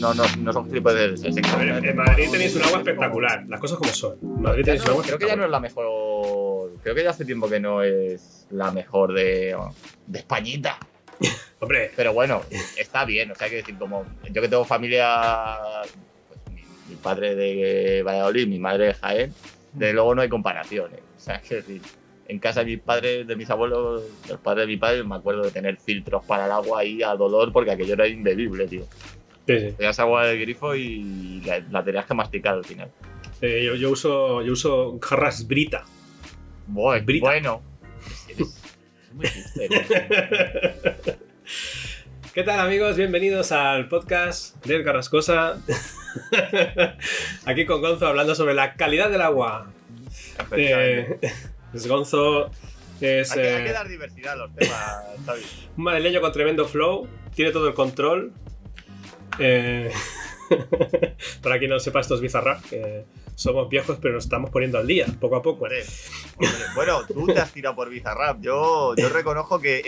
[0.00, 0.70] no, no, no son.
[0.76, 1.14] A ver,
[1.84, 4.16] en, Madrid tenéis un agua espectacular, las cosas como son.
[4.22, 6.72] En Madrid tenéis un agua creo que ya no es la mejor.
[6.82, 9.56] Creo que ya hace tiempo que no es la mejor de,
[10.06, 10.78] de Españita.
[11.60, 12.42] Hombre, Pero bueno,
[12.78, 13.30] está bien.
[13.30, 15.58] O sea, hay que decir, como yo que tengo familia,
[16.28, 19.34] pues mi, mi padre de Valladolid, mi madre de Jaén,
[19.74, 21.00] de luego no hay comparaciones.
[21.18, 21.82] O sea, es decir,
[22.30, 25.42] en casa de mis padres, de mis abuelos, los padres de mi padre, me acuerdo
[25.42, 28.86] de tener filtros para el agua ahí a dolor porque aquello era imbebible, tío.
[29.58, 29.72] Sí, sí.
[29.76, 32.90] Tenías agua del grifo y la, la tenías que masticar al final.
[33.40, 35.84] Eh, yo, yo uso, yo uso jarras Brita.
[36.66, 37.26] Bueno, Brita.
[37.26, 37.62] bueno.
[38.28, 39.88] Eres- eres.
[42.34, 42.96] ¿Qué tal amigos?
[42.96, 45.58] Bienvenidos al podcast del Carrascosa.
[47.44, 49.72] Aquí con Gonzo hablando sobre la calidad del agua.
[50.56, 51.18] Eh,
[51.74, 52.50] es Gonzo
[53.00, 55.04] es hay, que, hay eh, que dar diversidad a los temas,
[55.76, 58.32] madrileño con tremendo flow, tiene todo el control.
[59.38, 59.90] Eh,
[61.42, 64.86] para quien no sepa, esto es Bizarrap, que somos viejos pero nos estamos poniendo al
[64.86, 65.64] día, poco a poco.
[65.64, 65.82] Hombre,
[66.36, 66.64] hombre.
[66.74, 68.40] Bueno, tú te has tirado por Bizarrap.
[68.40, 69.82] Yo, yo reconozco que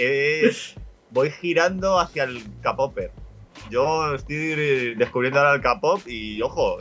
[0.47, 0.75] es-
[1.11, 3.11] voy girando hacia el K-Popper.
[3.71, 6.79] Yo estoy descubriendo ahora el K-Pop y, ojo,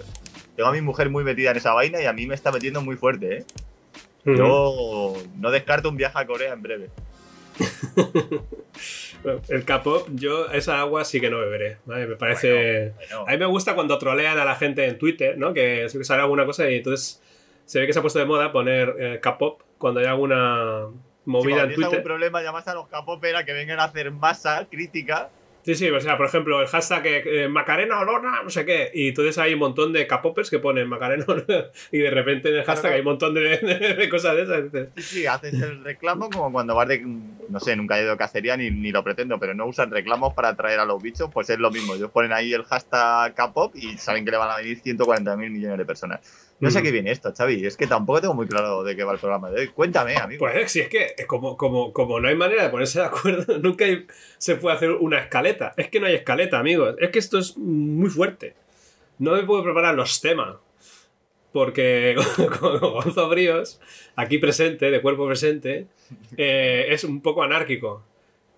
[0.56, 2.82] tengo a mi mujer muy metida en esa vaina y a mí me está metiendo
[2.82, 3.46] muy fuerte, ¿eh?
[4.24, 6.90] Yo no descarto un viaje a Corea en breve.
[9.50, 11.78] El K-pop, yo esa agua sí que no beberé.
[11.86, 12.08] ¿vale?
[12.08, 12.92] Me parece.
[12.96, 15.54] Bueno, A mí me gusta cuando trolean a la gente en Twitter, ¿no?
[15.54, 17.22] Que sale alguna cosa y entonces
[17.66, 20.88] se ve que se ha puesto de moda poner eh, K-pop cuando hay alguna
[21.26, 22.04] movida si en tienes algún Twitter.
[22.04, 25.30] problema, llamas a los K-Popper a que vengan a hacer masa crítica.
[25.64, 29.10] Sí, sí, o sea, por ejemplo, el hashtag eh, Macarena Olona, no sé qué, y
[29.10, 32.64] entonces hay un montón de K-popers que ponen Macarena Olona y de repente en el
[32.64, 32.96] hashtag Claro.
[32.96, 34.64] hay un montón de, de- de cosas de esas.
[34.98, 37.00] Sí, sí, haces el reclamo como cuando vas de.
[37.02, 40.34] No sé, nunca he ido de cacería ni, ni lo pretendo, pero no usan reclamos
[40.34, 41.94] para atraer a los bichos, pues es lo mismo.
[41.96, 45.52] Ellos ponen ahí el hashtag K-pop y saben que le van a venir 140 mil
[45.52, 46.20] millones de personas.
[46.62, 46.84] No sé a Mm.
[46.86, 47.66] qué viene esto, Xavi.
[47.66, 49.68] Es que tampoco tengo muy claro de qué va el programa de hoy.
[49.70, 50.40] Cuéntame, amigo.
[50.46, 53.86] Pues si es que como, como, como no hay manera de ponerse de acuerdo, nunca
[53.86, 54.06] hay-
[54.38, 55.74] se puede hacer una escaleta.
[55.76, 56.96] Es que no hay escaleta, amigos.
[57.00, 58.54] Es que esto es muy fuerte.
[59.20, 60.56] No me puedo preparar los temas.
[61.52, 62.16] Porque
[62.60, 63.82] con Gonzo Bríos,
[64.16, 65.88] aquí presente, de cuerpo presente,
[66.38, 68.04] eh, es un poco anárquico.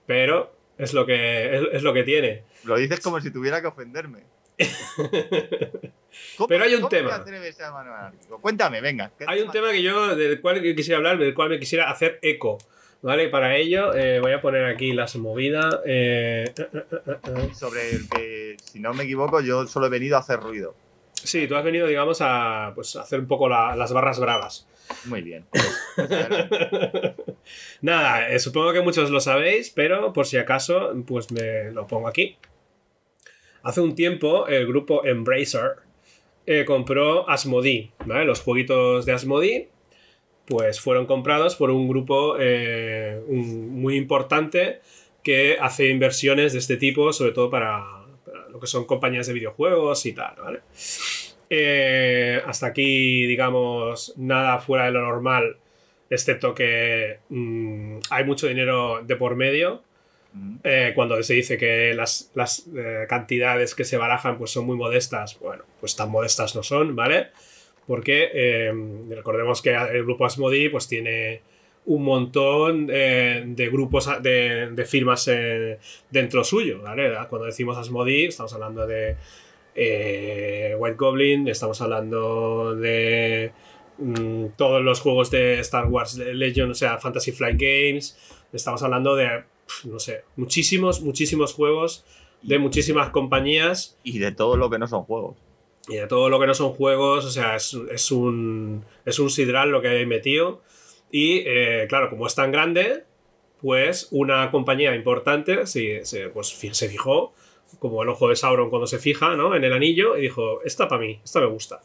[0.06, 2.44] Pero es lo que, es, es lo que tiene.
[2.66, 4.19] Lo dices como si tuviera que ofenderme.
[6.38, 7.09] ¿Cómo- Pero hay un cómo tema.
[7.09, 8.12] te a?
[8.41, 9.12] Cuéntame, venga.
[9.18, 12.19] ¿qué Hay un tema que yo, del cual quisiera hablar, del cual me quisiera hacer
[12.22, 12.57] eco.
[13.01, 13.28] ¿Vale?
[13.28, 15.79] Para ello eh, voy a poner aquí las movidas.
[15.85, 17.50] eh, eh.
[17.53, 20.74] Sobre el que, si no me equivoco, yo solo he venido a hacer ruido.
[21.13, 24.68] Sí, tú has venido, digamos, a pues, hacer un poco la- las barras bravas.
[25.06, 25.45] Muy bien.
[27.81, 32.07] Nada, eh, supongo que muchos lo sabéis, pero por si acaso, pues me lo pongo
[32.07, 32.38] aquí.
[33.63, 35.78] Hace un tiempo, el grupo Embracer
[36.46, 38.26] eh, compró Asmodee, ¿vale?
[38.26, 39.70] Los jueguitos de Asmodee,
[40.46, 44.81] pues fueron comprados por un grupo eh, muy importante
[45.24, 47.84] que hace inversiones de este tipo, sobre todo para,
[48.50, 50.62] lo que son compañías de videojuegos y tal.
[51.50, 55.58] Eh, hasta aquí, digamos, nada fuera de lo normal,
[56.10, 59.81] excepto que mm, hay mucho dinero de por medio.
[60.63, 64.75] Eh, cuando se dice que las, las, eh, cantidades que se barajan pues son muy
[64.75, 67.27] modestas, bueno, pues tan modestas no son, ¿vale?
[67.85, 68.73] Porque eh,
[69.09, 71.41] recordemos que el grupo Asmodee pues tiene
[71.85, 75.29] un montón eh, de grupos de, de firmas
[76.09, 77.13] dentro suyo, ¿vale?
[77.29, 79.17] Cuando decimos Asmodee estamos hablando de
[79.75, 83.51] White Goblin, estamos hablando de
[84.00, 88.17] mm, todos los juegos de Star Wars Legend, o sea, Fantasy Flight Games,
[88.51, 89.44] estamos hablando de,
[89.85, 92.06] no sé, muchísimos, muchísimos juegos
[92.41, 95.38] de muchísimas compañías Y de todo lo que no son juegos.
[95.88, 99.29] y de todo lo que no son juegos, o sea, es, es un, es un
[99.29, 100.62] sidral lo que hay metido.
[101.12, 103.03] Y eh, claro, como es tan grande,
[103.62, 107.33] pues una compañía importante se, se, pues, se fijó,
[107.80, 109.56] como el ojo de Sauron cuando se fija ¿no?
[109.56, 111.81] en el anillo, y dijo, esta para mí, esta me gusta.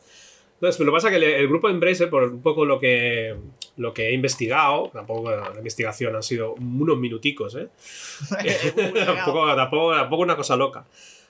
[0.54, 3.36] Entonces, lo que pasa es que el, el grupo Embracer, por un poco lo que,
[3.78, 7.68] lo que he investigado, tampoco la investigación han sido unos minuticos, ¿eh?
[9.06, 10.84] tampoco, tampoco, tampoco una cosa loca.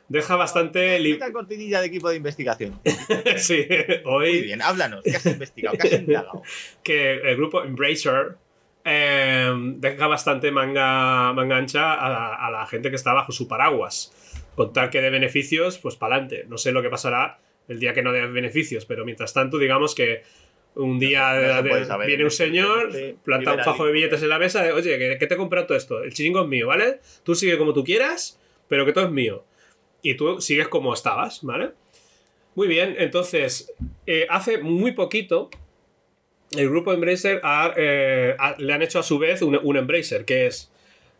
[0.08, 0.96] Deja bastante...
[1.10, 2.80] Esta cortinilla de equipo de investigación.
[3.36, 5.02] sí, Muy hoy bien, háblanos.
[5.04, 5.76] ¿Qué has investigado?
[5.76, 6.42] ¿Qué has indagado?
[6.82, 8.38] que el grupo Embracer
[8.86, 14.14] eh, deja bastante manga, manga ancha a, a la gente que está bajo su paraguas.
[14.54, 16.46] Con tal que de beneficios, pues para adelante.
[16.48, 19.94] No sé lo que pasará el día que no dé beneficios, pero mientras tanto, digamos
[19.94, 20.22] que
[20.78, 22.06] un día No saber.
[22.06, 25.18] viene un señor, Sí, planta un fajo de billetes en la mesa, de, oye, que,
[25.18, 27.00] que te he comprado todo esto, el chiringo es mío, ¿vale?
[27.24, 29.44] Tú sigue como tú quieras, pero que todo es mío.
[30.02, 31.72] y tú sigues como estabas, ¿vale?
[32.54, 33.72] Muy bien, entonces,
[34.06, 35.50] eh, hace muy poquito,
[36.56, 37.40] el grupo Embracer
[37.76, 40.72] eh, le han hecho a su vez un, Embracer, que es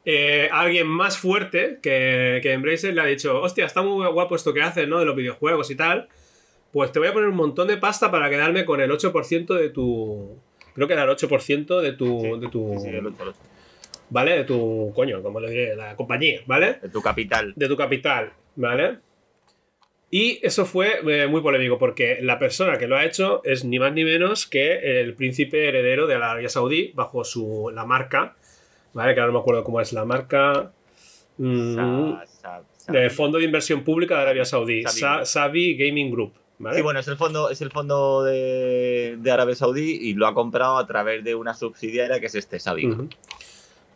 [0.04, 4.54] eh, alguien más fuerte que, que, Embracer le ha dicho, hostia, está muy guapo esto
[4.54, 5.00] que haces, ¿no?
[5.00, 6.08] De los videojuegos y tal.
[6.72, 9.70] Pues te voy a poner un montón de pasta para quedarme con el 8% de
[9.70, 10.38] tu...
[10.74, 12.40] Creo que era el 8% de tu...
[12.40, 12.74] de tu
[14.10, 14.38] ¿Vale?
[14.38, 14.92] De tu...
[14.94, 16.78] Coño, como le diré, la compañía, ¿vale?
[16.82, 17.52] De tu capital.
[17.56, 18.98] De tu capital, ¿vale?
[20.10, 23.78] Y eso fue eh, muy polémico porque la persona que lo ha hecho es ni
[23.78, 28.34] más ni menos que el príncipe heredero de la Arabia Saudí bajo su, la marca,
[28.94, 29.14] ¿vale?
[29.14, 30.72] Que ahora no me acuerdo cómo es la marca.
[31.36, 32.14] Mm,
[32.88, 34.82] del Fondo de Inversión Pública de Arabia Saudí,
[35.24, 36.32] Sabi Gaming Group.
[36.58, 36.76] ¿Vale?
[36.76, 40.78] Sí, bueno, es el fondo, es el fondo de, Arabia Saudí y lo ha comprado
[40.78, 43.08] a través de una subsidiaria que es este Sabi.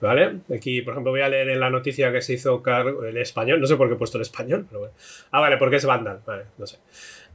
[0.02, 0.40] ¿Vale?
[0.52, 3.60] Aquí, por ejemplo, voy a leer en la noticia que se hizo cargo el español.
[3.60, 4.94] No sé por qué he puesto el español, pero bueno.
[5.30, 6.20] Ah, vale, porque es Vandal.
[6.26, 6.78] Vale, no sé.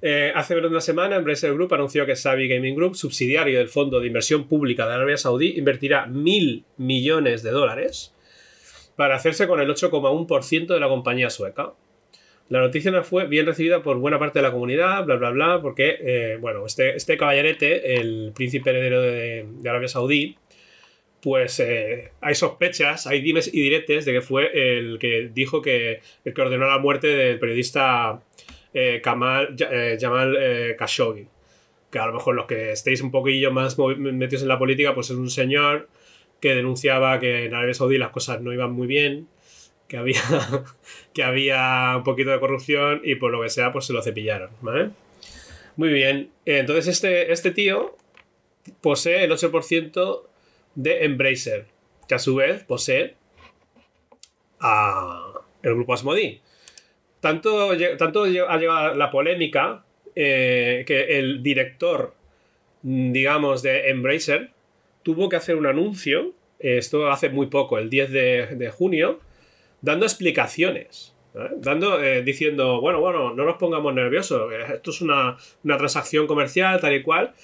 [0.02, 4.08] Eh, hace una semana, Embracer Group anunció que Savi Gaming Group, subsidiario del Fondo de
[4.08, 8.14] Inversión Pública de Arabia Saudí, invertirá mil millones de dólares
[8.98, 11.72] para hacerse con el 8,1% de la compañía sueca.
[12.50, 15.62] La noticia no fue bien recibida por buena parte de la comunidad, bla, bla, bla,
[15.62, 20.38] porque, eh, bueno, este, este caballerete, el príncipe heredero de Arabia Saudí,
[21.22, 26.02] pues eh, hay sospechas, hay dimes y diretes de que fue el que dijo que
[26.24, 28.22] el que ordenó la muerte del periodista
[28.74, 30.38] eh, eh, Jamal
[30.78, 31.28] Khashoggi.
[31.92, 35.10] Que a lo mejor los que estéis un poquillo más metidos en la política, pues
[35.10, 35.90] es un señor
[36.40, 39.28] que denunciaba que en Arabia Saudí las cosas no iban muy bien,
[39.88, 40.22] que había,
[41.14, 44.50] que había un poquito de corrupción y por lo que sea, pues se lo cepillaron,
[44.62, 44.92] ¿vale?
[45.76, 46.32] Muy bien.
[46.46, 47.96] Entonces este, este tío
[48.82, 50.24] posee el 8%
[50.76, 51.68] de Embracer,
[52.08, 53.16] que a su vez posee
[54.60, 56.42] a el grupo Asmodee.
[57.20, 59.84] Tanto, tanto ha llegado la polémica
[60.16, 62.16] eh, que el director,
[62.82, 64.52] digamos, de Embracer
[65.04, 69.20] tuvo que hacer un anuncio, esto hace muy poco, el 10 de, junio,
[69.82, 71.14] dando explicaciones.
[71.58, 76.82] Dando, eh, diciendo, bueno, bueno, no nos pongamos nerviosos, esto es una, una transacción comercial,
[76.82, 77.36] tal y cual.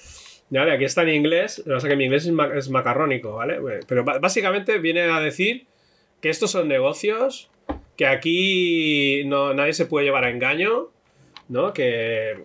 [0.50, 3.58] Vale, aquí está en inglés, o sea que mi inglés es, macarrónico, ¿vale?
[3.86, 5.66] Pero básicamente viene a decir
[6.20, 7.50] que estos son negocios,
[7.96, 10.90] que aquí no, nadie se puede llevar a engaño,
[11.48, 11.72] ¿no?
[11.72, 12.44] Que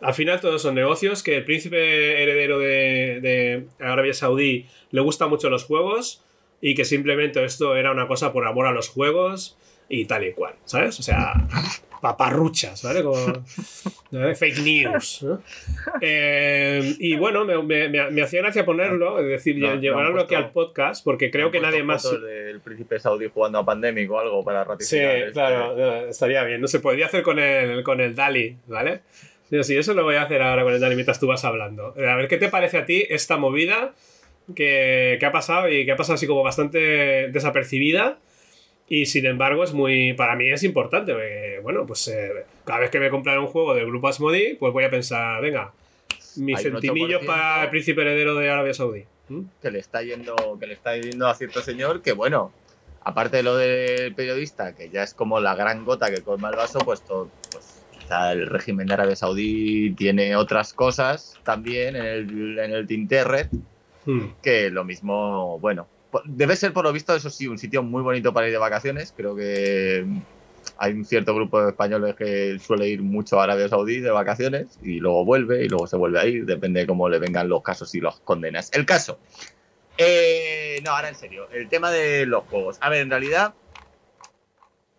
[0.00, 5.28] al final todos son negocios, que el príncipe heredero de, de Arabia Saudí le gusta
[5.28, 6.24] mucho los juegos
[6.60, 9.56] y que simplemente esto era una cosa por amor a los juegos
[9.88, 10.98] y tal y cual, ¿sabes?
[10.98, 11.32] O sea,
[12.00, 13.02] paparruchas, ¿vale?
[14.34, 15.26] fake news.
[16.00, 21.50] Eh, y bueno, me, hacía gracia ponerlo, es decir, llevarlo aquí al podcast, porque creo
[21.50, 22.08] que nadie más.
[22.20, 25.26] del príncipe saudí jugando a pandémico o algo para ratificar.
[25.26, 26.60] Sí, claro, estaría bien.
[26.60, 29.00] No se podría hacer con el, con el DALI, ¿vale?
[29.50, 31.94] Sí, sí, eso lo voy a hacer ahora con el DALI mientras tú vas hablando.
[31.96, 33.94] A ver, ¿qué te parece a ti esta movida
[34.54, 38.18] que, que ha pasado y que ha pasado así como bastante desapercibida?
[38.88, 40.14] Y sin embargo, es muy.
[40.14, 41.60] Para mí es importante.
[41.62, 42.30] bueno, pues eh,
[42.64, 45.72] cada vez que me compran un juego del grupo Asmodi, pues voy a pensar, venga,
[46.36, 49.04] mis centimillos para el príncipe heredero de Arabia Saudí.
[49.28, 49.42] ¿Mm?
[49.60, 52.50] Que le está yendo, que le está yendo a cierto señor que, bueno,
[53.02, 56.56] aparte de lo del periodista, que ya es como la gran gota que colma el
[56.56, 62.06] vaso, pues todo, pues quizá el régimen de Arabia Saudí tiene otras cosas también en
[62.06, 63.50] el, en el Tinterret,
[64.12, 64.34] hmm.
[64.42, 65.86] que lo mismo, bueno,
[66.24, 69.12] Debe ser, por lo visto, eso sí, un sitio muy bonito para ir de vacaciones.
[69.14, 70.06] Creo que
[70.78, 74.78] hay un cierto grupo de españoles que suele ir mucho a Arabia Saudí de vacaciones
[74.82, 77.62] y luego vuelve y luego se vuelve a ir, depende de cómo le vengan los
[77.62, 78.70] casos y los condenas.
[78.72, 79.18] El caso.
[79.98, 82.78] Eh, no, ahora en serio, el tema de los juegos.
[82.80, 83.54] A ver, en realidad,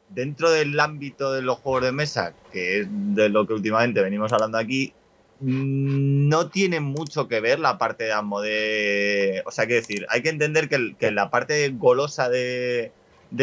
[0.09, 4.31] dentro del ámbito de los juegos de mesa, que es de lo que últimamente venimos
[4.31, 4.93] hablando aquí,
[5.41, 9.43] no tiene mucho que ver la parte de Asmodee.
[9.45, 12.91] O sea, que decir, hay que entender que, la parte golosa de,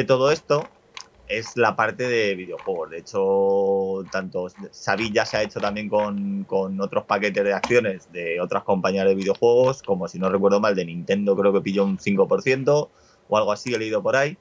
[0.06, 0.68] todo esto
[1.28, 2.90] es la parte de videojuegos.
[2.90, 8.62] De hecho, tanto Savilla se ha hecho también con, otros paquetes de acciones de otras
[8.64, 12.88] compañías de videojuegos, como si no recuerdo mal, de Nintendo creo que pilló un 5%
[13.28, 14.36] o algo así, he leído por ahí.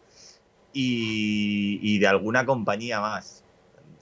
[0.74, 3.45] Y, y de alguna compañía más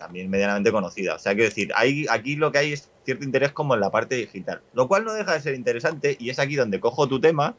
[0.04, 1.16] también medianamente conocida.
[1.16, 3.90] O sea, quiero decir, hay, aquí lo que hay es cierto interés como en la
[3.90, 7.22] parte digital, lo cual no deja de ser interesante y es aquí donde cojo tu
[7.22, 7.56] tema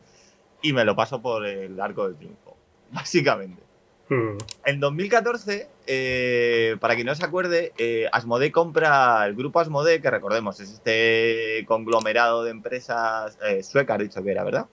[0.60, 2.56] y me lo paso por el arco del triunfo,
[2.92, 3.62] básicamente.
[4.10, 4.36] Hmm.
[4.66, 10.10] En 2014, eh, para quien no se acuerde, eh, Asmodee compra el grupo Asmodee, que
[10.10, 14.66] recordemos es este conglomerado de empresas eh, suecas, dicho que era, ¿verdad?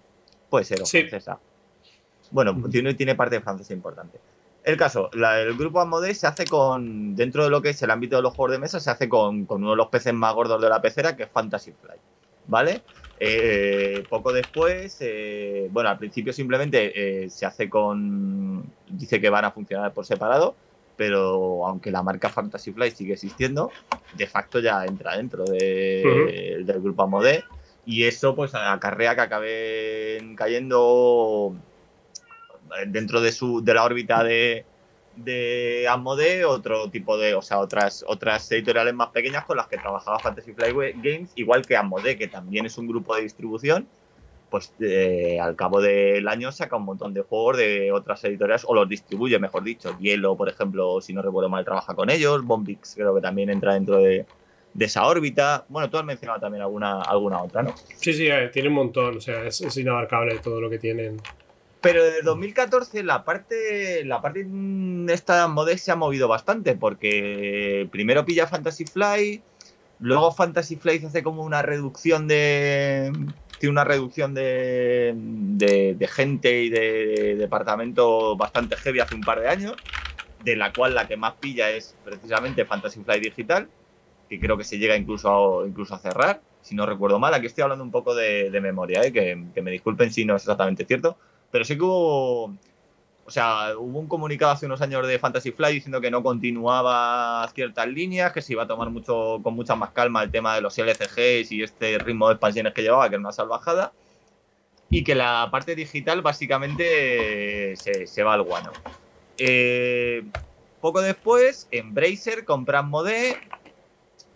[0.50, 1.40] Puede ser, o francesa.
[2.32, 4.20] Bueno, tiene, tiene parte francesa importante.
[4.64, 7.90] El caso, la- el grupo Asmodee se hace con, dentro de lo que es el
[7.92, 10.34] ámbito de los juegos de mesa, se hace con, con uno de los peces más
[10.36, 12.02] gordos de la pecera, que es Fantasy Flight,
[12.46, 12.82] ¿vale?
[13.18, 19.46] Eh, poco después, eh, bueno, al principio simplemente eh, se hace con, dice que van
[19.46, 20.56] a funcionar por separado,
[20.96, 23.72] pero aunque la marca Fantasy Flight sigue existiendo,
[24.12, 27.44] de facto ya entra dentro de- del grupo Asmodee
[27.86, 31.56] y eso pues acarrea que acaben cayendo
[32.88, 34.66] dentro de su de la órbita de
[35.16, 39.78] de Asmodee otro tipo de o sea otras otras editoriales más pequeñas con las que
[39.78, 43.88] trabajaba Fantasy Flight Games igual que Asmodee que también es un grupo de distribución
[44.52, 48.76] pues eh, al cabo del año saca un montón de juegos de otras editoriales o
[48.76, 49.98] los distribuye mejor dicho.
[49.98, 52.44] Hielo por ejemplo si no recuerdo mal trabaja con ellos.
[52.44, 54.26] Bombix creo que también entra dentro de,
[54.74, 55.66] de esa órbita.
[55.70, 59.18] Bueno tú has mencionado también alguna alguna otra no Sí, sí, eh, tiene un montón,
[59.18, 61.18] o sea, es, es inabarcable todo lo que tienen.
[61.82, 64.46] Pero desde 2014 la parte la parte
[65.10, 69.42] esta Asmodee se ha movido bastante porque primero pilla Fantasy Flight,
[70.00, 73.12] luego Fantasy Flight hace como una reducción de
[73.62, 79.40] tiene una reducción de, de, de gente y de, departamento bastante heavy hace un par
[79.40, 79.76] de años,
[80.44, 83.70] de la cual la que más pilla es precisamente Fantasy Flight Digital,
[84.28, 87.36] que creo que se llega incluso a, incluso a cerrar, si no recuerdo mal.
[87.36, 89.14] Aquí estoy hablando un poco de, de memoria, ¿eh?
[89.14, 91.18] que me disculpen si no es exactamente cierto.
[91.52, 92.56] Pero sí que hubo.
[93.24, 97.48] O sea, hubo un comunicado hace unos años de Fantasy Flight diciendo que no continuaba
[97.54, 100.62] ciertas líneas, que se iba a tomar mucho con mucha más calma el tema de
[100.62, 103.94] los LCGs y este ritmo de expansiones que llevaba, que era una salvajada.
[104.90, 108.72] Y que la parte digital básicamente se, se va al guano.
[109.38, 110.24] Eh,
[110.82, 113.38] poco después, Embracer compra Asmodee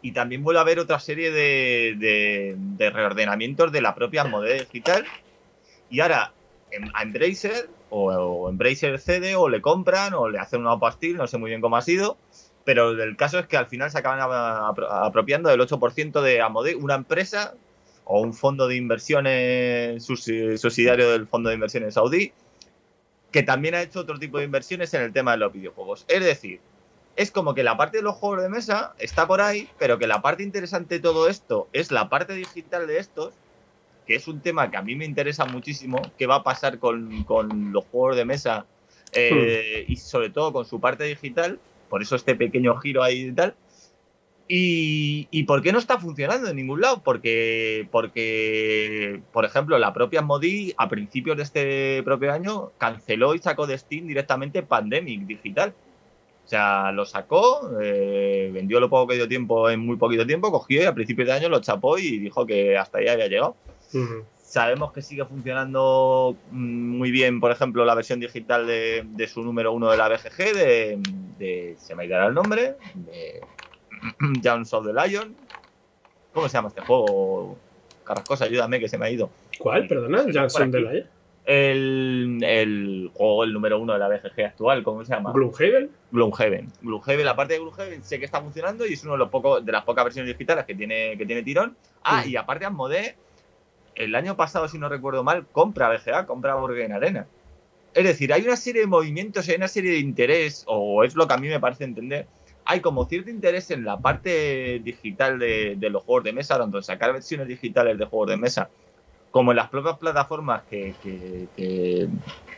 [0.02, 4.60] y también vuelve a haber otra serie de, de, de reordenamientos de la propia Asmodee
[4.60, 5.06] digital.
[5.90, 6.32] Y ahora
[6.94, 11.28] a Embracer o, o Embracer cede o le compran o le hacen una pastil, no
[11.28, 12.18] sé muy bien cómo ha sido.
[12.64, 14.20] Pero el caso es que al final se acaban
[14.90, 17.54] apropiando del 8% de una empresa
[18.06, 22.34] o un fondo de inversiones subsi- subsidiario del fondo de inversiones saudí,
[23.32, 26.06] que también ha hecho otro tipo de inversiones en el tema de los videojuegos.
[26.08, 26.60] Es decir,
[27.16, 30.08] es como que la parte de los juegos de mesa está por ahí, pero que
[30.08, 33.34] la parte interesante de todo esto es la parte digital de estos,
[34.06, 37.24] que es un tema que a mí me interesa muchísimo, qué va a pasar con,
[37.24, 38.66] con los juegos de mesa
[39.14, 41.60] eh, y sobre todo con su parte digital,
[41.90, 43.56] por eso este pequeño giro ahí y tal.
[44.48, 47.02] Y, y por qué no está funcionando en ningún lado?
[47.04, 53.40] Porque, porque por ejemplo, la propia Modi a principios de este propio año canceló y
[53.40, 55.74] sacó de Steam directamente Pandemic Digital.
[56.46, 60.52] O sea, lo sacó, eh, vendió lo poco que dio tiempo en muy poquito tiempo,
[60.52, 63.56] cogió y a principios de año lo chapó y dijo que hasta ahí había llegado.
[64.38, 69.44] Sabemos que sigue funcionando mm, muy bien, por ejemplo, la versión digital de, de su
[69.44, 71.00] número uno de la BGG, de,
[71.38, 73.42] de- se me irá el nombre, de
[74.44, 75.36] Jones of the Lion.
[76.34, 77.58] ¿Cómo se llama este juego?
[78.04, 79.30] Carrascosa, ayúdame que se me ha ido.
[79.58, 79.88] ¿Cuál?
[79.88, 81.00] Perdona, Jackson Por de aquí.
[81.00, 81.10] la
[81.54, 85.32] El, el juego, el número uno de la BGG actual, ¿cómo se llama?
[85.34, 85.90] Gloomhaven.
[86.12, 86.72] Gloomhaven.
[86.82, 89.66] Gloomhaven, la parte de Gloomhaven sé que está funcionando y es uno de los pocos
[89.66, 91.76] de las pocas versiones digitales que tiene, que tiene tirón.
[92.04, 92.30] Ah, Mm.
[92.30, 93.16] y aparte Asmodee,
[93.96, 97.28] el año pasado, si no recuerdo mal, compra BGA, compra Borgen Arena.
[97.94, 101.28] Es decir, hay una serie de movimientos, hay una serie de interés, o es lo
[101.28, 102.28] que a mí me parece entender.
[102.66, 106.84] Hay como cierto interés en la parte digital de, los juegos de mesa, tanto en
[106.84, 108.70] sacar versiones digitales de juegos de mesa,
[109.32, 111.48] como en las propias plataformas que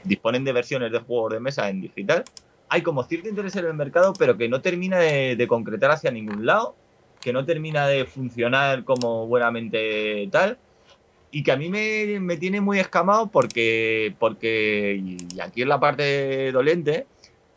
[0.03, 2.24] disponen de versiones de juegos de mesa en digital
[2.70, 6.12] hay como cierto interés en el mercado, pero que no termina de, de concretar hacia
[6.12, 6.75] ningún lado,
[7.22, 10.58] que no termina de funcionar como buenamente tal,
[11.31, 15.79] y que a mí me, me tiene muy escamado porque, porque y aquí en la
[15.79, 17.05] parte dolente,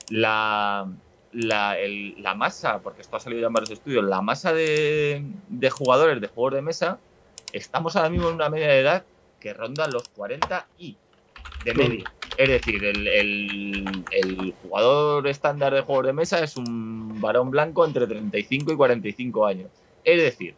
[0.09, 0.87] la,
[1.33, 5.23] la, el- la masa, porque esto ha salido ya en varios estudios, la masa de,
[5.49, 6.99] de jugadores de juegos de mesa,
[7.53, 9.05] estamos ahora mismo en una media de edad
[9.39, 10.97] que ronda los 40 y
[11.65, 12.05] de media.
[12.37, 17.85] Es decir, el, el- el jugador estándar de juegos de mesa es un varón blanco
[17.85, 19.69] entre 35 y 45 años.
[20.05, 20.55] Es decir,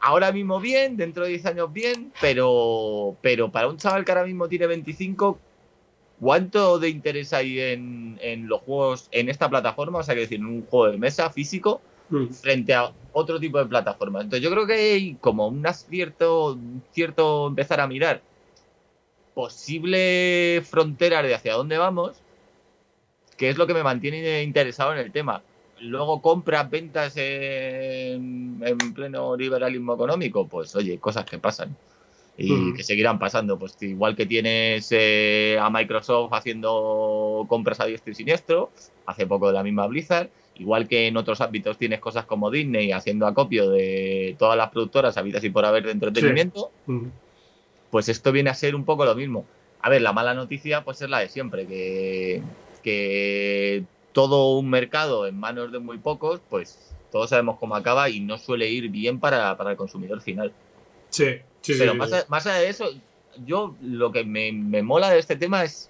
[0.00, 4.24] ahora mismo bien, dentro de 10 años bien, pero, pero para un chaval que ahora
[4.24, 5.38] mismo tiene 25,
[6.20, 10.00] ¿cuánto de interés hay en, en los juegos en esta plataforma?
[10.00, 12.28] O sea, que decir, en un juego de mesa físico Mm.
[12.30, 14.24] frente a otro tipo de plataformas.
[14.24, 16.58] Entonces yo creo que hay como un cierto,
[16.92, 18.22] cierto empezar a mirar
[19.34, 22.20] posible fronteras de hacia dónde vamos,
[23.36, 25.42] que es lo que me mantiene interesado en el tema.
[25.80, 31.76] Luego compras, ventas en, en pleno liberalismo económico, pues oye, cosas que pasan.
[32.40, 32.74] y Mm.
[32.76, 33.58] que seguirán pasando.
[33.58, 38.70] Pues igual que tienes eh, a Microsoft haciendo compras a diestro y siniestro,
[39.06, 42.92] hace poco de la misma Blizzard, igual que en otros ámbitos tienes cosas como Disney
[42.92, 47.06] haciendo acopio de todas las productoras habidas y por haber de entretenimiento, Mm.
[47.90, 49.44] pues esto viene a ser un poco lo mismo.
[49.82, 52.40] A ver, la mala noticia pues es la de siempre, que,
[52.84, 53.82] que
[54.18, 56.76] todo un mercado en manos de muy pocos, pues
[57.12, 60.52] todos sabemos cómo acaba y no suele ir bien para, para el consumidor final.
[61.10, 61.24] Sí,
[61.60, 61.74] sí.
[61.78, 62.86] Pero más, a- más allá de eso,
[63.46, 65.88] yo lo que me, me mola de este tema es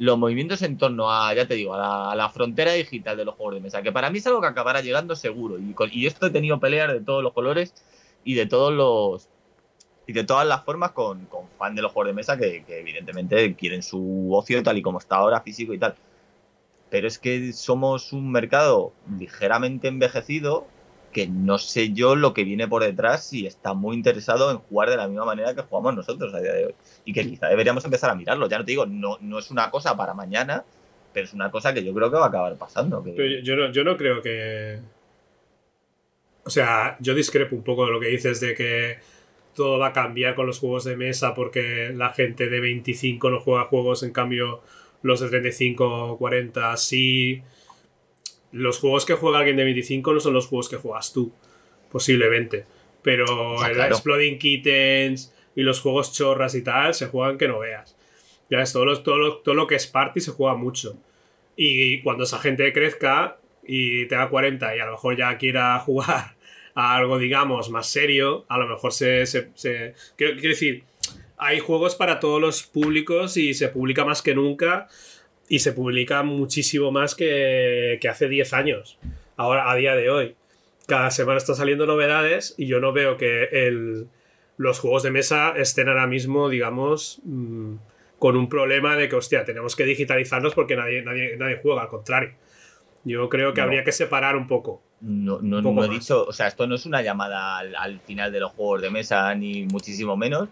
[0.00, 3.24] los movimientos en torno a, ya te digo, a la, a la frontera digital de
[3.24, 5.56] los juegos de mesa, que para mí es algo que acabará llegando seguro.
[5.60, 7.74] Y, con- y esto he tenido peleas de todos los colores
[8.24, 9.28] y de todos los
[10.08, 12.80] y de todas las formas con, con fan de los juegos de mesa que, que
[12.80, 15.94] evidentemente quieren su ocio tal y como está ahora, físico y tal.
[16.90, 20.66] Pero es que somos un mercado ligeramente envejecido
[21.12, 24.90] que no sé yo lo que viene por detrás y está muy interesado en jugar
[24.90, 26.74] de la misma manera que jugamos nosotros a día de hoy.
[27.04, 28.48] Y que quizá deberíamos empezar a mirarlo.
[28.48, 30.64] Ya no te digo, no, no es una cosa para mañana,
[31.12, 33.02] pero es una cosa que yo creo que va a acabar pasando.
[33.02, 34.80] que- yo no, yo no creo que.
[36.44, 38.98] O sea, yo discrepo un poco de lo que dices de que
[39.54, 43.40] todo va a cambiar con los juegos de mesa porque la gente de 25 no
[43.40, 44.60] juega juegos, en cambio
[45.02, 47.42] los de 35 o 40 sí.
[48.52, 51.32] Los juegos que juega alguien de 25 no son los juegos que juegas tú,
[51.92, 52.64] posiblemente.
[53.02, 53.94] Pero Está el claro.
[53.94, 57.96] Exploding Kittens y los juegos chorras y tal se juegan que no veas.
[58.50, 60.96] Ya ves, todo lo, todo lo, todo lo que es party se juega mucho.
[61.56, 66.36] Y cuando esa gente crezca y tenga 40 y a lo mejor ya quiera jugar
[66.74, 69.26] a algo, digamos, más serio, a lo mejor se...
[69.26, 70.84] se- se- Quiero, quiero decir,
[71.38, 74.88] hay juegos para todos los públicos y se publica más que nunca
[75.48, 78.98] y se publica muchísimo más que, que hace 10 años,
[79.36, 80.36] ahora a día de hoy.
[80.86, 84.06] Cada semana están saliendo novedades y yo no veo que el,
[84.56, 87.74] los juegos de mesa estén ahora mismo, digamos, mm,
[88.18, 91.88] con un problema de que, hostia, tenemos que digitalizarnos porque nadie, nadie, nadie juega, al
[91.88, 92.32] contrario.
[93.04, 93.66] Yo creo que No.
[93.66, 94.82] habría que separar un poco.
[95.00, 98.00] No, no, poco no he dicho, o sea, esto no es una llamada al, al
[98.00, 100.48] final de los juegos de mesa, ni muchísimo menos,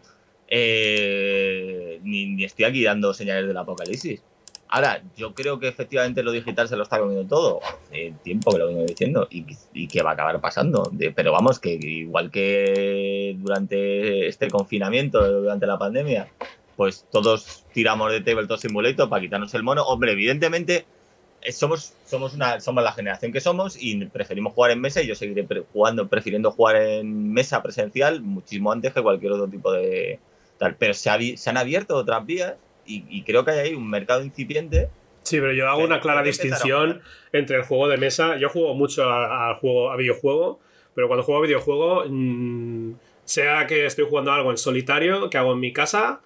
[0.48, 4.22] eh, ni, estoy aquí dando señales del apocalipsis.
[4.68, 7.60] Ahora, yo creo que efectivamente lo digital se lo está comiendo todo.
[7.62, 10.90] Hace tiempo que lo vengo diciendo y, y que va a acabar pasando.
[11.14, 16.28] Pero vamos, que igual que durante este confinamiento, durante la pandemia,
[16.76, 19.84] pues todos tiramos de Tabletop Simulator para quitarnos el mono.
[19.84, 20.84] Hombre, evidentemente
[21.42, 25.06] eh, somos, somos, una, somos la generación que somos y preferimos jugar en mesa y
[25.06, 30.18] yo seguiré jugando, prefiriendo jugar en mesa presencial muchísimo antes que cualquier otro tipo de
[30.58, 30.76] tal.
[30.76, 32.54] Pero se, ha vi- se han abierto otras vías
[32.86, 34.88] y, y creo que hay ahí un mercado incipiente.
[35.22, 38.36] Sí, pero yo hago una clara distinción entre el juego de mesa.
[38.36, 40.60] Yo juego mucho a, a juego, a videojuego,
[40.94, 42.92] pero cuando juego a videojuego, mm,
[43.24, 46.20] sea que estoy jugando algo en solitario, que hago en mi casa,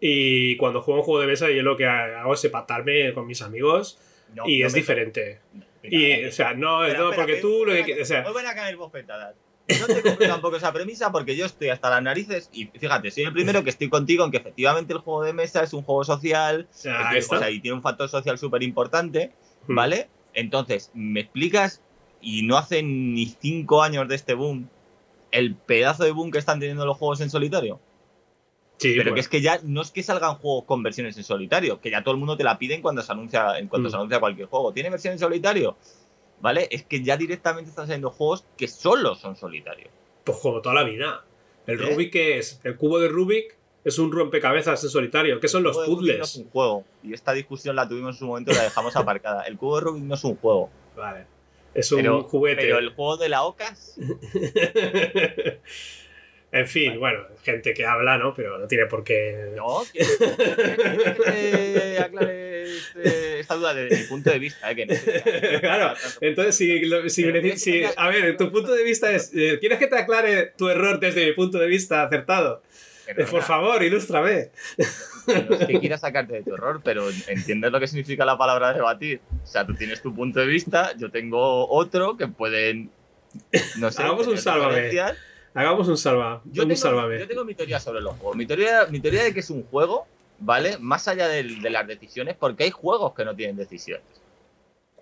[0.00, 3.40] y cuando juego un juego de mesa, yo lo que hago es empatarme con mis
[3.42, 4.00] amigos,
[4.34, 5.38] No, y no es diferente.
[5.84, 8.02] Mira, Y, o sea, no, espera, no espera, porque que tú lo que.
[8.02, 8.24] O sea.
[9.68, 13.24] No te compro tampoco esa premisa porque yo estoy hasta las narices y fíjate, soy
[13.24, 16.04] el primero que estoy contigo en que efectivamente el juego de mesa es un juego
[16.04, 19.32] social que- o sea, y tiene un factor social súper importante,
[19.68, 19.74] Mm.
[19.76, 20.08] ¿vale?
[20.34, 21.80] Entonces, ¿me explicas?
[22.20, 24.68] Y no hace ni cinco años de este boom,
[25.30, 27.80] el pedazo de boom que están teniendo los juegos en solitario.
[28.78, 31.22] Sí, Pero pues, que es que ya no es que salgan juegos con versiones en
[31.22, 33.90] solitario, que ya todo el mundo te la piden cuando se anuncia, en cuanto Mm.
[33.92, 34.72] se anuncia cualquier juego.
[34.72, 35.76] ¿Tiene versión en solitario?
[36.42, 36.68] ¿Vale?
[36.70, 39.88] Es que ya directamente están saliendo juegos que solo son solitarios.
[40.24, 41.24] pues como toda la vida.
[41.66, 41.86] El ¿Eh?
[41.86, 42.60] Rubik, ¿qué es?
[42.64, 45.40] El cubo de Rubik es un rompecabezas en solitario.
[45.40, 46.36] ¿Qué son los El Rubik No es puzzles?
[46.44, 46.84] un juego.
[47.02, 49.44] Y esta discusión la tuvimos en su momento y la dejamos aparcada.
[49.44, 50.68] El cubo de Rubik no es un juego.
[50.96, 51.24] Vale.
[51.74, 52.60] Es un Pero, juguete.
[52.62, 53.96] pero el juego de la Ocas
[56.52, 58.34] en fin, bueno, gente que habla, ¿no?
[58.34, 59.52] Pero no tiene por qué.
[59.56, 64.70] No, ¿quieres quieres que aclare este- esta duda desde mi punto de vista?
[64.70, 65.58] eh, que no sé.
[65.60, 69.32] Claro, Entonces, si, lo- si Pero me si- a ver, tu punto de vista es.
[69.34, 72.62] eh, ¿Quieres que te aclare tu error desde mi punto de vista acertado?
[73.06, 74.50] Eh, Perdona, por favor, ilústrame.
[75.26, 78.72] No es que quiera sacarte de tu error, pero entiendes lo que significa la palabra
[78.72, 79.20] debatir.
[79.42, 82.90] O sea, tú tienes tu punto de vista, yo tengo otro que pueden.
[83.78, 84.02] No sé.
[84.02, 84.90] Hagamos un sálvame.
[85.54, 86.40] Hagamos un salva.
[86.46, 88.36] Yo un tengo, yo tengo mi teoría sobre los juegos.
[88.36, 90.06] Mi teoría, mi teoría de que es un juego,
[90.38, 90.78] ¿vale?
[90.78, 94.06] Más allá de, las decisiones, porque hay juegos que no tienen decisiones.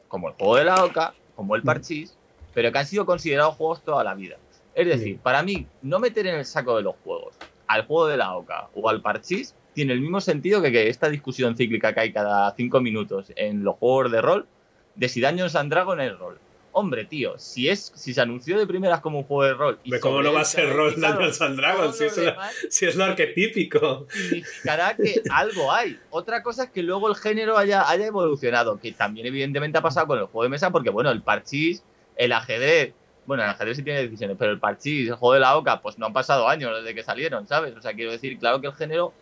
[0.08, 2.16] Como el juego de la Oca, como el Parchís,
[2.52, 4.36] pero que han sido considerados juegos toda la vida.
[4.74, 7.36] Es decir, para mí, no meter en el saco de los juegos
[7.70, 11.08] al juego de la Oca o al Parchís tiene el mismo sentido que, que esta
[11.08, 14.46] discusión cíclica que hay cada cinco minutos en los juegos de rol
[14.96, 16.40] de si Dungeons and Dragons es rol
[16.72, 19.78] Hombre, tío, si es si se anunció de primeras como un juego de rol.
[19.82, 21.96] Y ¿Cómo no va a ser rol Dungeons and Dragons?
[21.96, 22.08] Si,
[22.70, 24.06] si, es lo arquetípico.
[24.08, 25.98] Significará que algo hay.
[26.10, 30.06] Otra cosa es que luego el género haya, haya evolucionado, que también evidentemente ha pasado
[30.06, 31.82] con el juego de mesa, porque bueno, el parchís,
[32.16, 32.94] el ajedrez,
[33.26, 35.98] bueno, el ajedrez sí tiene decisiones, pero el parchís, el juego de la oca, pues
[35.98, 37.76] no han pasado años desde que salieron, ¿sabes?
[37.76, 39.12] O sea, quiero decir, claro que el género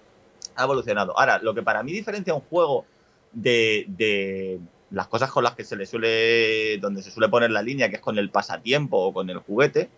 [0.55, 1.19] ha evolucionado.
[1.19, 2.85] Ahora, lo que para mí diferencia un juego
[3.33, 7.62] de, de las cosas con las que se le suele, donde se suele poner la
[7.62, 9.90] línea, que es con el pasatiempo o con el juguete,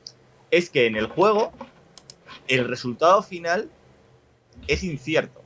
[0.51, 1.53] es que en el juego
[2.49, 3.71] el resultado final
[4.67, 5.43] es incierto.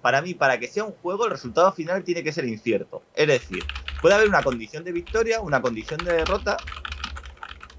[0.00, 3.02] Para mí, para que sea un juego, el resultado final tiene que ser incierto.
[3.14, 3.64] Es decir,
[4.00, 6.56] puede haber una condición de victoria, una condición de derrota,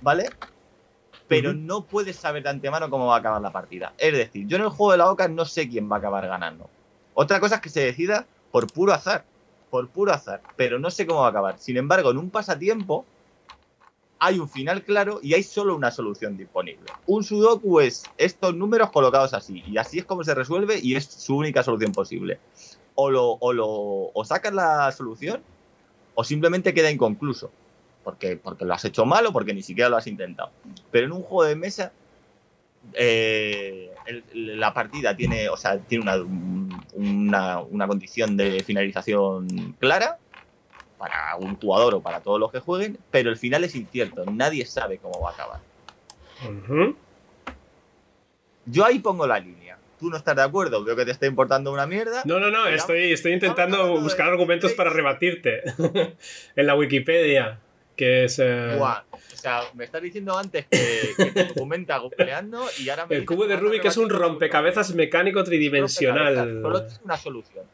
[0.02, 0.30] ¿vale?
[1.28, 3.94] Pero no puedes saber de antemano cómo va a acabar la partida.
[3.98, 6.28] Es decir, yo en el juego de la boca no sé quién va a acabar
[6.28, 6.70] ganando.
[7.14, 9.24] Otra cosa es que se decida por puro azar
[9.70, 11.60] por puro azar, pero no sé cómo va a acabar.
[11.60, 13.06] Sin embargo, en un pasatiempo
[14.20, 16.92] hay un final claro y hay solo una solución disponible.
[17.06, 21.06] Un sudoku es estos números colocados así, y así es como se resuelve y es
[21.06, 22.40] su única solución posible.
[22.96, 25.44] O, lo, o, sacas la solución
[26.14, 27.52] o simplemente queda inconcluso,
[28.06, 30.52] porque, porque lo has hecho mal o porque ni siquiera lo has intentado.
[30.92, 31.92] Pero en un juego de mesa
[32.94, 33.92] eh,
[34.34, 36.06] la partida tiene, o sea, tiene
[36.96, 40.18] una, una, condición de finalización clara
[40.98, 44.66] para un jugador o para todos los que jueguen, pero el final es incierto, nadie
[44.66, 45.60] sabe cómo va a acabar.
[48.66, 49.78] Yo ahí pongo la línea.
[50.00, 52.22] Tú no estás de acuerdo, veo que te está importando una mierda.
[52.26, 55.64] No, no, no, estoy, estoy intentando buscar argumentos para rebatirte
[56.56, 57.60] en la Wikipedia,
[57.96, 58.40] que es...
[58.40, 58.78] Eh,
[59.46, 63.56] sea, me estás diciendo antes que, te documenta googleando y ahora me El cubo de
[63.56, 66.62] Rubik es un rompecabezas mecánico tridimensional.
[66.62, 67.66] Solo tienes una solución.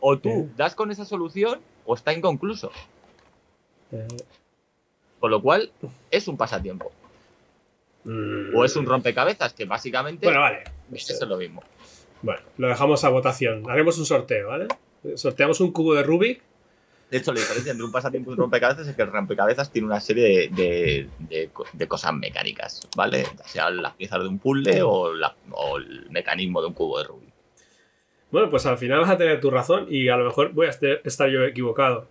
[0.00, 2.72] O tú das con esa solución o está inconcluso.
[3.92, 4.06] Eh.
[5.20, 5.70] Con lo cual,
[6.10, 6.90] es un pasatiempo.
[8.04, 8.56] Mm.
[8.56, 10.26] O es un rompecabezas, que básicamente.
[10.26, 10.64] Bueno, vale.
[10.92, 11.62] Eso es lo mismo.
[12.22, 13.70] Bueno, lo dejamos a votación.
[13.70, 14.66] Haremos un sorteo, ¿vale?
[15.14, 16.42] Sorteamos un cubo de Rubik
[17.10, 19.86] de hecho, la diferencia entre un pasatiempo y un rompecabezas es que el rompecabezas tiene
[19.86, 23.24] una serie de, de, cosas mecánicas, ¿vale?
[23.36, 25.12] Ya sea las piezas de un puzzle o,
[25.76, 27.30] el mecanismo de un cubo de Rubik.
[28.30, 30.70] Bueno, pues al final vas a tener tu razón y a lo mejor voy a
[30.70, 32.06] estar yo equivocado.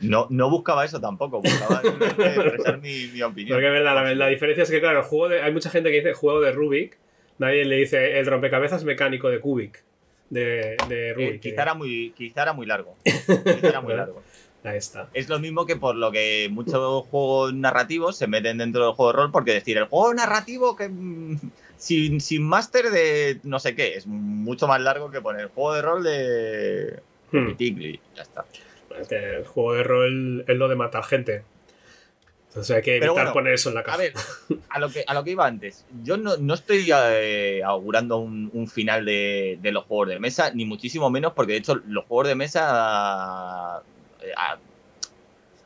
[0.00, 3.56] No, no buscaba eso tampoco, buscaba expresar mi, opinión.
[3.56, 6.14] Porque es verdad, la, diferencia es que, claro, juego de, hay mucha gente que dice
[6.14, 6.96] juego de Rubik,
[7.38, 9.84] nadie le dice el rompecabezas mecánico de Kubik.
[10.30, 11.34] De, de Rubik.
[11.34, 12.96] Eh, quizá, era muy, quizá era muy largo.
[13.04, 14.22] Quizá era muy largo.
[14.62, 15.08] Ahí está.
[15.14, 19.12] Es lo mismo que por lo que muchos juegos narrativos se meten dentro del juego
[19.12, 21.38] de rol, porque decir, el juego narrativo que mm,
[21.76, 25.74] sin, sin máster de no sé qué, es mucho más largo que poner el juego
[25.74, 28.14] de rol de, hmm.
[28.14, 28.44] ya está.
[29.08, 31.42] El juego de rol es lo de matar gente.
[32.48, 33.94] Entonces hay que evitar poner eso en la casa.
[33.94, 34.12] A ver,
[34.68, 35.86] a lo que, a lo que iba antes.
[36.02, 41.08] Yo no, estoy eh, augurando un, final de, de, los juegos de mesa, ni muchísimo
[41.08, 43.84] menos, porque de hecho los juegos de mesa
[44.22, 44.32] eh,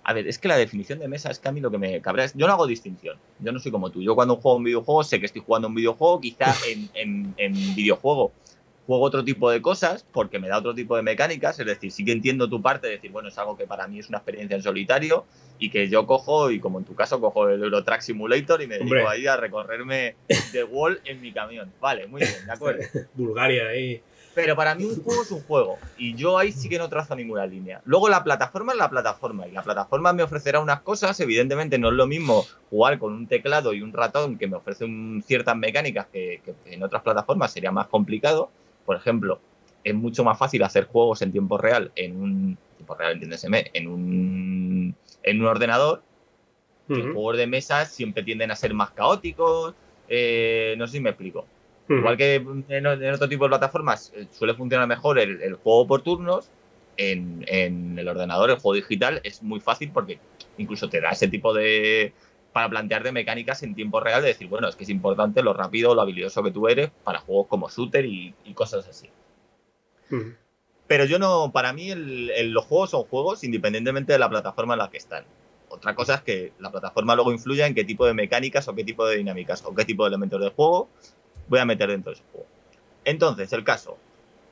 [0.04, 2.00] a, ver, es que la definición de mesa es que a mí lo que me
[2.00, 2.34] cabrea es.
[2.34, 3.18] Yo no hago distinción.
[3.38, 4.02] Yo no soy como tú.
[4.02, 6.54] Yo cuando juego un videojuego sé que estoy jugando un videojuego, quizá
[6.94, 7.34] en,
[7.74, 8.32] videojuego
[8.86, 12.04] juego otro tipo de cosas porque me da otro tipo de mecánicas, es decir, sí
[12.04, 14.56] que entiendo tu parte, de decir, bueno, es algo que para mí es una experiencia
[14.56, 15.24] en solitario
[15.58, 18.78] y que yo cojo, y como en tu caso, cojo el Eurotrack Simulator y me
[18.78, 20.16] dedico ahí a recorrerme
[20.52, 21.72] de wall en mi camión.
[21.80, 22.82] Vale, muy bien, de acuerdo.
[23.14, 24.02] Bulgaria ahí.
[24.34, 25.78] Pero para mí un juego es un juego.
[25.96, 27.80] Y yo ahí sí que no trazo ninguna línea.
[27.84, 29.46] Luego la plataforma es la plataforma.
[29.46, 31.18] Y la plataforma me ofrecerá unas cosas.
[31.20, 35.22] Evidentemente no es lo mismo jugar con un teclado y un ratón que me ofrecen
[35.26, 38.50] ciertas mecánicas que, en otras plataformas sería más complicado.
[38.84, 39.38] Por ejemplo,
[39.84, 43.88] es mucho más fácil hacer juegos en tiempo real en un tiempo real, entiéndeseme, en
[43.88, 46.02] un en un ordenador.
[46.86, 49.74] Los juegos de mesa siempre tienden a ser más caóticos.
[50.08, 51.46] Eh, no sé si me explico.
[51.88, 52.36] Igual que
[52.68, 56.50] en, otro tipo de plataformas eh, suele funcionar mejor el, juego por turnos,
[56.96, 57.44] en,
[57.98, 60.18] el ordenador, el juego digital, es muy fácil porque
[60.56, 62.12] incluso te da ese tipo de.
[62.52, 65.52] para plantear de mecánicas en tiempo real, de decir, bueno, es que es importante lo
[65.52, 69.10] rápido, lo habilidoso que tú eres para juegos como shooter y, cosas así.
[70.86, 74.90] Pero yo no, para mí los juegos son juegos independientemente de la plataforma en la
[74.90, 75.24] que están.
[75.68, 78.84] Otra cosa es que la plataforma luego influya en qué tipo de mecánicas o qué
[78.84, 80.88] tipo de dinámicas o qué tipo de elementos del juego
[81.48, 82.46] voy a meter dentro de ese juego.
[83.04, 83.98] Entonces, el caso.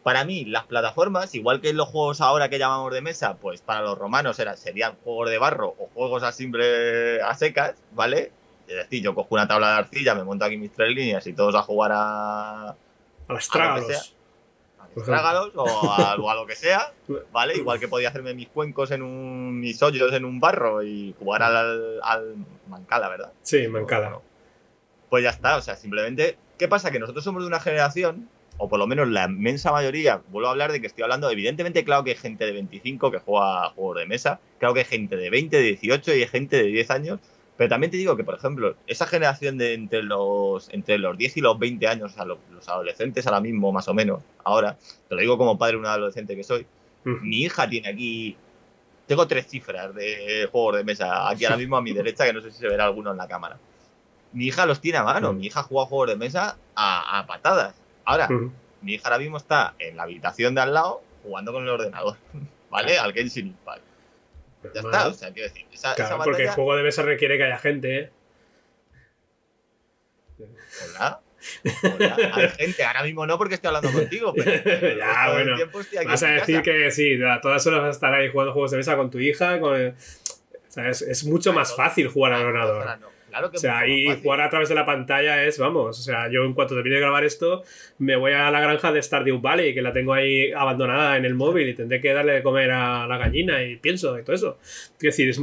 [0.02, 3.83] Para mí, las plataformas, igual que los juegos ahora que llamamos de mesa, pues para
[3.83, 8.33] los romanos eran, serían juegos de barro o juegos a simple a secas, ¿vale?
[8.66, 11.33] Es decir, yo cojo una tabla de arcilla, me monto aquí mis tres líneas y
[11.33, 12.70] todos a jugar a.
[12.70, 14.16] A las trágalos.
[14.94, 16.92] Por Trágalos o a, o a lo que sea,
[17.33, 17.57] ¿vale?
[17.57, 19.61] Igual que podía hacerme mis cuencos en un.
[19.61, 22.37] mis hoyos en un barro y jugar al, al
[22.68, 23.33] Mancala, ¿verdad?
[23.42, 24.09] Sí, Mancala.
[24.09, 24.22] Bueno,
[25.09, 26.37] pues ya está, o sea, simplemente.
[26.62, 26.92] ¿Qué pasa?
[26.92, 30.53] Que nosotros somos de una generación, o por lo menos la inmensa mayoría, vuelvo a
[30.53, 33.96] hablar de que estoy hablando, evidentemente, claro que hay gente de 25 que juega juegos
[33.98, 36.90] de mesa, claro que hay gente de 20, de 18 y hay gente de 10
[36.92, 37.18] años,
[37.57, 41.38] pero también te digo que, por ejemplo, esa generación de entre los, entre los 10
[41.38, 45.16] y los 20 años, a los, los adolescentes ahora mismo, más o menos, ahora, te
[45.16, 46.64] lo digo como padre de un adolescente que soy,
[47.05, 47.29] Mm.
[47.29, 48.37] mi hija tiene aquí.
[49.07, 52.40] Tengo tres cifras de juegos de mesa aquí ahora mismo a mi derecha, que no
[52.40, 53.59] sé si se verá alguno en la cámara.
[54.33, 55.33] Mi hija los tiene a mano.
[55.33, 55.38] Mm.
[55.38, 57.75] Mi hija juega juegos de mesa a, a patadas.
[58.05, 58.51] Ahora, Ujú.
[58.81, 62.16] mi hija ahora mismo está en la habitación de al lado jugando con el ordenador.
[62.71, 62.99] ¿Vale?
[62.99, 63.83] Al Genshin Impact.
[64.75, 65.09] Ya está.
[65.09, 67.59] O sea, quiero decir, esa, Claro, esa porque el juego de mesa requiere que haya
[67.59, 68.11] gente, ¿eh?
[70.38, 71.21] Hola.
[71.83, 72.16] Hola.
[72.35, 75.57] Hay gente, ahora mismo no porque estoy hablando contigo, pero, pero Ya, bueno.
[75.57, 76.62] tiempo Vas a decir casa.
[76.62, 79.18] que sí, a todas horas vas a estar ahí jugando juegos de mesa con tu
[79.18, 79.59] hija.
[79.61, 79.95] Con o
[80.68, 82.99] sea, es, es mucho más fácil jugar al ordenador.
[83.01, 83.12] No.
[83.33, 84.16] Claro que O sea, fácil.
[84.23, 87.01] jugar a través de la pantalla es, vamos, o sea, yo en cuanto termine de
[87.01, 87.64] grabar esto,
[87.97, 91.35] me voy a la granja de Stardew Valley, que la tengo ahí abandonada en el
[91.35, 94.59] móvil y tendré que darle de comer a la gallina y pienso y todo eso.
[94.62, 95.40] Es decir, es,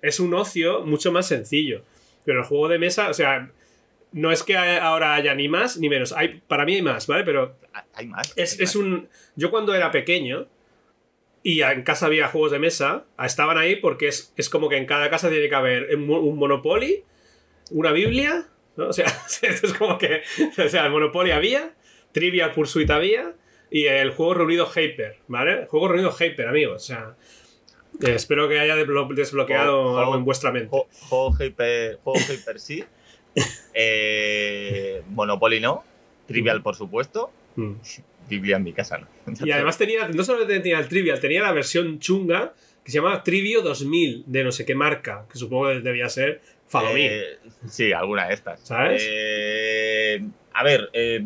[0.00, 1.82] es un ocio mucho más sencillo.
[2.24, 3.50] Pero el juego de mesa, o sea,
[4.12, 6.12] no es que ahora haya ni más ni menos.
[6.12, 7.22] Hay, para mí hay más, ¿vale?
[7.24, 7.54] Pero
[7.92, 8.32] Hay más.
[8.34, 9.08] es, hay es un.
[9.34, 10.46] Yo cuando era pequeño
[11.42, 14.86] y en casa había juegos de mesa, estaban ahí porque es, es como que en
[14.86, 17.04] cada casa tiene que haber un Monopoly,
[17.70, 18.88] una Biblia, ¿no?
[18.88, 19.06] O sea,
[19.42, 20.22] esto es como que.
[20.64, 21.74] O sea, el Monopoly había,
[22.12, 23.34] Trivial Pursuit había
[23.70, 25.60] y el juego reunido Hyper, ¿vale?
[25.62, 26.82] El juego reunido Hyper, amigos.
[26.82, 27.16] O sea.
[28.02, 30.76] eh, espero que haya desblo- desbloqueado Juego- algo en vuestra mente.
[31.08, 32.84] Juego Hyper, juego Hyper sí.
[33.74, 35.84] Eh, Monopoly no.
[36.26, 37.30] Trivial, por supuesto.
[37.56, 37.72] Mm.
[38.28, 39.06] Biblia en mi casa no.
[39.46, 43.22] Y además tenía, no solo tenía el Trivial, tenía la versión chunga que se llamaba
[43.22, 47.06] Trivio 2000 de no sé qué marca, que supongo que debía ser Falomí.
[47.06, 48.60] Eh, sí, alguna de estas.
[48.60, 49.02] ¿Sabes?
[49.06, 50.90] Eh, a ver.
[50.92, 51.22] eh,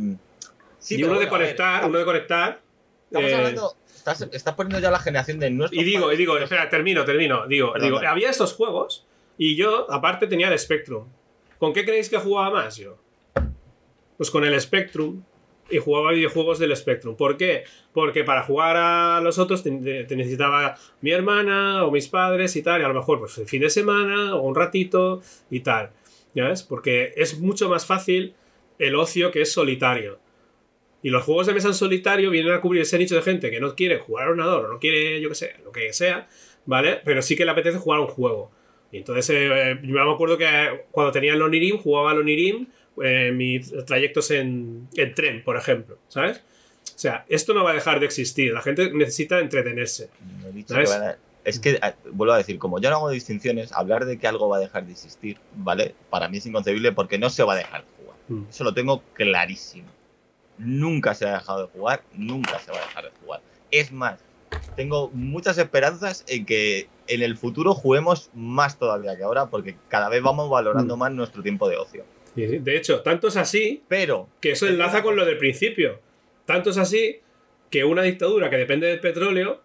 [0.79, 2.61] sí, y uno de conectar, uno de conectar.
[3.07, 3.77] Estamos eh, hablando.
[3.95, 5.81] Estás, estás poniendo ya la generación de nuestros.
[5.81, 7.47] y digo, y digo, espera, termino, termino.
[7.47, 11.07] Digo, Perdón, digo, había estos juegos y yo, aparte, tenía el Spectrum.
[11.59, 12.99] ¿Con qué creéis que jugaba más yo?
[14.17, 15.23] Pues con el Spectrum
[15.71, 17.17] y jugaba videojuegos del Spectrum.
[17.17, 17.65] ¿Por qué?
[17.93, 22.81] Porque para jugar a los otros te, necesitaba mi hermana o mis padres y tal,
[22.81, 25.91] y a lo mejor pues el fin de semana o un ratito y tal.
[26.35, 26.63] ¿Ya ves?
[26.63, 28.35] Porque es mucho más fácil
[28.79, 30.19] el ocio que es solitario.
[31.03, 33.61] Y los juegos de mesa en solitario vienen a cubrir ese nicho de gente que
[33.61, 36.29] no quiere jugar al ordenador o no quiere, yo qué sé, lo que sea,
[36.67, 37.01] ¿vale?
[37.05, 38.51] Pero sí que le apetece jugar a un juego.
[38.93, 42.67] Y entonces eh, yo me acuerdo que cuando tenía el Onirim, jugaba al Onirim
[43.03, 46.39] eh, mis trayectos en, en tren, por ejemplo, ¿sabes?
[46.85, 48.53] O sea, esto no va a dejar de existir.
[48.53, 50.11] La gente necesita entretenerse.
[51.45, 51.81] Es que,
[52.13, 54.85] vuelvo a decir, como yo no hago distinciones, hablar de que algo va a dejar
[54.85, 55.95] de existir, ¿vale?
[56.11, 58.17] Para mí es inconcebible porque no se va a dejar de jugar.
[58.29, 58.43] Mm.
[58.51, 59.89] Eso lo tengo clarísimo.
[60.59, 63.41] Nunca se ha dejado de jugar, nunca se va a dejar de jugar.
[63.71, 64.21] Es más,
[64.77, 70.11] tengo muchas esperanzas en que en el futuro juguemos más todavía que ahora, porque cada
[70.11, 70.99] vez vamos valorando Mm.
[70.99, 72.05] más nuestro tiempo de ocio.
[72.37, 76.01] De hecho, tanto es así Pero, que eso enlaza con lo del principio.
[76.47, 77.21] Tanto es así
[77.71, 79.63] que una dictadura que depende del petróleo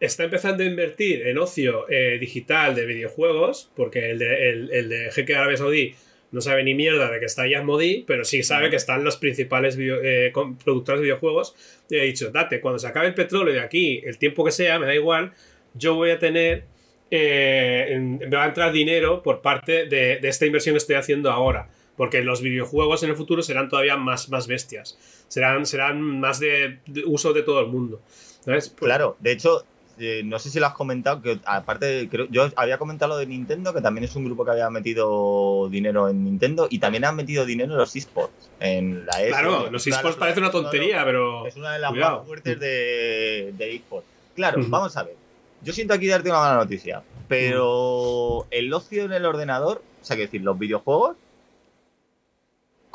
[0.00, 4.88] está empezando a invertir en ocio eh, digital de videojuegos, porque el de, el, el
[4.88, 5.94] de Jeque Árabe Saudí
[6.30, 9.76] no sabe ni mierda de que está Yasmodi, pero sí sabe que están los principales
[9.76, 10.30] video- eh,
[10.62, 11.56] productores de videojuegos.
[11.88, 14.78] Y ha dicho, date, cuando se acabe el petróleo de aquí, el tiempo que sea,
[14.78, 15.32] me da igual,
[15.74, 16.64] yo voy a tener,
[17.10, 21.30] eh, me va a entrar dinero por parte de, de esta inversión que estoy haciendo
[21.30, 21.70] ahora.
[21.98, 24.96] Porque los videojuegos en el futuro serán todavía más, más bestias.
[25.28, 28.00] Serán, serán más de, de uso de todo el mundo.
[28.40, 28.72] ¿Sabes?
[28.78, 29.64] claro, de hecho,
[29.98, 33.26] eh, no sé si lo has comentado, que aparte, creo, yo había comentado lo de
[33.26, 37.16] Nintendo, que también es un grupo que había metido dinero en Nintendo y también han
[37.16, 38.48] metido dinero en los esports.
[38.60, 41.46] En la ESO, Claro, los esports parece una tontería, pero.
[41.46, 42.18] Es una de las Cuidado.
[42.18, 44.06] más fuertes de, de eSports.
[44.36, 45.16] Claro, vamos a ver.
[45.62, 50.16] Yo siento aquí darte una mala noticia, pero el ocio en el ordenador, o sea,
[50.16, 51.16] que decir, los videojuegos,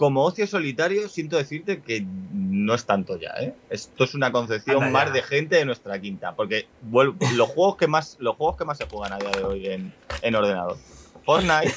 [0.03, 3.53] como ocio solitario, siento decirte que no es tanto ya, ¿eh?
[3.69, 7.87] Esto es una concepción más de gente de nuestra quinta, porque vuelvo- los juegos que
[7.87, 10.75] más los juegos que más se juegan a día de hoy en, en ordenador,
[11.23, 11.73] Fortnite,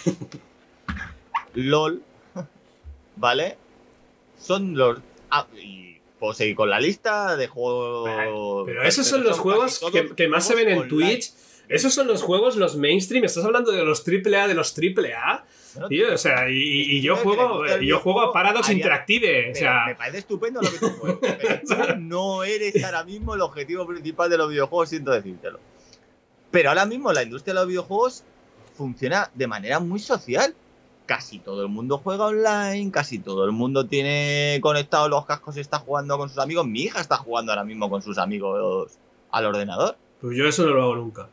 [1.54, 2.02] LOL,
[3.14, 3.58] ¿vale?
[4.40, 4.98] Son los
[5.30, 8.10] ah, y puedo seguir con la lista de juegos.
[8.66, 9.80] Pero esos son los juegos
[10.16, 10.88] que, más se ven en online.
[10.88, 11.30] Twitch.
[11.68, 13.22] Esos son los juegos, los mainstream.
[13.22, 15.44] ¿Estás hablando de los AAA, de los AAA?
[15.88, 19.52] Tío, o sea, y, yo juego, yo juego a Paradox Interactive.
[19.52, 21.18] O sea, me parece estupendo lo que tú juegas.
[21.20, 21.60] Pero
[21.94, 25.60] tú no eres ahora mismo el objetivo principal de los videojuegos, siento decírtelo.
[26.50, 28.24] Pero ahora mismo la industria de los videojuegos
[28.74, 30.54] funciona de manera muy social.
[31.06, 35.60] Casi todo el mundo juega online, casi todo el mundo tiene conectados los cascos y
[35.60, 36.66] está jugando con sus amigos.
[36.66, 38.98] Mi hija está jugando ahora mismo con sus amigos
[39.30, 39.96] al ordenador.
[40.20, 41.28] pues yo eso no lo hago nunca.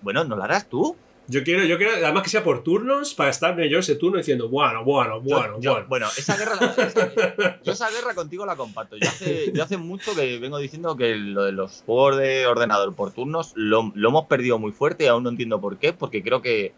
[0.00, 0.96] Bueno, ¿no lo harás tú?
[1.30, 4.48] Yo quiero, yo quiero, además que sea por turnos, para estarme yo ese turno diciendo,
[4.48, 5.86] bueno, bueno, Yo- bueno, yo- bueno.
[5.88, 8.96] bueno, esa guerra, la- yo esa guerra contigo la comparto.
[8.96, 12.94] Yo hace, yo hace mucho que vengo diciendo que lo de los juegos de ordenador
[12.94, 16.22] por turnos lo, lo hemos perdido muy fuerte y aún no entiendo por qué, porque
[16.22, 16.72] creo que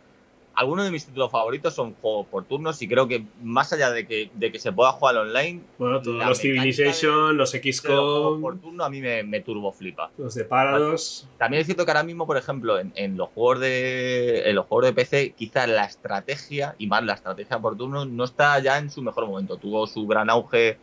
[0.55, 4.07] algunos de mis títulos favoritos son juegos por turnos y creo que más allá de
[4.07, 8.61] que, de que se pueda jugar online, Bueno, todos los Civilization, los juegos por XCOM,
[8.61, 10.11] turno a mí me, me turbo flipa.
[10.19, 11.29] los de Paradox.
[11.39, 14.67] También es cierto que ahora mismo, por ejemplo, en, en los juegos de en los
[14.67, 18.79] juegos de PC, quizás la estrategia, y más la estrategia por turno, no está ya
[18.79, 19.57] en su mejor momento.
[19.57, 20.79] Tuvo su gran auge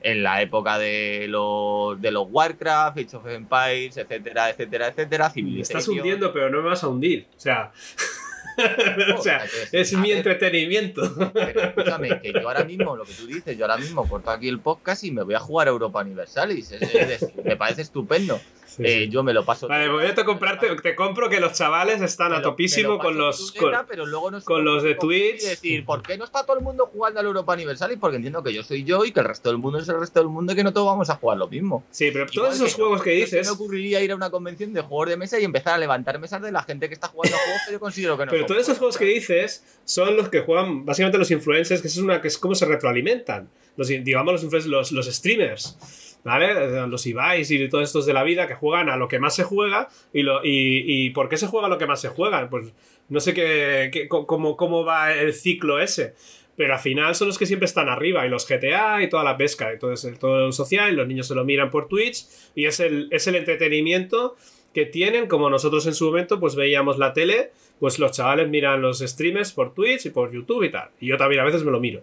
[0.00, 5.32] en la época de los, de los Warcraft, Age of Empires, etcétera, etcétera, etcétera.
[5.34, 7.26] Me estás hundiendo, pero no me vas a hundir.
[7.36, 7.72] O sea,
[9.16, 11.32] o sea, es mi ver, entretenimiento.
[11.32, 14.48] Pero escúchame, que yo ahora mismo, lo que tú dices, yo ahora mismo corto aquí
[14.48, 16.72] el podcast y me voy a jugar a Europa Universalis.
[16.72, 18.40] Es, es decir, me parece estupendo.
[18.78, 19.08] Sí, Eh, sí.
[19.10, 19.68] yo me lo paso.
[19.68, 23.18] Vale, voy a te comprarte, te compro que los chavales están a topísimo lo con
[23.18, 23.52] los.
[23.52, 25.42] con- pero luego no con sé los de Twitch.
[25.42, 27.98] Y decir, ¿por qué no está todo el mundo jugando al Europa Universalis?
[28.00, 30.20] Porque entiendo que yo soy yo y que el resto del mundo es el resto
[30.20, 31.84] del mundo y que no todos vamos a jugar lo mismo.
[31.90, 33.46] Sí, pero Igual todos esos que no, juegos que no dices.
[33.46, 36.40] me ocurriría ir a una convención de juegos de mesa y empezar a levantar mesas
[36.40, 38.60] de la gente que está jugando a juegos que yo considero que no Pero todos
[38.62, 42.28] esos juegos que dices son los que juegan básicamente los influencers, que es una que
[42.28, 43.48] es cómo se retroalimentan.
[43.76, 45.76] Los, digamos los influencers, los, los streamers.
[46.24, 46.86] ¿Vale?
[46.88, 49.44] Los Ibais y todos estos de la vida que juegan a lo que más se
[49.44, 49.88] juega.
[50.12, 52.50] ¿Y, lo, y, y por qué se juega a lo que más se juega?
[52.50, 52.72] Pues
[53.08, 56.14] no sé qué, qué- cómo, cómo va el ciclo ese.
[56.56, 58.26] Pero al final son los que siempre están arriba.
[58.26, 59.72] Y los GTA y toda la pesca.
[59.72, 60.92] Y todo, todo lo social.
[60.92, 62.26] Y los niños se lo miran por Twitch.
[62.54, 64.36] Y es el, es el entretenimiento
[64.74, 65.28] que tienen.
[65.28, 67.52] Como nosotros en su momento pues veíamos la tele.
[67.78, 70.90] Pues los chavales miran los streamers por Twitch y por YouTube y tal.
[71.00, 72.02] Y yo también a veces me lo miro.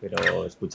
[0.00, 0.16] Pero.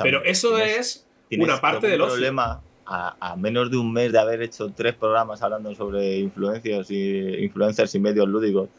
[0.03, 4.19] Pero eso es tienes una parte del problema a, a menos de un mes de
[4.19, 8.69] haber hecho tres programas hablando sobre influencias y influencers y medios lúdicos.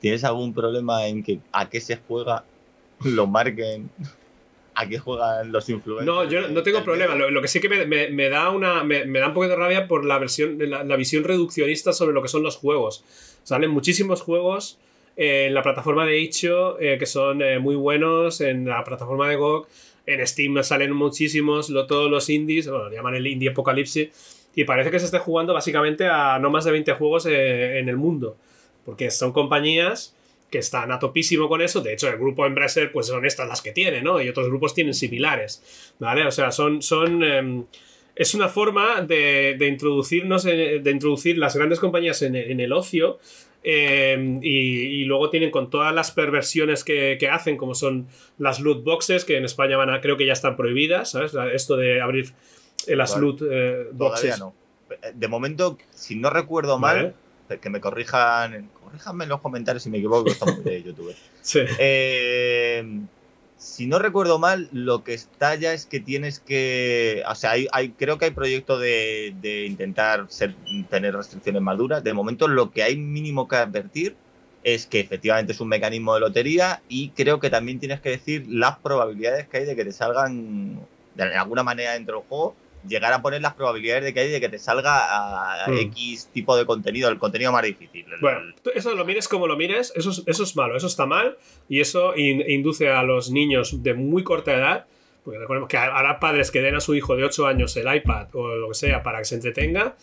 [0.00, 2.44] ¿Tienes algún problema en que a qué se juega,
[3.04, 3.90] lo marquen,
[4.74, 6.06] a qué juegan los influencers?
[6.06, 7.14] No, yo no tengo problema.
[7.16, 8.84] Lo, lo que sí que me, me- me da una.
[8.84, 10.56] Me, me da un poco de rabia por la versión.
[10.70, 13.04] La, la visión reduccionista sobre lo que son los juegos.
[13.42, 14.78] Salen muchísimos juegos
[15.16, 18.40] eh, en la plataforma de Itch.io eh, que son eh, muy buenos.
[18.40, 19.66] En la plataforma de GOG.
[20.08, 21.70] En Steam salen muchísimos.
[21.86, 22.66] Todos los indies.
[22.66, 24.48] Bueno, lo llaman el indie apocalipsis.
[24.54, 27.90] Y parece que se esté jugando básicamente a no más de 20 juegos eh, en
[27.90, 28.38] el mundo.
[28.86, 30.16] Porque son compañías
[30.50, 31.82] que están a topísimo con eso.
[31.82, 34.18] De hecho, el grupo Embracer, pues son estas las que tiene, ¿no?
[34.18, 36.26] Y otros grupos tienen similares, ¿vale?
[36.26, 36.80] O sea, son.
[36.80, 37.64] son em,
[38.16, 43.20] es una forma de, de introducirnos, de introducir las grandes compañías en, en el ocio.
[43.62, 44.48] Em, y,
[45.00, 49.24] y luego tienen con todas las perversiones que, que hacen, como son las loot boxes,
[49.24, 51.34] que en España van a, creo que ya están prohibidas, ¿sabes?
[51.52, 52.32] Esto de abrir
[52.86, 53.22] eh, las Vale.
[53.22, 54.38] loot eh, boxes.
[54.38, 54.54] no.
[55.14, 57.14] De momento, si no recuerdo mal,
[57.48, 57.60] ¿vale?
[57.60, 61.14] que me corrijan, corríjanme en los comentarios si me equivoco, estamos de YouTube.
[61.42, 61.60] Sí.
[61.78, 62.84] Eh,
[63.58, 67.22] si no recuerdo mal, lo que está ya es que tienes que.
[67.28, 70.56] O sea, hay, hay- creo que hay proyecto de, de intentar ser-
[70.88, 72.04] tener restricciones más duras.
[72.04, 74.20] De momento, lo que hay mínimo que advertir
[74.62, 78.46] es que efectivamente es un mecanismo de lotería y creo que también tienes que decir
[78.48, 82.60] las probabilidades que hay de que te salgan de alguna manera dentro del juego.
[82.86, 85.78] Llegar a poner las probabilidades de que hay de que te salga a Hmm.
[85.78, 88.04] X tipo de contenido, el contenido más difícil.
[88.20, 88.40] Bueno,
[88.74, 91.36] eso lo mires como lo mires, eso es, eso es malo, eso está mal
[91.68, 94.86] y eso in- induce a los niños de muy corta edad,
[95.24, 98.28] porque recordemos que habrá padres que den a su hijo de 8 años el iPad
[98.34, 99.96] o lo que sea para que se entretenga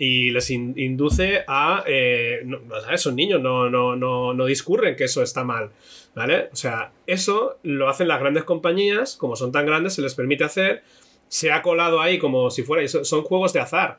[0.00, 1.82] y les in- induce a...
[1.86, 2.58] eh, no.
[2.96, 5.70] Son niños, no, no, no, no discurren que eso está mal,
[6.14, 6.50] ¿vale?
[6.52, 10.44] O sea, eso lo hacen las grandes compañías, como son tan grandes, se les permite
[10.44, 10.84] hacer,
[11.28, 12.86] se ha colado ahí como si fuera...
[12.88, 13.98] son- juegos de azar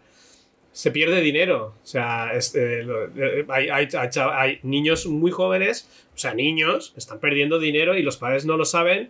[0.71, 1.73] se pierde dinero.
[1.83, 7.19] O sea, eh, eh, hay, hay- hay hay niños muy jóvenes, o sea, niños, están
[7.19, 9.09] perdiendo dinero y los padres no lo saben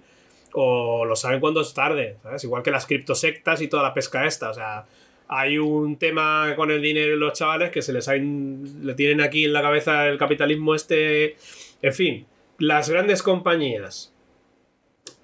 [0.53, 2.43] o lo saben cuando es tarde, ¿sabes?
[2.43, 4.49] Igual que las criptosectas y toda la pesca esta.
[4.49, 4.85] O sea,
[5.27, 8.93] hay un tema con el dinero y los chavales que se les ha in- le
[8.95, 11.35] tienen aquí en la cabeza el capitalismo este.
[11.81, 12.25] En fin,
[12.57, 14.13] las grandes compañías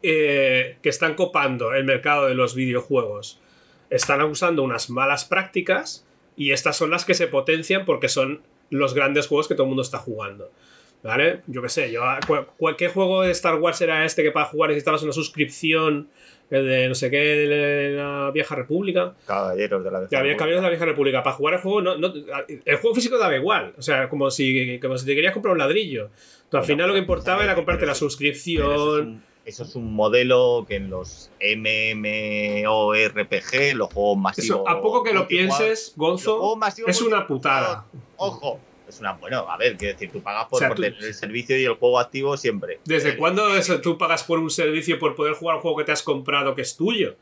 [0.05, 3.39] eh, que están copando el mercado de los videojuegos
[3.89, 8.93] están usando unas malas prácticas y estas son las que se potencian porque son los
[8.93, 10.51] grandes juegos que todo el mundo está jugando.
[11.03, 11.41] ¿Vale?
[11.45, 14.71] Yo qué sé, yo, cu- cualquier juego de Star Wars era este que para jugar
[14.71, 16.09] necesitabas una suscripción,
[16.49, 19.13] el de no sé qué, de la Vieja República.
[19.27, 21.21] Caballeros de la Que había caballeros de la Vieja República.
[21.21, 22.11] Para jugar el juego, no, no-
[22.65, 23.73] el juego físico daba igual.
[23.77, 26.09] O sea, como si, como si te querías comprar un ladrillo.
[26.51, 29.23] Al final lo que importaba era comprarte la suscripción.
[29.45, 31.29] Eso es un modelo que en los
[32.55, 34.45] MMORPG, los juegos masivos.
[34.61, 37.85] Eso, a poco que lo pienses, Gonzo, es una putada.
[38.17, 39.13] Ojo, es una.
[39.13, 41.57] Bueno, a ver, quiero decir, tú pagas por, O sea, por tú- tener el servicio
[41.59, 42.79] y el juego activo siempre.
[42.85, 43.43] ¿Desde Eh, cuándo
[43.81, 46.61] tú pagas por un servicio por poder jugar un juego que te has comprado que
[46.63, 47.15] es tuyo?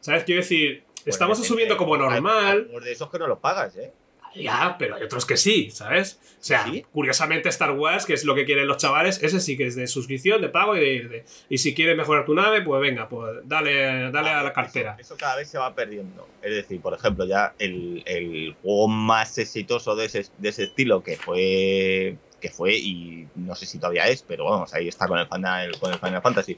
[0.00, 0.24] ¿Sabes?
[0.24, 2.64] Quiero decir, pues estamos asumiendo como Hay- hay normal.
[2.66, 3.92] juegos de esos que no los pagas, ¿eh?
[4.34, 6.18] Ya, pero hay otros que sí, ¿sabes?
[6.40, 6.84] O sea, ¿Sí?
[6.92, 9.86] curiosamente Star Wars, que es lo que quieren los chavales, ese sí que es de
[9.88, 11.08] suscripción, de pago y de...
[11.08, 14.92] de- y si quieres mejorar tu nave, pues venga, pues dale, dale a la cartera.
[14.98, 16.28] Eso, eso cada vez se va perdiendo.
[16.42, 21.02] Es decir, por ejemplo, ya el, el juego más exitoso de ese, de ese estilo
[21.02, 25.18] que fue que fue y no sé si todavía es, pero vamos, ahí está con
[25.18, 26.56] el Final, con el Final Fantasy,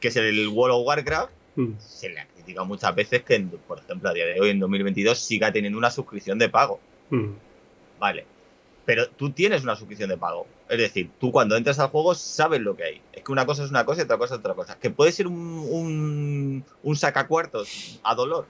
[0.00, 1.72] que es el World of Warcraft, Mm.
[1.80, 5.18] se le criticado muchas veces que, en- por ejemplo, a día de hoy, en 2022,
[5.18, 6.80] siga teniendo una suscripción de pago.
[7.10, 7.32] Mm.
[7.98, 8.24] Vale.
[8.86, 10.46] Pero tú tienes una suscripción de pago.
[10.68, 13.02] Es decir, tú cuando entras al juego sabes lo que hay.
[13.12, 14.78] Es que una cosa es una cosa y otra cosa es otra cosa.
[14.78, 18.46] Que puede ser un, un, un sacacuartos a dolor.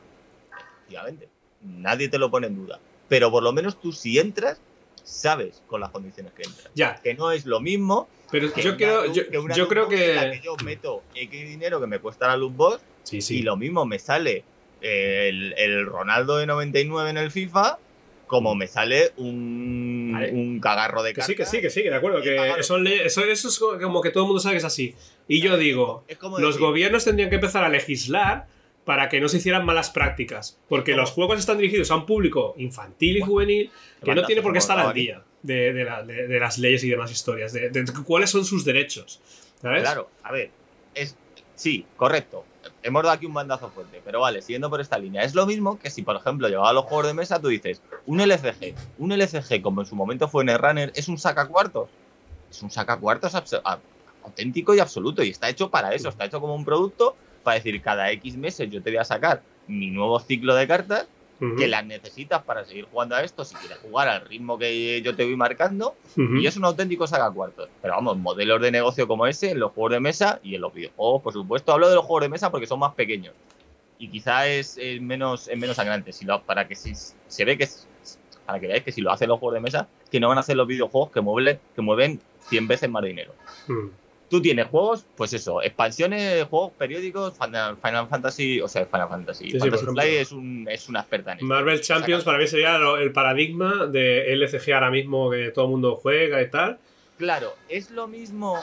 [0.82, 1.28] Efectivamente.
[1.62, 2.78] Nadie te lo pone en duda.
[3.08, 4.60] Pero por lo menos tú si entras,
[5.02, 6.70] sabes con las condiciones que entras.
[6.74, 9.68] Ya, Que no es lo mismo pero que yo una creo, yo, que una yo
[9.68, 10.40] creo que...
[10.44, 12.80] yo meto X dinero que me cuesta la loot box
[13.20, 14.44] Sí, y lo mismo me sale
[14.82, 17.78] eh, el, el Ronaldo de 99 en el FIFA
[18.26, 20.32] como me sale un, Vale.
[20.32, 21.26] un cagarro de Que cartas.
[21.26, 22.20] sí, que sí, que sí, que de acuerdo.
[22.20, 24.94] Que eso, eso, eso es como que todo el mundo sabe que es así.
[25.28, 26.04] Y yo digo,
[26.38, 28.46] los decir, gobiernos tendrían que empezar a legislar
[28.84, 30.58] para que no se hicieran malas prácticas.
[30.68, 31.00] Porque ¿Cómo?
[31.02, 33.70] los juegos están dirigidos a un público infantil y Bueno, juvenil
[34.04, 36.84] que no tiene por qué estar al día de, de la- de- de las leyes
[36.84, 39.22] y demás historias, de, de cuáles son sus derechos.
[39.62, 39.82] ¿Sabes?
[39.84, 40.50] Claro, a ver,
[40.94, 41.16] es
[41.54, 42.44] sí, correcto.
[42.88, 45.22] Hemos dado aquí un bandazo fuerte, pero vale, siguiendo por esta línea.
[45.22, 48.20] Es lo mismo que si, por ejemplo, llevaba los juegos de mesa, tú dices, un
[48.20, 48.74] LCG.
[48.98, 51.88] Un LCG, como en su momento fue Netrunner, es un sacacuartos.
[52.50, 53.78] Es un sacacuartos abs- a-
[54.24, 55.22] auténtico y absoluto.
[55.22, 57.14] Y está hecho para eso, está hecho como un producto
[57.44, 61.06] para decir, cada X meses yo te voy a sacar mi nuevo ciclo de cartas
[61.56, 65.14] Que las necesitas para seguir jugando a esto si quieres jugar al ritmo que yo
[65.14, 65.94] te voy marcando.
[66.16, 66.36] ujú.
[66.36, 67.68] Y es un auténtico sacacuartos.
[67.80, 70.74] Pero vamos, modelos de negocio como ese en los juegos de mesa y en los
[70.74, 71.72] videojuegos, por supuesto.
[71.72, 73.34] Hablo de los juegos de mesa porque son más pequeños.
[74.00, 76.12] Y quizá es, es menos, es menos sangrante.
[76.12, 77.86] Si lo, para que si, se ve que es-
[78.46, 80.40] para que veáis que si lo hacen los juegos de mesa, que no van a
[80.40, 83.32] hacer los videojuegos que mueven, que mueven 100 veces más dinero.
[83.66, 83.88] Mm.
[84.28, 89.44] Tú tienes juegos, pues eso, expansiones, juegos periódicos, Final, Final Fantasy, o sea, Final Fantasy.
[89.44, 90.02] Sí, sí, Fantasy ejemplo.
[90.02, 91.46] es, un, es una experta en esto.
[91.46, 95.70] Marvel Champions para mí sería lo- el paradigma de LCG ahora mismo que todo el
[95.70, 96.78] mundo juega y tal.
[97.16, 98.62] Claro, es lo mismo.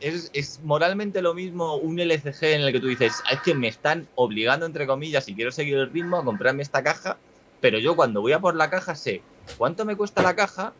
[0.00, 3.54] Es, es moralmente lo mismo un LCG en el que tú dices, "Ah, es que
[3.54, 7.18] me están obligando, entre comillas, si quiero seguir el ritmo, a comprarme esta caja,
[7.60, 9.22] pero yo cuando voy a por la caja sé
[9.56, 10.72] cuánto me cuesta la caja,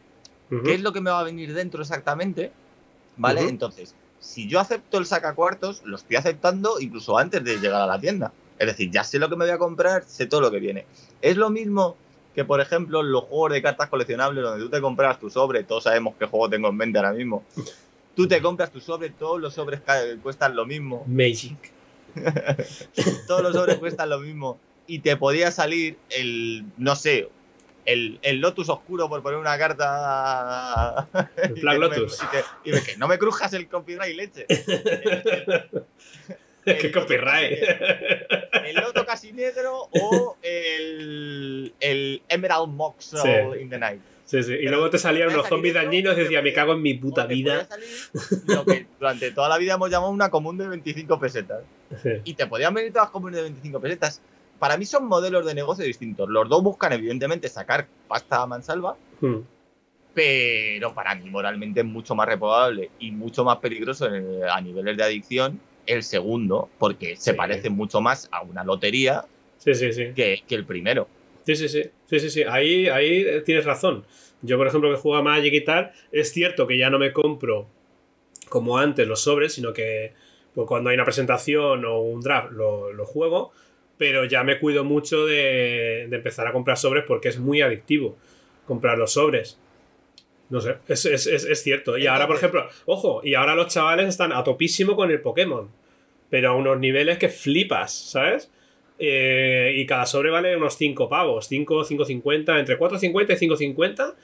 [0.65, 2.51] qué es lo que me va a venir dentro exactamente,
[3.17, 3.43] ¿vale?
[3.43, 7.99] Entonces, si yo acepto el sacacuartos, lo estoy aceptando incluso antes de llegar a la
[7.99, 8.33] tienda.
[8.59, 10.87] Es decir, ya sé lo que me voy a comprar, sé todo lo que viene.
[11.21, 11.97] Es lo mismo
[12.35, 15.85] que, por ejemplo, los juegos de cartas coleccionables donde tú te compras tu sobre, todos
[15.85, 17.45] sabemos qué juego tengo en mente ahora mismo.
[18.17, 19.81] Tú te compras tu sobre, todos los sobres
[20.23, 21.73] cuestan lo mismo, Magic.
[23.27, 27.29] todos los sobres cuestan lo mismo y te podía salir el, no sé,
[27.87, 31.09] el, el Lotus oscuro por poner una carta.
[31.37, 32.19] El Black me- Lotus.
[32.65, 34.47] y me- que no me crujas el copyright leche.
[36.65, 37.59] Qué copyright.
[38.65, 43.61] El Loto casi negro o el, el Emerald Moxel Sí.
[43.61, 44.01] in the Night.
[44.25, 44.55] Sí, sí.
[44.55, 47.29] Y Pero luego te salían unos zombies dañinos y decía, me cago en mi puta
[47.29, 47.69] te vida.
[48.47, 51.61] lo que durante toda la vida hemos llamado una común de 25 pesetas.
[52.03, 52.09] Sí.
[52.25, 54.23] Y te podían venir todas comunes de 25 pesetas.
[54.65, 56.27] Para mí son modelos de negocio distintos.
[56.31, 59.41] Los dos buscan, evidentemente, sacar pasta a mansalva, Mm.
[60.15, 64.97] pero para mí moralmente es mucho más reprobable y mucho más peligroso el- a niveles
[64.97, 67.37] de adicción el segundo, porque se Sí.
[67.37, 69.27] parece mucho más a una lotería
[69.59, 70.13] Sí, sí, sí.
[70.17, 71.09] que, que el primero.
[71.45, 71.83] Sí, sí, sí.
[72.07, 72.43] Sí, sí, sí.
[72.49, 74.07] Ahí, ahí eh, tienes razón.
[74.41, 77.13] Yo, por ejemplo, que juego a Magic y tal, es cierto que ya no me
[77.13, 77.67] compro
[78.49, 80.15] como antes los sobres, sino que
[80.55, 83.53] pues, cuando hay una presentación o un draft lo, lo juego,
[83.99, 88.17] pero ya me cuido mucho de, de empezar a comprar sobres porque es muy adictivo
[88.67, 89.59] comprar los sobres.
[90.51, 91.97] No sé, es, es- es- es cierto.
[91.99, 95.69] Y ahora, por ejemplo, ojo, y ahora los chavales están a topísimo con el Pokémon,
[96.31, 98.51] pero a unos niveles que flipas, ¿sabes?
[98.99, 104.15] Eh, y cada sobre vale unos 5 pavos, 5, 5,50, entre 4,50 y 5,50.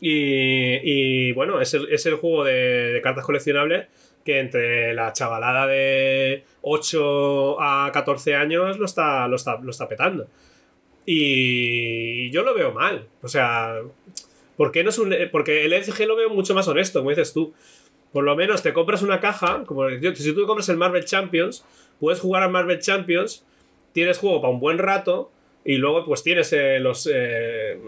[0.00, 0.80] Y,
[1.28, 2.52] y bueno, es el, es el juego de,
[2.92, 3.86] de cartas coleccionables
[4.28, 9.88] que entre la chavalada de 8 a 14 años lo está, lo está, lo está
[9.88, 10.26] petando.
[11.06, 13.06] Y yo lo veo mal.
[13.22, 13.76] O sea,
[14.58, 17.32] ¿por qué no es un, porque el ECG lo veo mucho más honesto, como dices
[17.32, 17.54] tú.
[18.12, 21.64] Por lo menos te compras una caja, como si tú compras el Marvel Champions,
[21.98, 23.46] puedes jugar al Marvel Champions,
[23.94, 25.30] tienes juego para un buen rato,
[25.64, 27.80] y luego pues tienes eh, los eh,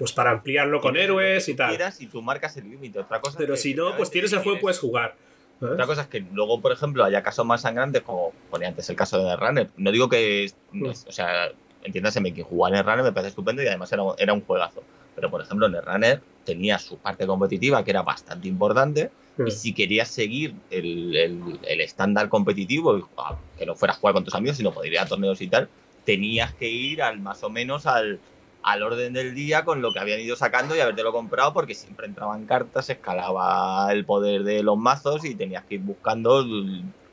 [0.00, 1.78] pues para ampliarlo con héroes y tal.
[2.00, 2.98] y tú marcas el límite.
[2.98, 5.14] Otra cosa Pero si no, pues tienes el juego puedes jugar.
[5.60, 8.96] Otra cosa es que luego, por ejemplo, haya casos más sangrantes, como ponía antes el
[8.96, 9.68] caso de Runner.
[9.76, 10.50] No digo que.
[10.82, 11.50] O sea,
[11.84, 14.82] entiéndaseme que jugar en Runner me parece estupendo y además era, era un juegazo.
[15.14, 19.10] Pero, por ejemplo, en Runner tenía su parte competitiva que era bastante importante.
[19.46, 24.34] Y si querías seguir el, estándar competitivo, ah, que no fueras a jugar con tus
[24.34, 25.68] amigos, sino poder ir a torneos y tal,
[26.04, 28.20] tenías que ir al más o menos al,
[28.62, 32.06] al orden del día con lo que habían ido sacando y habértelo comprado porque siempre
[32.06, 36.44] entraban cartas, escalaba el poder de los mazos y tenías que ir buscando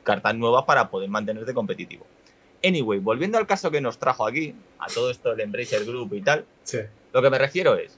[0.02, 2.06] cartas nuevas para poder mantenerte competitivo.
[2.64, 6.22] Anyway, volviendo al caso que nos trajo aquí, a todo esto del Embracer Group y
[6.22, 6.78] tal, Sí.
[7.12, 7.96] lo que me refiero es,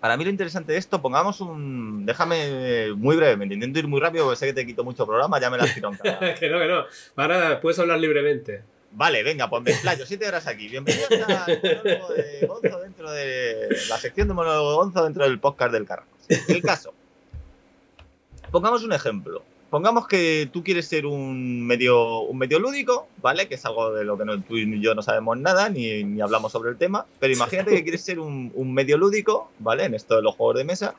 [0.00, 2.04] para mí lo interesante de esto, pongamos un...
[2.06, 5.50] Déjame muy brevemente, intento ir muy rápido porque sé que te quito mucho programa, ya
[5.50, 6.84] me la has tirado que no, que no.
[7.16, 8.62] Ahora puedes hablar libremente.
[8.94, 10.68] Vale, venga, pues me explayo, siete horas aquí.
[10.68, 15.40] Bienvenidos al monólogo de Gonzo dentro de la sección de monólogo de Gonzo dentro del
[15.40, 16.20] podcast del Carracos.
[16.28, 16.92] El caso.
[18.50, 19.42] Pongamos un ejemplo.
[19.70, 23.48] Pongamos que tú quieres ser un medio, un medio lúdico, ¿vale?
[23.48, 26.52] Que es algo de lo que tú y yo no sabemos nada, ni, ni hablamos
[26.52, 27.06] sobre el tema.
[27.18, 29.84] Pero imagínate que quieres ser un, un medio lúdico, ¿vale?
[29.84, 30.94] En esto de los juegos de mesa.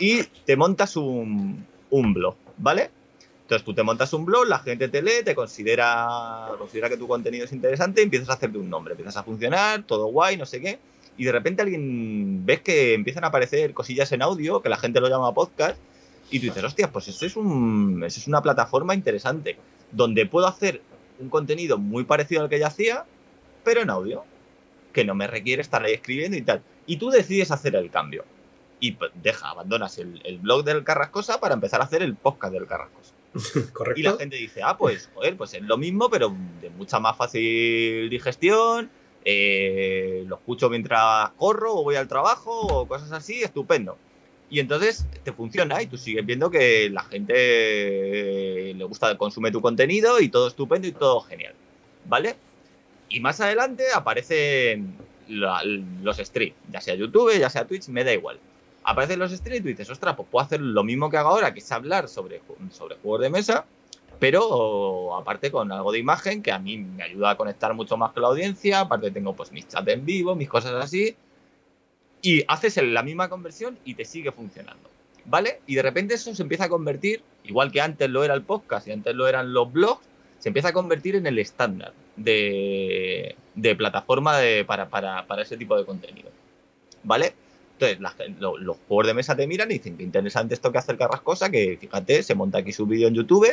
[0.00, 2.90] Y te montas un, un blog, ¿vale?
[3.46, 7.06] Entonces tú te montas un blog, la gente te lee, te considera, considera que tu
[7.06, 10.44] contenido es interesante y empiezas a hacerte un nombre, empiezas a funcionar, todo guay, no
[10.44, 10.80] sé qué.
[11.16, 15.00] Y de repente alguien ves que empiezan a aparecer cosillas en audio, que la gente
[15.00, 15.78] lo llama podcast,
[16.28, 19.56] y tú dices, hostia, pues eso es, un, eso es una plataforma interesante,
[19.92, 20.82] donde puedo hacer
[21.20, 23.04] un contenido muy parecido al que ya hacía,
[23.62, 24.24] pero en audio,
[24.92, 26.62] que no me requiere estar ahí escribiendo y tal.
[26.84, 28.24] Y tú decides hacer el cambio.
[28.80, 32.52] Y pues, deja, abandonas el, el blog del Carrascosa para empezar a hacer el podcast
[32.52, 33.15] del Carrascosa.
[33.72, 33.94] ¿Correcto?
[34.00, 37.16] Y la gente dice, ah, pues, joder, pues es lo mismo, pero de mucha más
[37.16, 38.90] fácil digestión.
[39.24, 43.98] eh, lo escucho mientras corro o voy al trabajo o cosas así, estupendo.
[44.48, 49.50] Y entonces te funciona y tú sigues viendo que la gente eh, le gusta, consume
[49.50, 51.54] tu contenido y todo estupendo y todo genial.
[52.04, 52.36] ¿Vale?
[53.08, 54.94] Y más adelante aparecen
[55.28, 58.38] la- los streams, ya sea YouTube, ya sea Twitch, me da igual.
[58.88, 61.58] Aparecen los streams y dices, ostras, pues puedo hacer lo mismo que hago ahora, que
[61.58, 63.64] es hablar sobre, sobre juegos de mesa,
[64.20, 68.12] pero aparte con algo de imagen que a mí me ayuda a conectar mucho más
[68.12, 71.16] con la audiencia, aparte tengo pues mis chats en vivo, mis cosas así,
[72.22, 74.88] y haces la misma conversión y te sigue funcionando,
[75.24, 75.60] ¿vale?
[75.66, 78.86] Y de repente eso se empieza a convertir, igual que antes lo era el podcast
[78.86, 80.06] y antes lo eran los blogs,
[80.38, 85.56] se empieza a convertir en el estándar de, de plataforma de- para, para, para ese
[85.56, 86.30] tipo de contenido,
[87.02, 87.34] ¿vale?
[87.78, 90.72] Entonces, la gen- lo- los juegos de mesa te miran y dicen que interesante esto
[90.72, 93.46] que hace el Carrascosa, que fíjate, se monta aquí su vídeo en YouTube,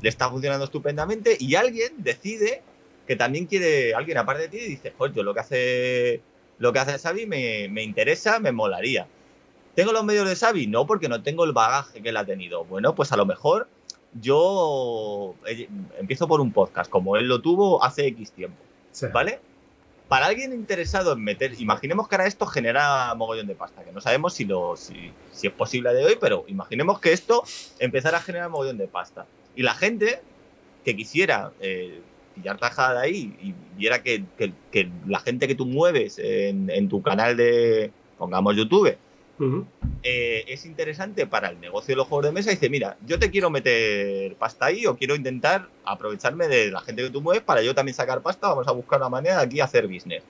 [0.00, 2.62] le está funcionando estupendamente y alguien decide
[3.06, 6.20] que también quiere, alguien aparte de ti, dice, joder, yo lo que hace,
[6.58, 9.06] lo que hace Xavi me, me interesa, me molaría.
[9.74, 10.66] ¿Tengo los medios de Xavi?
[10.68, 12.64] No, porque no tengo el bagaje que él ha tenido.
[12.64, 13.68] Bueno, pues a lo mejor
[14.20, 15.68] yo eh,
[15.98, 18.56] empiezo por un podcast, como él lo tuvo hace X tiempo.
[18.92, 19.06] Sí.
[19.12, 19.38] ¿Vale?
[20.08, 24.00] Para alguien interesado en meter, imaginemos que ahora esto genera mogollón de pasta, que no
[24.00, 27.42] sabemos si, lo, si, si es posible de hoy, pero imaginemos que esto
[27.80, 29.26] empezara a generar mogollón de pasta.
[29.56, 30.20] Y la gente
[30.84, 32.00] que quisiera eh,
[32.36, 36.70] pillar tajada de ahí y viera que, que- que la gente que tú mueves en,
[36.70, 38.96] en tu canal de, pongamos YouTube,
[40.02, 42.50] Eh, es interesante para el negocio de los juegos de mesa.
[42.50, 47.02] Dice, mira, yo te quiero meter pasta ahí o quiero intentar aprovecharme de la gente
[47.02, 49.60] que tú mueves para yo también sacar pasta, vamos a buscar una manera de aquí
[49.60, 50.22] hacer business.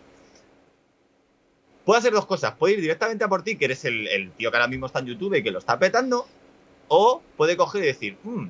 [1.85, 4.51] Puede hacer dos cosas, puede ir directamente a por ti, que eres el, el tío
[4.51, 6.27] que ahora mismo está en YouTube y que lo está petando,
[6.89, 8.49] o puede coger y decir, "Hmm,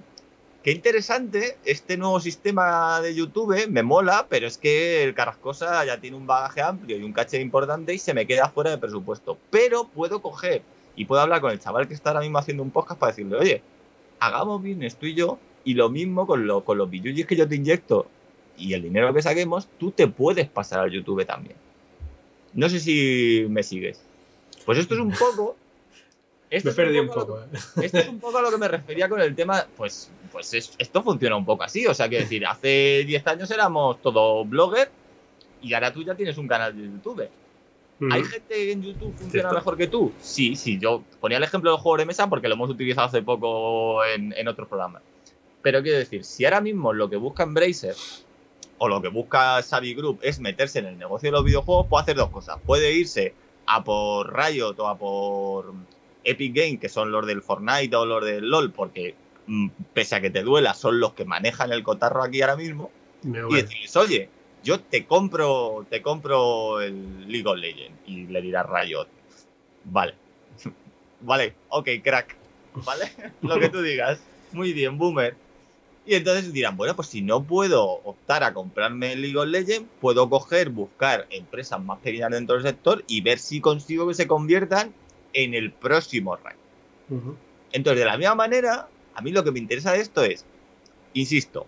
[0.67, 6.01] qué interesante, este nuevo sistema de YouTube me mola, pero es que el Carrascosa ya
[6.01, 9.39] tiene un bagaje amplio y un caché importante y se me queda fuera de presupuesto.
[9.51, 10.63] Pero puedo coger
[10.97, 13.37] y puedo hablar con el chaval que está ahora mismo haciendo un podcast para decirle,
[13.37, 13.63] oye,
[14.19, 17.47] hagamos bien esto y yo, y lo mismo con, lo, con los billullis que yo
[17.47, 18.09] te inyecto
[18.59, 21.55] y el dinero que saquemos, tú te puedes pasar al YouTube también.
[22.55, 24.01] No sé si me sigues.
[24.65, 25.55] Pues esto es un poco...
[26.51, 27.41] esto Me perdí un poco.
[27.41, 27.47] eh.
[27.83, 30.75] esto es un poco a lo que me refería con el tema, pues, pues es-
[30.79, 31.87] esto funciona un poco así.
[31.87, 34.91] O sea, que decir, hace 10 años éramos todos bloggers
[35.63, 37.27] y ahora tú ya tienes un canal de YouTube.
[38.01, 38.13] Mm.
[38.13, 39.55] ¿Hay gente en YouTube que funciona Cierto.
[39.55, 40.13] mejor que tú?
[40.21, 40.79] Sí, sí.
[40.79, 44.35] Yo ponía el ejemplo del juego de mesa porque lo hemos utilizado hace poco en,
[44.37, 45.01] en otros programas.
[45.63, 47.95] Pero quiero decir, si ahora mismo lo que busca Embracer
[48.77, 52.03] o lo que busca Savvy Group es meterse en el negocio de los videojuegos, puede
[52.03, 52.59] hacer dos cosas.
[52.67, 53.33] Puede irse
[53.65, 55.73] a por Riot o a por
[56.25, 59.15] Epic Games, que son los del Fortnite o los del LOL, porque
[59.93, 62.91] pese a que te duela, son los que manejan el cotarro aquí ahora mismo
[63.23, 64.29] Me y decirles, oye,
[64.63, 67.99] yo te compro, te compro el League of Legends.
[68.07, 69.07] Y le dirá Riot,
[69.85, 70.15] vale,
[71.21, 72.37] vale, ok, crack,
[72.85, 74.21] vale, lo que tú digas,
[74.53, 75.37] muy bien, boomer.
[76.09, 79.89] Y entonces dirán, bueno, pues si no puedo optar a comprarme el League of Legends,
[80.01, 84.29] puedo coger, buscar empresas más pequeñas dentro del sector y ver si consigo que se
[84.29, 84.95] conviertan
[85.33, 86.57] en el próximo rank.
[87.73, 90.45] Entonces, de la misma manera, a mí lo que me interesa de esto es,
[91.15, 91.67] insisto,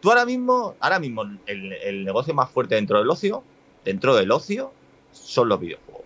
[0.00, 3.42] tú ahora mismo, ahora mismo el, el negocio más fuerte dentro del ocio,
[3.84, 4.72] dentro del ocio,
[5.12, 6.04] son los videojuegos.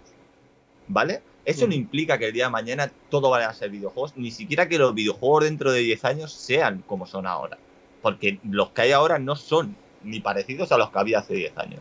[0.89, 1.23] ¿Vale?
[1.45, 1.79] Eso no Mm.
[1.79, 4.95] implica que el día de mañana todo vaya a ser videojuegos, ni siquiera que los
[4.95, 7.59] videojuegos dentro de 10 años sean como son ahora.
[8.03, 11.57] Porque los que hay ahora no son ni parecidos a los que había hace 10
[11.59, 11.81] años.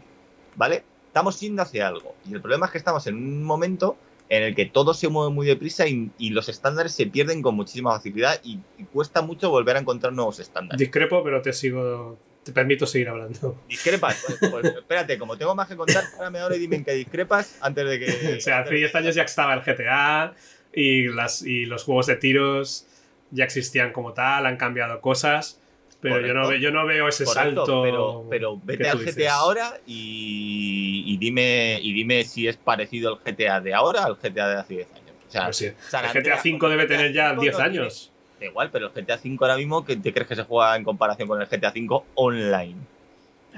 [0.55, 0.83] ¿Vale?
[1.07, 2.15] Estamos yendo hacia algo.
[2.29, 3.97] Y el problema es que estamos en un momento
[4.29, 7.55] en el que todo se mueve muy deprisa y, y los estándares se pierden con
[7.55, 10.79] muchísima facilidad y, y cuesta mucho volver a encontrar nuevos estándares.
[10.79, 12.17] Discrepo, pero te sigo.
[12.43, 13.57] Te permito seguir hablando.
[13.67, 14.23] ¿Discrepas?
[14.25, 17.57] Pues, pues, espérate, como tengo más que contar, párame ahora y dime en qué discrepas
[17.59, 18.35] antes de que...
[18.37, 20.33] o sea, hace 10 años ya estaba el GTA
[20.73, 22.85] y, las, y los juegos de tiros
[23.31, 25.58] ya existían como tal, han cambiado cosas,
[26.01, 27.81] pero yo no, yo no veo ese Correcto, salto.
[27.81, 28.99] pero, pero vete al.
[29.03, 34.15] GTA ahora y, y dime y dime si es parecido el GTA de ahora al
[34.15, 35.05] GTA de hace 10 años.
[35.27, 37.41] O sea, sí, San el GTA Andreas V con el debe GTA tener ya V
[37.41, 38.11] 10 no tiene- años.
[38.39, 40.83] Da igual, pero el GTA V ahora mismo, ¿qué te crees que se juega en
[40.85, 42.75] comparación con el GTA V online?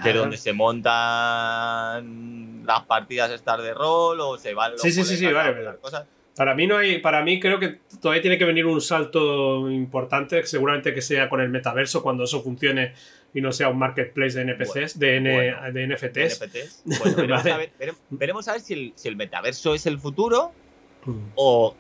[0.03, 0.13] De Ah.
[0.13, 5.25] donde se montan las partidas estas de rol o se van los Sí, sí, sí,
[5.27, 5.75] vale.
[5.81, 6.05] cosas.
[6.35, 10.43] Para mí no hay, para mí creo que todavía tiene que venir un salto importante,
[10.45, 12.93] seguramente que sea con el metaverso cuando eso funcione
[13.33, 15.71] y no sea un marketplace de NPCs, de, N- bueno.
[15.73, 16.41] de NFTs.
[16.41, 16.81] NFTs.
[16.85, 17.51] Bueno, veremos, Vale.
[17.51, 20.51] a ver, veremos- veremos a ver si el, si el metaverso es el futuro
[21.05, 21.31] Mm.
[21.35, 21.75] o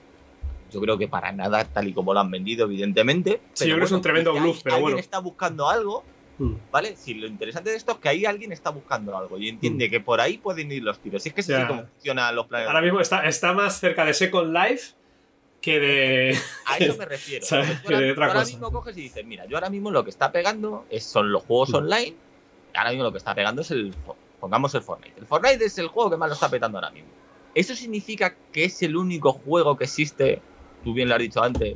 [0.71, 3.75] yo creo que para nada tal y como lo han vendido evidentemente Sí, pero yo
[3.75, 4.97] creo que es un tremendo bluff, pero alguien bueno.
[4.99, 6.03] está buscando algo.
[6.71, 9.89] Vale si lo interesante de esto es que ahí alguien está buscando algo y entiende
[9.89, 11.43] que por ahí pueden ir los tiros si es que Mm.
[11.43, 14.53] O sea, sí cómo funcionan los planes Ahora mismo está, está más cerca de Second
[14.55, 14.93] Life
[15.61, 16.37] que de.
[16.65, 18.45] a eso me refiero ahora, de otra tú ahora cosa.
[18.45, 21.43] mismo coges y dices mira yo ahora mismo lo que está pegando es, son los
[21.43, 21.75] juegos Mm.
[21.75, 22.15] online
[22.73, 23.93] ahora mismo lo que está pegando es el
[24.39, 27.09] pongamos el Fortnite el Fortnite es el juego que más lo está petando ahora mismo
[27.53, 30.41] eso significa que es el único juego que existe
[30.83, 31.75] tú bien lo has dicho antes,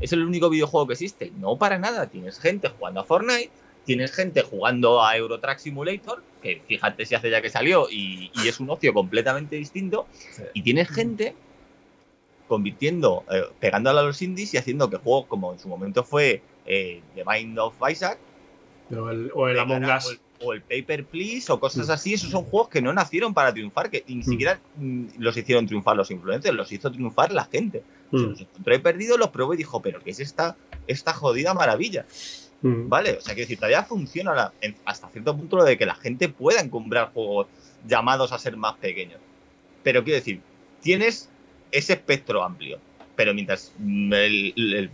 [0.00, 1.30] es el único videojuego que existe.
[1.36, 2.06] No para nada.
[2.06, 3.50] Tienes gente jugando a Fortnite,
[3.90, 8.30] tienes gente jugando a Euro Truck Simulator, que fíjate si hace ya que salió y,
[8.34, 10.06] y es un ocio completamente distinto.
[10.54, 11.34] Y tienes gente
[12.46, 16.42] convirtiendo, eh, pegándole a los indies y haciendo que juegos como en su momento fue
[16.66, 18.18] eh, The Mind of Isaac
[18.96, 20.06] O el, o el Among Us.
[20.06, 21.90] o el- o el Paper Please o cosas Mm.
[21.90, 25.66] así, esos son juegos que no nacieron para triunfar, que ni siquiera mm, los hicieron
[25.66, 27.82] triunfar los influencers, los hizo triunfar la gente.
[28.10, 28.30] Se Mm.
[28.30, 32.06] los encontró ahí perdidos, los probó y dijo, pero ¿qué es esta, esta jodida maravilla?
[32.62, 32.88] Mm.
[32.88, 33.12] ¿Vale?
[33.12, 36.28] O sea, que decir, todavía funciona en- hasta cierto punto lo de que la gente
[36.28, 37.46] pueda comprar juegos
[37.86, 39.20] llamados a ser más pequeños.
[39.82, 40.42] Pero quiero decir,
[40.80, 41.28] tienes
[41.70, 42.78] ese espectro amplio.
[43.16, 44.90] Pero mientras el, el-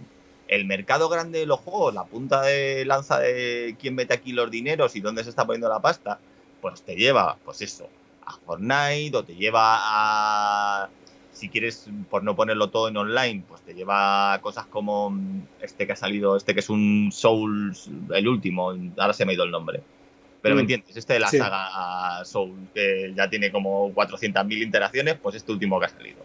[0.49, 4.49] el mercado grande de los juegos, la punta de lanza de quién mete aquí los
[4.51, 6.21] dineros y dónde se está poniendo la pasta,
[6.61, 7.89] pues te lleva, pues eso,
[8.25, 10.89] a Fortnite o te lleva a.
[11.37, 15.43] Si quieres, por no ponerlo todo en online, pues te lleva a cosas como mm,
[15.61, 19.35] este que ha salido, este que es un Souls, el último, ahora se me ha
[19.35, 19.83] ido el nombre.
[20.41, 20.65] Pero me Mm.
[20.65, 21.37] entiendes, este de la Sí.
[21.39, 26.25] saga Souls, que ya tiene como 400.000 interacciones, pues este último que ha salido.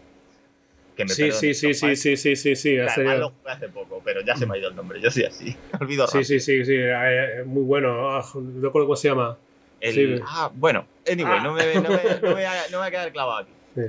[0.96, 2.78] Que me Sí, sí, sí, sí, sí, sí, sí, sí.
[2.78, 5.00] Además lo jugué hace poco, pero ya se me ha ido el nombre.
[5.00, 5.54] Yo soy así.
[5.80, 6.24] Olvido Sí, rápido.
[6.24, 6.74] sí, sí, sí.
[6.76, 8.10] eh, muy bueno.
[8.16, 9.36] Ah, no recuerdo cómo se llama.
[9.80, 10.24] El- sí.
[10.26, 11.42] ah, bueno, anyway, Ah.
[11.42, 12.28] no, me, no, me, no me no
[12.70, 13.52] me voy a quedar clavado aquí.
[13.74, 13.82] Sí.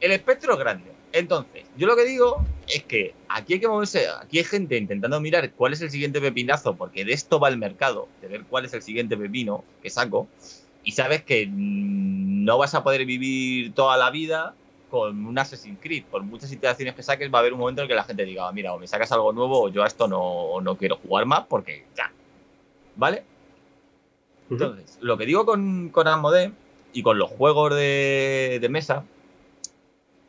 [0.00, 0.90] El espectro es grande.
[1.12, 5.20] Entonces, yo lo que digo es que aquí hay que moverse, aquí hay gente intentando
[5.20, 8.64] mirar cuál es el siguiente pepinazo, porque de esto va el mercado, de ver cuál
[8.64, 10.28] es el siguiente pepino que saco,
[10.84, 14.54] y sabes que mm, no vas a poder vivir toda la vida
[14.88, 16.04] con un Assassin's Creed.
[16.04, 18.24] Por muchas iteraciones que saques, va a haber un momento en el que la gente
[18.24, 21.26] diga, mira, o me sacas algo nuevo o yo a esto no, no quiero jugar
[21.26, 22.12] más porque ya.
[22.96, 23.24] ¿Vale?
[24.48, 26.06] Entonces, lo que digo con, con
[26.92, 29.04] y con los juegos de, de mesa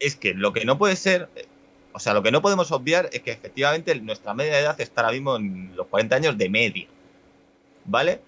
[0.02, 1.46] es que lo que no puede ser, eh,
[1.94, 5.14] o sea, lo que no podemos obviar es que efectivamente nuestra media edad está ahora
[5.14, 6.88] mismo en los 40 años de media.
[7.86, 8.22] ¿Vale?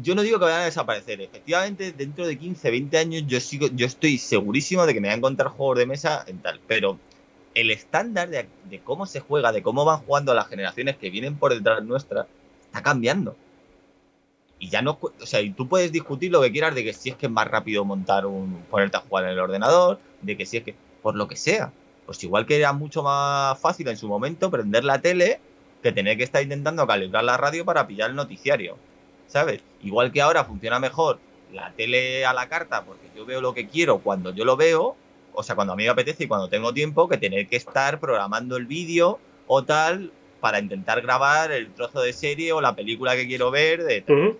[0.00, 1.20] yo no digo que vayan a desaparecer.
[1.20, 5.14] Efectivamente, dentro de 15, 20 años, yo sigo, yo estoy segurísimo de que me voy
[5.14, 6.60] a encontrar juegos de mesa en tal.
[6.66, 6.98] Pero
[7.54, 11.36] el estándar de, de cómo se juega, de cómo van jugando las generaciones que vienen
[11.36, 12.26] por detrás nuestra,
[12.66, 13.36] está cambiando.
[14.60, 17.10] Y ya no, o sea, y tú puedes discutir lo que quieras de que si
[17.10, 20.46] es que es más rápido montar un, ponerte a jugar en el ordenador, de que
[20.46, 21.72] si es que, por lo que sea.
[22.06, 25.40] Pues igual que era mucho más fácil en su momento prender la tele
[25.82, 28.76] que tener que estar intentando calibrar la radio para pillar el noticiario.
[29.26, 29.62] ¿Sabes?
[29.82, 31.18] Igual que ahora funciona mejor
[31.52, 34.96] la tele a la carta porque yo veo lo que quiero cuando yo lo veo,
[35.32, 38.00] o sea, cuando a mí me apetece y cuando tengo tiempo, que tener que estar
[38.00, 43.16] programando el vídeo o tal para intentar grabar el trozo de serie o la película
[43.16, 43.84] que quiero ver.
[43.84, 44.36] De.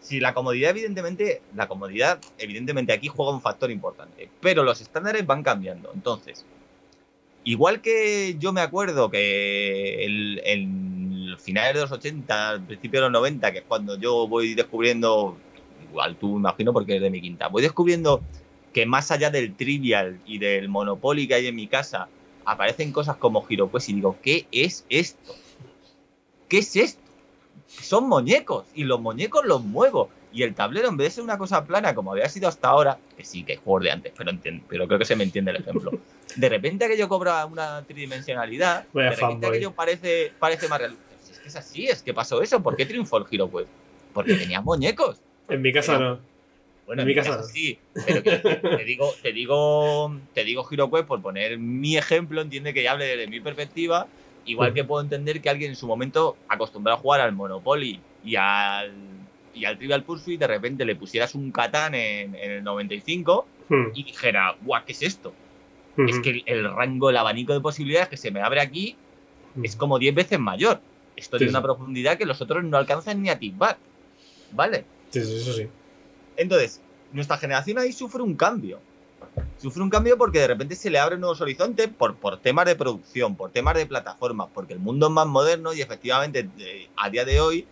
[0.00, 5.26] Si la comodidad, evidentemente, la comodidad, evidentemente aquí juega un factor importante, pero los estándares
[5.26, 5.90] van cambiando.
[5.94, 6.44] Entonces,
[7.44, 13.06] igual que yo me acuerdo que el, el finales de los 80, al principio de
[13.06, 15.36] los 90, que es cuando yo voy descubriendo,
[15.90, 18.22] igual tú imagino porque es de mi quinta, voy descubriendo
[18.72, 22.08] que más allá del trivial y del Monopoly que hay en mi casa,
[22.44, 25.34] aparecen cosas como HeroQuest y digo, ¿qué es esto?
[26.48, 27.07] ¿Qué es esto?
[27.68, 30.10] Son muñecos y los muñecos los muevo.
[30.32, 32.98] Y el tablero, en vez de ser una cosa plana como había sido hasta ahora,
[33.16, 34.32] que sí, que hay juegos de antes, pero,
[34.68, 35.90] pero creo que se me entiende el ejemplo.
[36.36, 40.96] De repente aquello cobra una tridimensionalidad, de repente aquello parece, parece más real.
[41.30, 42.62] Es que es así, es que pasó eso.
[42.62, 43.70] ¿Por qué triunfó el HeroQuest?
[44.12, 45.18] Porque tenía muñecos.
[45.48, 46.20] En mi casa Pero- no.
[46.86, 47.48] Bueno, En en mi mi casa casa no.
[47.52, 52.72] sí, pero que- te digo, te digo, te digo HeroQuest por poner mi ejemplo, entiende
[52.72, 54.06] que ya hable desde mi perspectiva,
[54.50, 58.36] igual que puedo entender que alguien en su momento acostumbrado a jugar al Monopoly y
[58.36, 58.92] al
[59.54, 63.88] y al Trivial Pursuit de repente le pusieras un Catán en, en el 95 Hmm,
[63.92, 65.34] y dijera, "Buah, ¿qué es esto?"
[65.96, 68.96] hmm, Es que el, el rango, el abanico de posibilidades que se me abre aquí
[69.54, 69.64] hmm.
[69.64, 70.80] es como 10 veces mayor.
[71.16, 71.64] Esto Sí, tiene una sí.
[71.64, 73.76] profundidad que los otros no alcanzan ni a tisbar.
[74.52, 74.84] ¿Vale?
[75.10, 75.66] Sí, sí, eso sí.
[76.36, 76.80] Entonces,
[77.12, 78.80] nuestra generación ahí sufre un cambio.
[79.58, 82.76] Sufre un cambio porque de repente se le abren nuevos horizontes por, por temas de
[82.76, 87.10] producción, por temas de plataformas, porque el mundo es más moderno y efectivamente eh, a
[87.10, 87.66] día de hoy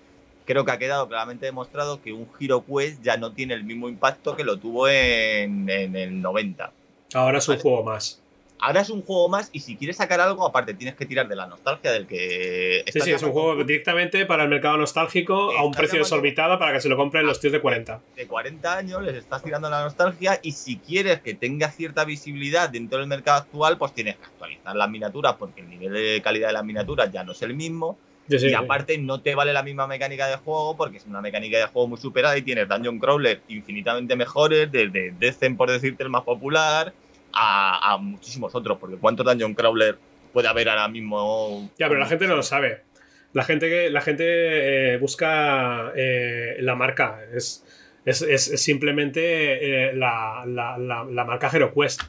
[0.45, 4.37] creo que ha quedado claramente demostrado que un HeroQuest ya no tiene el mismo impacto
[4.37, 6.73] que lo tuvo en, en el 90.
[7.15, 7.63] Ahora es un Vale.
[7.63, 8.21] juego más.
[8.59, 11.37] Ahora es un juego más y si quieres sacar algo, aparte tienes que tirar de
[11.37, 12.85] la nostalgia del que...
[12.91, 16.73] Sí, sí, es un juego directamente para el mercado nostálgico a un precio desorbitado para
[16.73, 18.01] que se lo compren los tíos de 40.
[18.17, 22.71] de 40 años, les estás tirando la nostalgia y si quieres que tenga cierta visibilidad
[22.71, 26.49] dentro del mercado actual, pues tienes que actualizar las miniaturas porque el nivel de calidad
[26.49, 27.99] de las miniaturas ya no es el mismo
[28.29, 28.55] Sí, sí, y sí.
[28.55, 31.87] aparte no te vale la misma mecánica de juego porque es una mecánica de juego
[31.87, 36.93] muy superada y tienes Dungeon Crawler infinitamente mejores, desde Decen por decirte el más popular
[37.39, 39.99] a, a muchísimos otros, porque ¿cuántos Dungeon Crawler
[40.33, 41.71] puede haber ahora mismo?
[41.79, 42.81] Ya, pero la gente no lo sabe.
[43.33, 44.25] La gente, que, la gente
[44.95, 47.21] eh, busca eh, la marca.
[47.35, 47.65] Es,
[48.07, 52.03] es, es- es simplemente eh, la, la- la- la marca HeroQuest.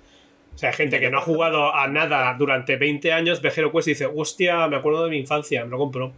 [0.56, 3.88] O sea, hay gente que no ha jugado a nada durante 20 años, ve HeroQuest
[3.90, 6.14] y dice, hostia, me acuerdo de mi infancia, me lo compro.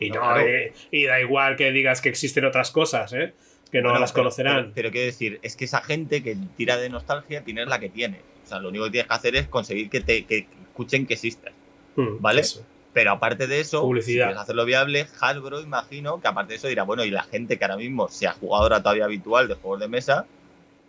[0.00, 0.42] Y, no, Claro.
[0.90, 3.32] y da igual que digas que existen otras cosas, ¿eh?
[3.70, 4.56] que no Bueno, las pero- conocerán.
[4.56, 7.88] Pero, pero quiero decir, es que esa gente que tira de nostalgia tiene la que
[7.90, 8.20] tiene.
[8.48, 11.14] O sea, lo único que tienes que hacer es conseguir que te que escuchen que
[11.14, 11.52] existas.
[11.96, 12.40] Hmm, ¿vale?
[12.40, 12.64] eso.
[12.94, 14.06] Pero aparte de eso, Publicidad.
[14.06, 17.58] si quieres hacerlo viable, Hasbro, imagino que aparte de eso dirá, bueno, y la gente
[17.58, 20.24] que ahora mismo sea jugadora todavía habitual de juegos de mesa,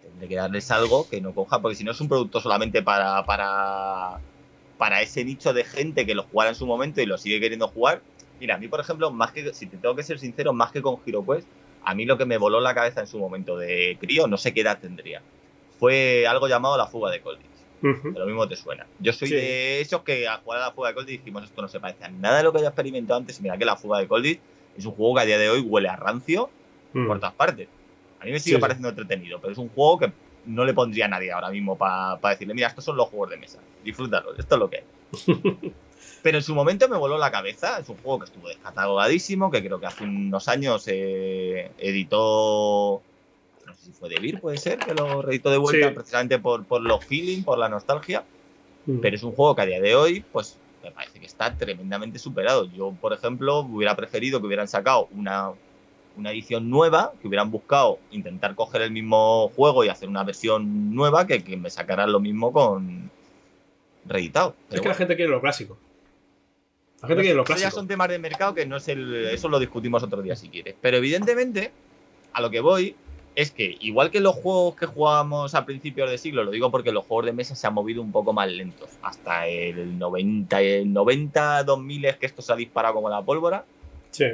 [0.01, 3.25] tendré que darles algo que no coja, porque si no es un producto solamente para,
[3.25, 4.21] para,
[4.77, 7.67] para ese nicho de gente que lo jugara en su momento y lo sigue queriendo
[7.67, 8.01] jugar.
[8.39, 10.81] Mira, a mí, por ejemplo, más que, si te tengo que ser sincero, más que
[10.81, 11.45] con HeroQuest,
[11.83, 14.53] a mí lo que me voló la cabeza en su momento de crío, no sé
[14.53, 15.21] qué edad tendría,
[15.79, 17.45] fue algo llamado la fuga de Colditch.
[17.81, 18.13] Ujú.
[18.13, 18.85] Que lo mismo te suena.
[18.99, 19.35] Yo soy Sí.
[19.35, 22.03] de esos que al jugar a la fuga de Colditch dijimos esto no se parece
[22.03, 23.39] a nada de lo que haya experimentado antes.
[23.39, 24.39] Y mira que la fuga de Colditch
[24.77, 26.49] es un juego que a día de hoy huele a rancio
[26.93, 27.07] Hmm.
[27.07, 27.67] por todas partes.
[28.19, 28.61] A mí me sigue Sí, sí.
[28.61, 30.11] pareciendo entretenido, pero es un juego que
[30.45, 33.37] no le pondría a nadie ahora mismo para decirle, mira, estos son los juegos de
[33.37, 34.83] mesa, disfrútalos, esto es lo que hay.
[36.23, 39.63] pero en su momento me voló la cabeza, es un juego que estuvo descatalogadísimo, que
[39.63, 43.01] creo que hace unos años eh, editó,
[43.69, 45.93] no sé si fue De Beer, puede ser, que lo reeditó de vuelta Sí.
[45.93, 48.23] precisamente por, por los feeling, por la nostalgia.
[48.85, 48.99] Hmm.
[48.99, 52.19] Pero es un juego que a día de hoy, pues me parece que está tremendamente
[52.19, 52.65] superado.
[52.65, 55.51] Yo, por ejemplo, hubiera preferido que hubieran sacado una,
[56.17, 60.95] una edición nueva, que hubieran buscado intentar coger el mismo juego y hacer una versión
[60.95, 63.11] nueva, que, que me sacaran lo mismo con
[64.05, 64.55] reeditado.
[64.71, 65.77] es que la gente quiere lo clásico.
[67.01, 67.75] La gente quiere lo eso ya clásico.
[67.79, 69.25] son temas de mercado que no es el.
[69.27, 70.75] Eso lo discutimos otro día si quieres.
[70.81, 71.71] Pero evidentemente,
[72.33, 72.95] a lo que voy
[73.39, 76.91] es que, igual que los juegos que jugábamos a principios de siglo, lo digo porque
[76.91, 78.89] los juegos de mesa se han movido un poco más lentos.
[79.01, 83.63] Hasta el 90, el 90, 2000 es que esto se ha disparado como la pólvora
[84.11, 84.25] Sí.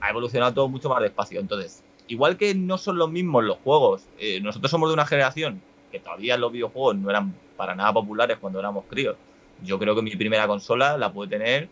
[0.00, 1.38] ha evolucionado todo mucho más despacio.
[1.38, 5.62] Entonces, igual que no son los mismos los juegos, eh, nosotros somos de una generación
[5.92, 9.16] que todavía los videojuegos no eran para nada populares cuando éramos críos.
[9.62, 11.68] Yo creo que mi primera consola la pude tener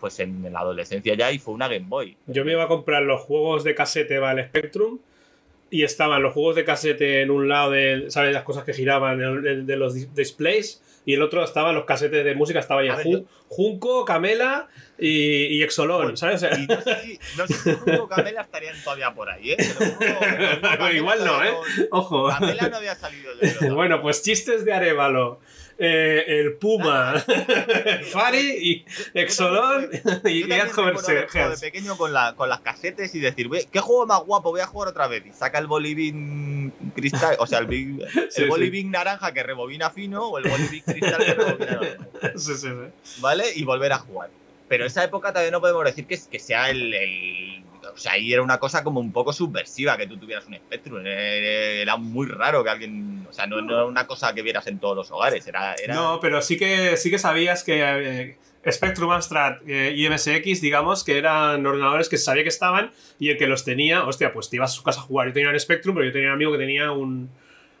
[0.00, 2.16] pues en la adolescencia ya y fue una Game Boy.
[2.28, 4.98] Yo me iba a comprar los juegos de casete el Spectrum
[5.70, 8.32] y estaban los juegos de casete en un lado de, ¿sabes?
[8.32, 12.34] Las cosas que giraban de, de los displays y el otro estaban los casetes de
[12.34, 12.98] música, estaba ya
[13.48, 14.66] Junco, Camela
[14.98, 16.42] y, y Exolón, ¿sabes?
[16.42, 19.56] Y no sé si, no sé si Junco o Camela estarían todavía por ahí, ¿eh?
[20.60, 21.54] Pero igual no, ¿eh?
[21.92, 22.28] Ojo.
[22.28, 25.38] Camela no había salido de Bueno, pues chistes de Arevalo.
[25.78, 27.22] Eh, el Puma,
[28.10, 29.90] Fari y Exolón
[30.24, 31.26] y Adjoverse.
[31.26, 34.50] de pequeño con, la, con las casetes y decir, ¿qué juego más guapo?
[34.50, 35.26] Voy a jugar otra vez.
[35.26, 37.68] Y saca el Boliving cristal, o sea, el,
[38.36, 41.80] el Boliving naranja que rebobina fino o el Boliving cristal que rebobina.
[42.36, 42.68] Sí, sí,
[43.02, 43.20] sí.
[43.20, 43.44] ¿Vale?
[43.54, 44.30] Y volver a jugar.
[44.68, 47.64] Pero esa época también no podemos decir que, que sea el,
[47.98, 51.02] sea, ahí era una cosa como un poco subversiva que tú tuvieras un Spectrum.
[51.04, 53.26] Era muy raro que alguien.
[53.28, 55.46] O sea, no, era una cosa que vieras en todos los hogares.
[55.46, 58.36] Era, No, pero sí que, sí que sabías que eh,
[58.70, 63.38] Spectrum, Amstrad eh, y MSX, digamos, que eran ordenadores que sabía que estaban y el
[63.38, 65.28] que los tenía, hostia, pues te ibas a su casa a jugar.
[65.28, 67.30] Yo tenía un Spectrum, pero yo tenía un amigo que tenía un.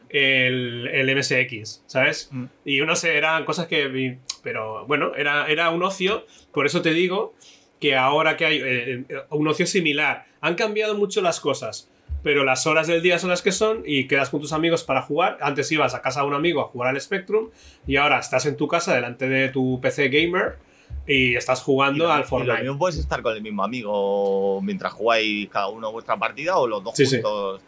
[0.08, 2.28] El, el MSX, ¿sabes?
[2.30, 2.44] Mm.
[2.64, 4.18] Y no sé, eran cosas que.
[4.42, 6.24] Pero bueno, era, era un ocio.
[6.52, 7.34] Por eso te digo
[7.80, 10.26] que ahora que hay eh, eh, un ocio similar.
[10.40, 11.90] Han cambiado mucho las cosas,
[12.22, 15.02] pero las horas del día son las que son y quedas con tus amigos para
[15.02, 15.38] jugar.
[15.40, 17.50] Antes ibas a casa de un amigo a jugar al Spectrum
[17.86, 20.58] y ahora estás en tu casa delante de tu PC gamer
[21.06, 22.64] y estás jugando al Fortnite.
[22.64, 26.82] no puedes estar con el mismo amigo mientras jugáis cada uno vuestra partida o los
[26.82, 27.62] dos juntos.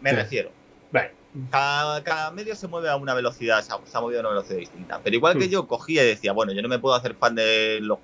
[0.00, 0.50] Me refiero.
[1.50, 5.00] Cada, medio se mueve a una velocidad, se ha, movido a una velocidad distinta.
[5.02, 5.50] Pero igual que hmm.
[5.50, 7.98] yo cogía y decía, bueno, yo no me puedo hacer fan de los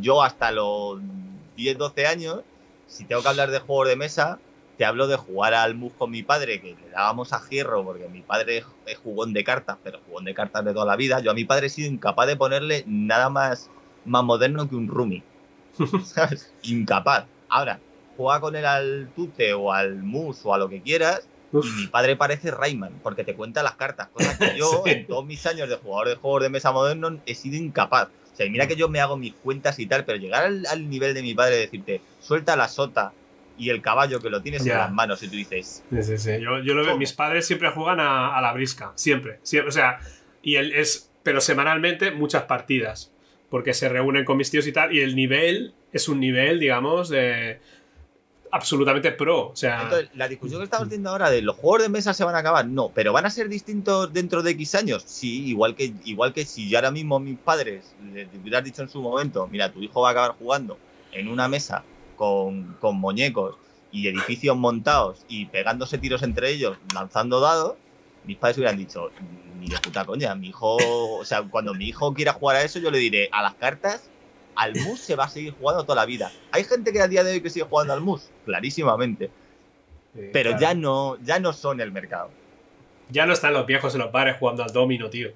[0.00, 1.00] yo hasta los
[1.56, 2.40] 10, 12 años,
[2.86, 4.38] si tengo que hablar de juegos de mesa,
[4.76, 8.08] te hablo de jugar al mus con mi padre, que le dábamos a hierro, porque
[8.08, 11.20] mi padre es jugón de cartas, pero jugón de cartas de toda la vida.
[11.20, 13.70] Yo a mi padre he sido incapaz de ponerle nada más,
[14.04, 15.22] más moderno que un Rumi.
[16.04, 16.52] ¿Sabes?
[16.62, 17.26] Incapaz.
[17.48, 17.78] Ahora,
[18.16, 21.28] juega con él al Tute o al Mus o a lo que quieras.
[21.52, 25.24] Y mi padre parece Rayman, porque te cuenta las cartas, cosas que yo en todos
[25.24, 28.08] mis años de jugador de juegos de mesa moderno he sido incapaz.
[28.34, 31.14] O sea, mira que yo me hago mis cuentas y tal, pero llegar al, nivel
[31.14, 33.12] de mi padre y decirte, suelta la sota
[33.56, 35.84] y el caballo que lo tienes en las manos y tú dices...
[35.88, 36.30] Sí, sí, sí.
[36.40, 39.68] Yo, lo veo, mis padres siempre juegan a, la brisca, siempre, siempre.
[39.68, 40.00] O sea,
[40.42, 43.12] y él es, pero semanalmente muchas partidas,
[43.50, 47.08] porque se reúnen con mis tíos y tal, y el nivel es un nivel, digamos,
[47.08, 47.60] de
[48.54, 49.48] absolutamente pro.
[49.48, 49.82] O sea...
[49.82, 52.38] Entonces, la discusión que estamos teniendo ahora de los juegos de mesa se van a
[52.38, 55.02] acabar, no, pero van a ser distintos dentro de X años.
[55.04, 59.02] Sí, igual que, igual que si ahora mismo mis padres les hubieran dicho en su
[59.02, 60.78] momento, mira, tu hijo va a acabar jugando
[61.10, 61.82] en una mesa
[62.14, 63.56] con, con muñecos
[63.90, 67.74] y edificios montados y pegándose tiros entre ellos, lanzando dados,
[68.24, 69.10] mis padres hubieran dicho,
[69.58, 72.78] ni de puta coña, mi hijo, o sea, cuando mi hijo quiera jugar a eso,
[72.78, 74.10] yo le diré, a las cartas
[74.56, 76.30] al MUS se va a seguir jugando toda la vida.
[76.50, 79.30] Hay gente que a día de hoy que sigue jugando al MUS, clarísimamente.
[80.32, 82.30] pero ya no, ya no son el mercado.
[83.10, 85.30] Ya no están los viejos en los bares jugando al domino, tío.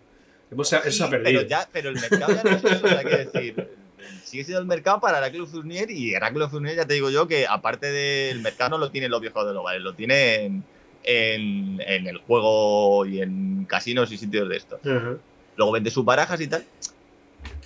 [0.51, 1.41] eso se ha perdido.
[1.41, 3.69] Pero, ya, pero el mercado ya no es eso, hay que decir.
[4.25, 7.47] Sigue siendo el mercado para Heraclio Fournier y Heraclio Fournier ya te digo yo que
[7.47, 10.65] aparte del mercado no lo tienen los viejos de los bares, lo tienen
[11.03, 14.81] en, el juego y en casinos y sitios de estos.
[15.57, 16.65] Luego vende sus barajas y tal.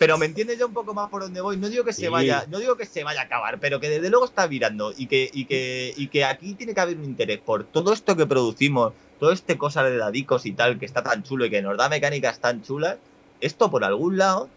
[0.03, 1.57] Pero me entiendes ya un poco más por dónde voy.
[1.57, 4.11] No digo que se vaya, no digo que se vaya a acabar, pero que desde
[4.11, 7.39] luego está virando y que, y que, y que aquí tiene que haber un interés
[7.39, 11.23] por todo esto que producimos, todo este cosa de dadicos y tal, que está tan
[11.23, 12.97] chulo y que nos da mecánicas tan chulas.
[13.41, 14.49] Esto por algún lado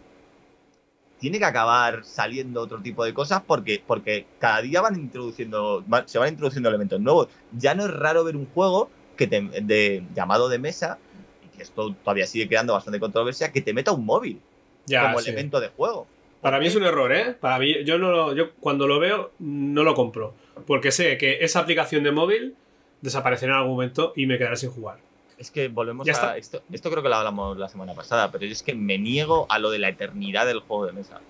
[1.20, 6.18] tiene que acabar saliendo otro tipo de cosas porque, porque cada día van introduciendo, se
[6.18, 7.28] van introduciendo elementos nuevos.
[7.56, 10.98] Ya no es raro ver un juego que de, llamado de mesa,
[11.44, 14.40] y que esto todavía sigue creando bastante controversia, que te meta un móvil
[14.88, 16.06] como elemento de juego.
[16.40, 17.34] Para mí es un error, ¿eh?
[17.40, 20.34] Para mí, yo, no yo cuando lo veo no lo compro.
[20.66, 22.54] Porque sé que esa aplicación de móvil
[23.00, 24.98] desaparecerá en algún momento y me quedaré sin jugar.
[25.38, 26.36] Es que volvemos a.
[26.36, 29.58] Esto, esto creo que lo hablamos la semana pasada, pero es que me niego a
[29.58, 31.20] lo de la eternidad del juego de mesa.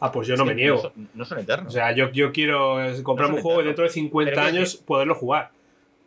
[0.00, 0.92] Ah, pues yo no me niego.
[1.14, 1.68] No son, eternos.
[1.68, 5.52] O sea, yo, yo quiero comprarme un juego y dentro de 50 años poderlo jugar.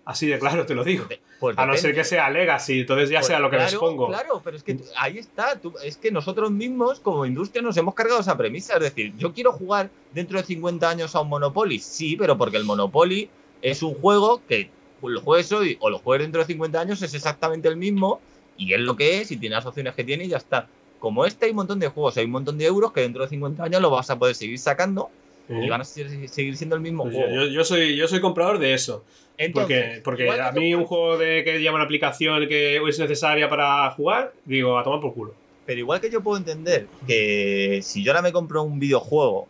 [0.06, 1.06] Así de claro te lo digo.
[1.40, 4.08] Pues a no ser que sea Legacy, entonces ya pues sea lo que les pongo.
[4.08, 5.60] Claro, pero es que ahí está.
[5.84, 8.76] es que nosotros mismos, como industria, nos hemos cargado esa premisa.
[8.76, 11.80] Es decir, yo quiero jugar dentro de 50 años a un Monopoly.
[11.80, 13.30] Sí, pero porque el Monopoly
[13.62, 14.70] es un juego que
[15.02, 18.20] lo juegues hoy o lo juegues dentro de 50 años es exactamente el mismo
[18.58, 20.68] y es lo que es y tiene las opciones que tiene y ya está.
[21.00, 23.30] Como este hay un montón de juegos, hay un montón de euros que dentro de
[23.30, 25.10] 50 años lo vas a poder seguir sacando
[25.50, 27.34] y van a seguir siendo el mismo Pues juego.
[27.34, 29.04] yo, yo soy, yo soy comprador de eso.
[29.38, 33.50] Entonces, porque porque a mí un juego de que llama una aplicación que es necesaria
[33.50, 35.34] para jugar, digo, a tomar por culo.
[35.66, 39.48] Pero igual que yo puedo entender que si yo ahora me compro un videojuego,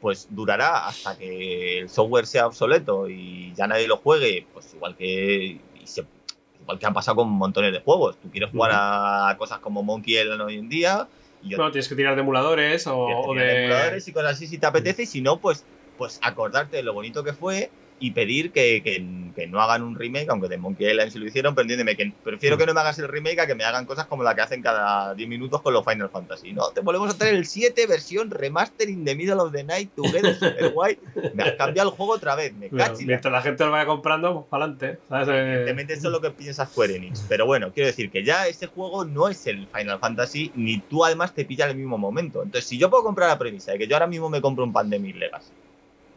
[0.00, 4.94] pues durará hasta que el software sea obsoleto y ya nadie lo juegue, pues igual
[4.96, 6.04] que y se-
[6.62, 8.16] igual que han pasado con montones de juegos.
[8.22, 11.08] Tú quieres jugar a cosas como Monkey Island hoy en día
[11.42, 13.64] yo No, tienes que tirar de emuladores o, o tirar de.
[13.64, 15.64] emuladores y cosas así si te apetece, y si no, pues,
[15.98, 19.94] pues acordarte de lo bonito que fue y pedir que, que- que no hagan un
[19.96, 22.58] remake, aunque de Monkey Island sí lo hicieron, pero entiéndeme que prefiero Mm.
[22.58, 24.60] que no me hagas el remake a que me hagan cosas como la que hacen
[24.62, 26.52] cada 10 minutos con los Final Fantasy.
[26.52, 30.34] No, te volvemos a traer el 7 versión remastering de Middle of the Night, Together,
[30.34, 30.98] super guay.
[31.34, 33.06] Me has cambiado el juego otra vez, me Bueno, cachi.
[33.06, 34.98] mientras la gente lo vaya comprando, pues para adelante.
[35.10, 37.24] Eh, Evidentemente eso es lo que piensa Square Enix.
[37.28, 41.04] Pero bueno, quiero decir que ya ese juego no es el Final Fantasy, ni tú
[41.04, 42.42] además te pilla en el mismo momento.
[42.42, 44.72] Entonces, si yo puedo comprar la premisa de que yo ahora mismo me compro un
[44.72, 45.52] Pandemic Legacy,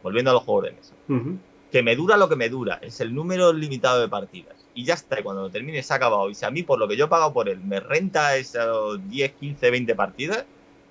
[0.02, 1.38] volviendo a los juegos de mesa, ujú.
[1.70, 4.94] Que me dura lo que me dura, es el número limitado de partidas, y ya
[4.94, 6.96] está, y cuando lo termine se ha acabado, y si a mí por lo que
[6.96, 10.44] yo he pagado por él me renta esos 10, 15, 20 partidas,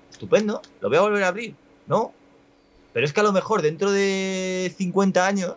[0.09, 1.55] estupendo, lo voy a volver a abrir,
[1.87, 2.13] ¿no?
[2.93, 5.55] Pero es que a lo mejor dentro de 50 años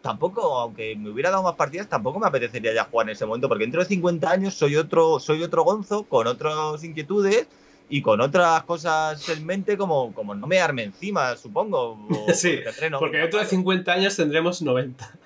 [0.00, 3.48] tampoco, aunque me hubiera dado más partidas, tampoco me apetecería ya jugar en ese momento,
[3.48, 7.46] porque dentro de 50 años soy otro, soy otro gonzo con otras inquietudes
[7.88, 12.06] y con otras cosas en mente como, como no me arme encima, supongo.
[12.08, 12.60] o Sí,
[12.98, 15.18] Porque dentro de 50 años tendremos 90.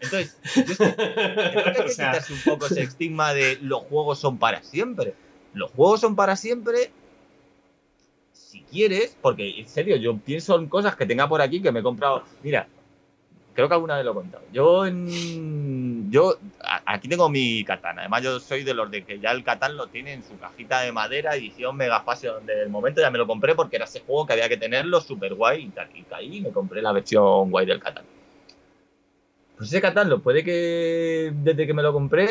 [0.00, 3.82] Entonces, yo es que creo que o sea, quitarse un poco ese estigma de los
[3.84, 5.14] juegos son para siempre.
[5.54, 6.90] Los juegos son para siempre
[8.32, 11.80] si quieres, porque en serio, yo pienso en cosas que tenga por aquí que me
[11.80, 12.24] he comprado.
[12.42, 12.68] Mira,
[13.54, 14.44] creo que alguna vez lo he contado.
[14.52, 16.10] Yo en.
[16.10, 16.36] Yo.
[16.86, 18.02] Aquí tengo mi katana.
[18.02, 20.80] Además, yo soy de los de que ya el katana lo tiene en su cajita
[20.80, 24.26] de madera, edición Megaface, donde el momento ya me lo compré porque era ese juego
[24.26, 27.80] que había que tenerlo súper guay y caí y me compré la versión guay del
[27.80, 28.06] katana.
[29.56, 32.28] Pues ese Catán lo puede que desde que me lo compré,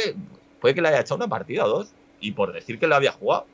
[0.60, 1.94] puede que le haya echado una partida o dos.
[2.20, 3.46] Y por decir que lo había jugado.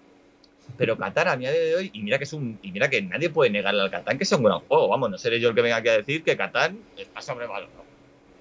[0.76, 2.60] Pero Catán a día de hoy, y mira que es un.
[2.62, 4.88] Y mira que nadie puede negarle al Catán que es un gran juego.
[4.90, 7.90] Vamos, no seré yo el que venga aquí a decir que Catán está sobrevalorado.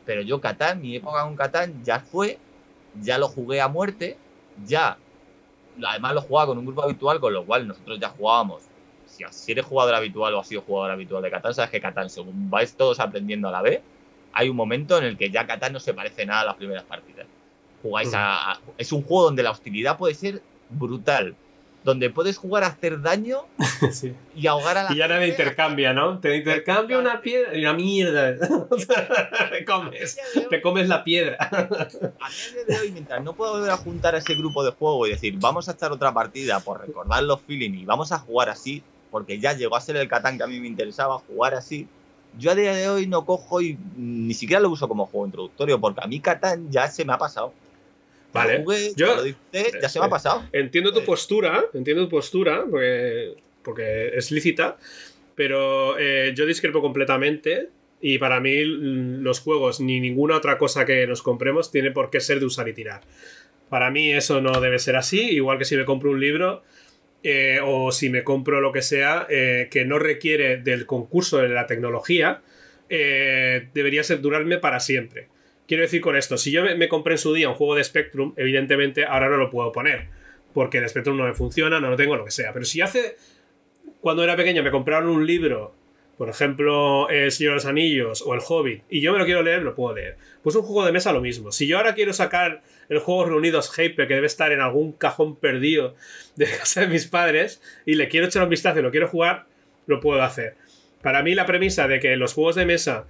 [0.04, 2.44] Pero yo Catán, mi época con Catán ya fue,
[2.92, 4.22] ya lo jugué a muerte,
[4.54, 5.04] ya.
[5.86, 8.70] Además lo jugaba con un grupo habitual, con lo cual nosotros ya jugábamos.
[9.04, 12.10] Si, si eres jugador habitual o has sido jugador habitual de Catán, sabes que Catán,
[12.10, 13.84] según vais todos aprendiendo a la vez,
[14.32, 16.84] hay un momento en el que ya Catán no se parece nada a las primeras
[16.84, 17.28] partidas.
[17.82, 21.38] Jugáis a, a- es un juego donde la hostilidad puede ser brutal,
[21.86, 23.44] donde puedes jugar a hacer daño
[23.92, 24.12] sí.
[24.34, 25.28] y ahogar a la Y ya gente.
[25.28, 26.18] intercambia, ¿no?
[26.18, 28.34] Te intercambia una piedra y una mierda.
[29.50, 30.18] te comes.
[30.50, 31.36] Te comes la piedra.
[31.40, 35.06] A día de hoy, mientras no puedo volver a juntar a ese grupo de juego
[35.06, 38.48] y decir, vamos a echar otra partida por recordar los feelings y vamos a jugar
[38.48, 38.82] así,
[39.12, 41.86] porque ya llegó a ser el Catán que a mí me interesaba jugar así,
[42.36, 45.80] yo a día de hoy no cojo y ni siquiera lo uso como juego introductorio,
[45.80, 47.52] porque a mí Catán ya se me ha pasado.
[48.36, 48.58] Vale.
[48.62, 50.44] Jugué, Yo- ya lo disfruté, ya se me ha pasado.
[50.52, 51.06] Entiendo tu Sí.
[51.06, 54.76] postura, entiendo tu postura, porque, porque es lícita,
[55.34, 57.68] pero eh, yo discrepo completamente.
[58.00, 62.20] Y para mí, los juegos ni ninguna otra cosa que nos compremos tiene por qué
[62.20, 63.00] ser de usar y tirar.
[63.70, 65.20] Para mí, eso no debe ser así.
[65.30, 66.62] Igual que si me compro un libro
[67.22, 71.48] eh, o si me compro lo que sea eh, que no requiere del concurso de
[71.48, 72.42] la tecnología,
[72.88, 75.28] eh, debería ser durarme para siempre.
[75.66, 78.34] Quiero decir con esto, si yo me, compré en su día un juego de Spectrum,
[78.36, 80.06] evidentemente ahora no lo puedo poner,
[80.54, 82.52] porque el Spectrum no me funciona, no lo tengo, lo que sea.
[82.52, 83.16] Pero si hace,
[84.00, 85.74] cuando era pequeño, me compraron un libro,
[86.18, 89.42] por ejemplo, El Señor de los Anillos o El Hobbit, y yo me lo quiero
[89.42, 90.16] leer, lo puedo leer.
[90.42, 91.50] Pues un juego de mesa lo mismo.
[91.50, 95.34] Si yo ahora quiero sacar el juego Reunidos Hyper, que debe estar en algún cajón
[95.34, 95.96] perdido
[96.36, 99.46] de casa de mis padres, y le quiero echar un vistazo y lo quiero jugar,
[99.86, 100.54] lo puedo hacer.
[101.02, 103.06] Para mí la premisa de que los juegos de mesa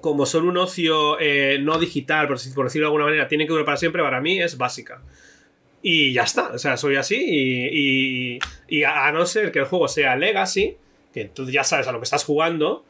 [0.00, 3.52] como son un ocio eh, no digital, por, por decirlo de alguna manera, tienen que
[3.52, 5.02] durar para siempre, para mí es básica.
[5.82, 8.38] Y ya está, o sea, soy así y,
[8.68, 10.76] y- a, a no ser que el juego sea Legacy,
[11.12, 12.84] que tú ya sabes a lo que estás jugando,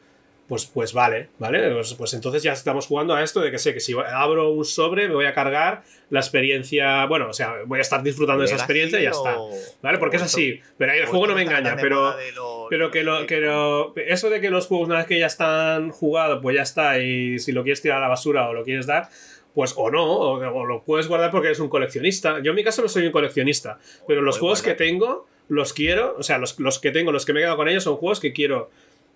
[0.51, 1.71] pues, pues vale, ¿vale?
[1.71, 4.65] Pues, pues entonces ya estamos jugando a esto de que sé que si abro un
[4.65, 8.47] sobre me voy a cargar la experiencia, bueno, o sea, voy a estar disfrutando de
[8.47, 9.37] esa experiencia y ya está,
[9.81, 9.97] ¿vale?
[9.97, 12.13] Porque es así, pero ahí el juego no me engaña, pero...
[12.69, 15.89] Pero que lo, que lo- eso de que los juegos una vez que ya están
[15.91, 18.87] jugados, pues ya está, y si lo quieres tirar a la basura o lo quieres
[18.87, 19.07] dar,
[19.53, 22.41] pues o no, o, o lo puedes guardar porque eres un coleccionista.
[22.43, 25.71] Yo en mi caso no soy un coleccionista, pero los puedes juegos que tengo, los
[25.71, 27.95] quiero, o sea, los, los que tengo, los que me he quedado con ellos son
[27.95, 28.69] juegos que quiero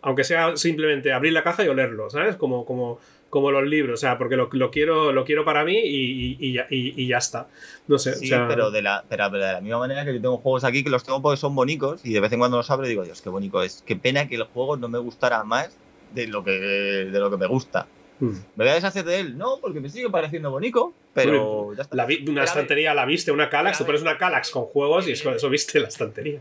[0.05, 2.35] Aunque sea simplemente abrir la caja y olerlo, ¿sabes?
[2.37, 2.99] Como, como,
[3.29, 6.37] como los libros, o sea, porque lo, lo quiero, lo quiero para mí y, y-
[6.39, 7.47] y ya, y- y ya está.
[7.87, 10.21] No sé, Sí, o sea, pero, de la, pero de la misma manera que yo
[10.21, 12.69] tengo juegos aquí que los tengo porque son bonitos y de vez en cuando los
[12.71, 13.83] abro y digo, Dios, qué bonito es.
[13.85, 15.75] Qué pena que el juego no me gustara más
[16.13, 17.87] de lo que, de lo que me gusta.
[18.19, 18.29] Mm.
[18.55, 19.37] ¿Me voy a deshacer de él?
[19.37, 21.95] No, porque me sigue pareciendo bonito, pero ya está.
[21.95, 25.11] La vi- una estantería la viste, una Calax, tú pones una Calax con juegos y
[25.11, 26.39] eso, eso viste la estantería.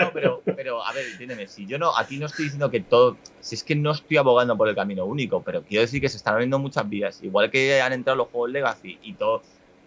[0.00, 3.16] No, pero, pero a ver, entiéndeme, si yo no, aquí no estoy diciendo que todo,
[3.40, 6.16] si es que no estoy abogando por el camino único, pero quiero decir que se
[6.16, 9.42] están abriendo muchas vías, igual que han entrado los juegos Legacy y todo.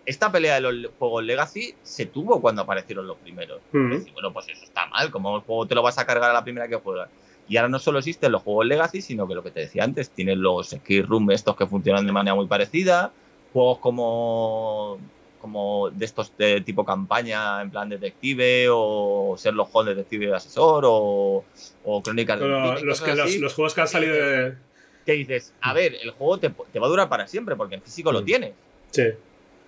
[0.06, 3.60] Esta pelea de los juegos Legacy se tuvo cuando aparecieron los primeros.
[3.72, 3.90] Mm.
[3.92, 6.34] Decir, bueno, pues eso está mal, como el juego te lo vas a cargar a
[6.34, 7.10] la primera que juegas.
[7.48, 10.10] Y ahora no solo existen los juegos Legacy, sino que lo que te decía antes,
[10.10, 13.12] tienes los Escape Room estos que funcionan de manera muy parecida,
[13.54, 14.98] juegos como
[15.40, 21.44] como de estos de tipo campaña en plan detective o Sherlock Holmes detective asesor o,
[21.84, 24.54] o crónicas los, que, los, los juegos que han salido de.
[25.06, 27.84] que dices, a ver, el juego te, te va a durar para siempre porque en
[27.84, 28.26] físico lo Mm.
[28.26, 28.54] tienes,
[28.90, 29.04] Sí.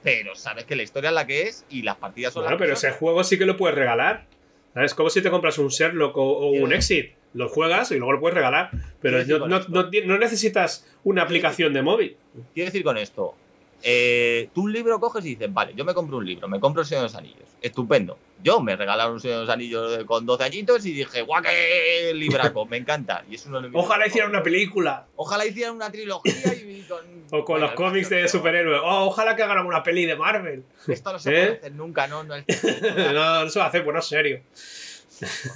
[0.01, 2.59] pero sabes que la historia es la que es y las partidas son Bueno, las
[2.59, 2.89] que pero son.
[2.89, 4.25] ese juego sí que lo puedes regalar.
[4.73, 4.95] ¿Sabes?
[4.95, 6.73] Como si te compras un Sherlock o, o un.
[6.73, 7.11] Exit.
[7.37, 8.71] Lo juegas y luego lo puedes regalar.
[9.01, 12.17] Pero no, no, no necesitas una aplicación de móvil.
[12.53, 13.35] Quiero decir con esto,
[13.83, 16.81] eh, tú un libro coges y dices, vale, yo me compro un libro, me compro
[16.81, 17.43] el Señor de los Anillos.
[17.61, 18.17] Estupendo.
[18.43, 22.11] Yo me regalaron un Señor de los Anillos con 12 añitos y dije, guau, qué
[22.13, 23.23] libraco, me encanta.
[23.29, 23.37] Y
[23.73, 25.05] Ojalá hicieran una película.
[25.15, 27.17] Ojalá hicieran una trilogía y con.
[27.29, 28.79] O con los cómics de superhéroes.
[28.81, 30.63] Oh, ojalá que hagan una peli de Marvel.
[30.87, 31.33] Esto no se ¿Eh?
[31.33, 32.23] puede hacer nunca, ¿no?
[32.23, 34.41] no, no se va a hacer, bueno, serio.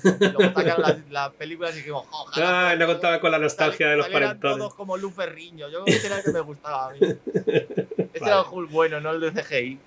[0.03, 2.69] Luego sacaron las, las películas y dijimos, ojalá.
[2.69, 4.57] Ay, no contaba con la nostalgia de los cuarentones.
[4.57, 5.69] todos como Luz Ferriño.
[5.69, 6.99] Yo ese era el que me gustaba a mí.
[8.13, 9.79] Ese era el Hulk bueno, no el de CGI.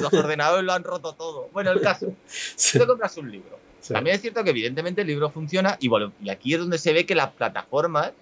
[0.00, 1.48] Los ordenadores lo han roto todo.
[1.52, 2.12] Bueno, el caso.
[2.26, 3.58] Sí, Tú compras un libro.
[3.80, 3.92] sí.
[3.94, 6.92] También es cierto que evidentemente el libro funciona y, bueno, y aquí es donde se
[6.92, 8.12] ve que las plataformas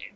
[0.00, 0.12] eh,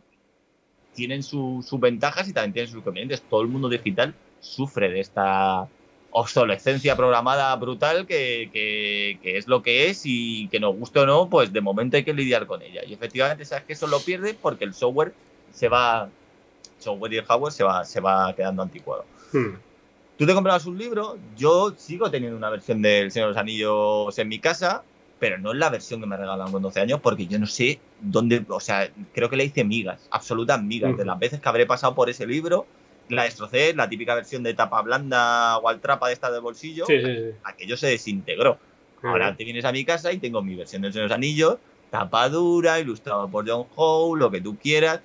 [0.93, 3.21] tienen su- sus ventajas y también tienen sus inconvenientes.
[3.29, 5.67] Todo el mundo digital sufre de esta
[6.11, 11.05] obsolescencia programada brutal que, que- que es lo que es y que nos guste o
[11.05, 12.81] no, pues de momento hay que lidiar con ella.
[12.85, 15.13] Y efectivamente sabes que eso lo pierdes porque el software
[15.53, 16.09] se va,
[16.79, 19.05] software y el hardware se va, se va quedando anticuado.
[19.31, 19.55] Hmm.
[20.17, 24.17] Tú te comprabas un libro, yo sigo teniendo una versión del Señor de los Anillos
[24.17, 24.83] en mi casa,
[25.19, 27.79] pero no es la versión que me regalaron con 12 años porque yo no sé
[28.01, 31.67] dónde, o sea, creo que le hice migas, absolutas migas, de las veces que habré
[31.67, 32.65] pasado por ese libro,
[33.09, 36.99] la destrocé, la típica versión de tapa blanda o altrapa de esta de bolsillo, Sí,
[36.99, 37.35] sí, sí.
[37.43, 38.59] aquello se desintegró.
[39.03, 41.57] Ahora te vienes a mi casa y tengo mi versión del Señor de los Anillos,
[41.91, 45.01] tapa dura, ilustrado por John Howe, lo que tú quieras,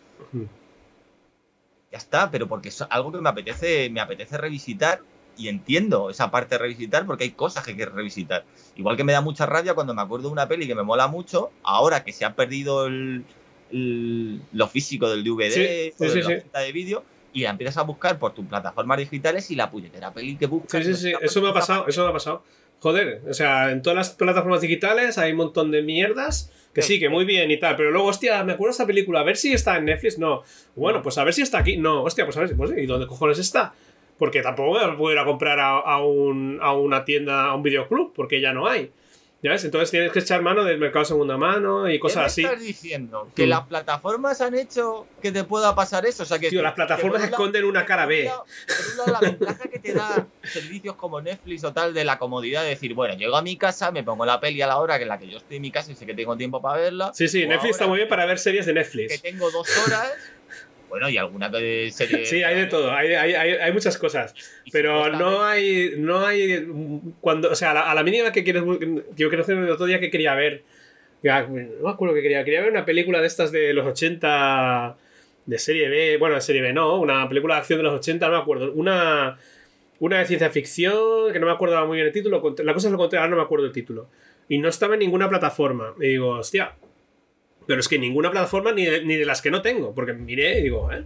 [1.90, 5.00] ya está, pero porque es algo que me apetece, me apetece revisitar
[5.36, 8.44] y entiendo esa parte de revisitar porque hay cosas que quiero revisitar.
[8.76, 11.06] Igual que me da mucha rabia cuando me acuerdo de una peli que me mola
[11.08, 13.24] mucho, ahora que se ha perdido el,
[13.70, 17.82] el- lo físico del DVD o de la cinta de vídeo y la empiezas a
[17.82, 20.84] buscar por tus plataformas digitales y la puñetera peli que buscas.
[20.84, 22.42] Sí, sí, sí, eso me ha pasado, eso me ha pasado.
[22.80, 26.98] Joder, o sea, en todas las plataformas digitales hay un montón de mierdas que sí,
[26.98, 29.36] que muy bien y tal, pero luego, hostia, me acuerdo de esta película, a ver
[29.36, 30.42] si está en Netflix, no.
[30.74, 32.86] Bueno, pues a ver si está aquí, no, hostia, pues a ver si, pues, ¿y
[32.86, 33.72] dónde cojones está?
[34.18, 37.62] Porque tampoco me puedo ir a comprar a, a un- a una tienda, a un
[37.62, 38.90] videoclub, porque ya no hay.
[39.44, 39.64] ¿Ya ves?
[39.64, 42.44] Entonces tienes que echar mano del mercado segunda mano y ¿Qué cosas me así.
[42.44, 43.28] estás diciendo?
[43.34, 43.48] ¿Que Mm.
[43.48, 46.22] las plataformas han hecho que te pueda pasar eso?
[46.22, 48.22] O sea, que, Tío, las que plataformas lado- esconden una que cara B.
[48.22, 52.04] que por un lado, la ventaja que te da servicios como Netflix o tal de
[52.04, 54.78] la comodidad de decir, bueno, llego a mi casa, me pongo la peli a la
[54.78, 56.62] hora que en la que yo estoy en mi casa y sé que tengo tiempo
[56.62, 57.10] para verla.
[57.12, 59.22] Sí, sí, Netflix está muy bien para ver series de Que Netflix.
[59.22, 60.12] tengo dos horas.
[60.92, 62.26] Bueno, y alguna que serie.
[62.26, 64.34] Sí, hay de todo, hay, hay, hay, muchas cosas.
[64.70, 66.68] Pero no hay, no hay,
[67.18, 68.62] cuando, o sea, a la, a la mínima que quieres,
[69.16, 70.64] yo creo que el otro día que quería ver,
[71.22, 74.94] ya, no me acuerdo que quería, quería ver una película de estas de los 80,
[75.46, 78.26] de serie B, bueno, de serie B no, una película de acción de los 80,
[78.26, 79.38] no me acuerdo, una,
[79.98, 82.92] una de ciencia ficción, que no me acuerdo muy bien el título, la cosa es
[82.92, 84.08] lo contrario, ahora no me acuerdo el título,
[84.46, 86.74] y no estaba en ninguna plataforma, y digo, hostia,
[87.66, 90.58] pero es que ninguna plataforma ni de, ni de las que no tengo, porque miré
[90.58, 91.04] y digo, ¿eh?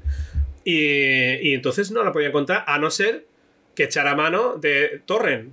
[0.64, 3.26] Y, y entonces no la podía encontrar, a no ser
[3.74, 5.52] que echara mano de Torrent.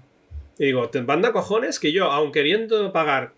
[0.58, 3.34] Y digo, te banda cojones que yo, aun queriendo pagar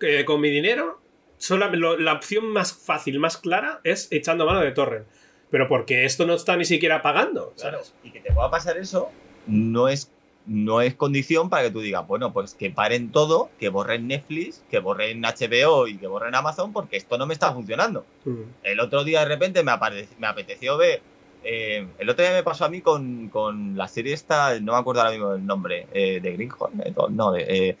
[0.00, 1.00] eh, con mi dinero,
[1.38, 5.06] sola- lo- la opción más fácil, más clara, es echando mano de Torrent.
[5.50, 7.54] Pero porque esto no está ni siquiera pagando.
[7.58, 9.10] Claro, y que te pueda pasar eso
[9.46, 10.10] no es,
[10.48, 14.64] no es condición para que tú digas, bueno, pues que paren todo, que borren Netflix,
[14.70, 18.04] que borren HBO y que borren Amazon porque esto no me está funcionando.
[18.24, 18.40] Mm.
[18.62, 21.00] El otro día de repente me, apeteció ver.
[21.44, 24.78] eh, el otro día me pasó a mí con, con la serie esta, no me
[24.78, 27.76] acuerdo ahora mismo el nombre, eh, de Greenhorn, eh, no, de, eh,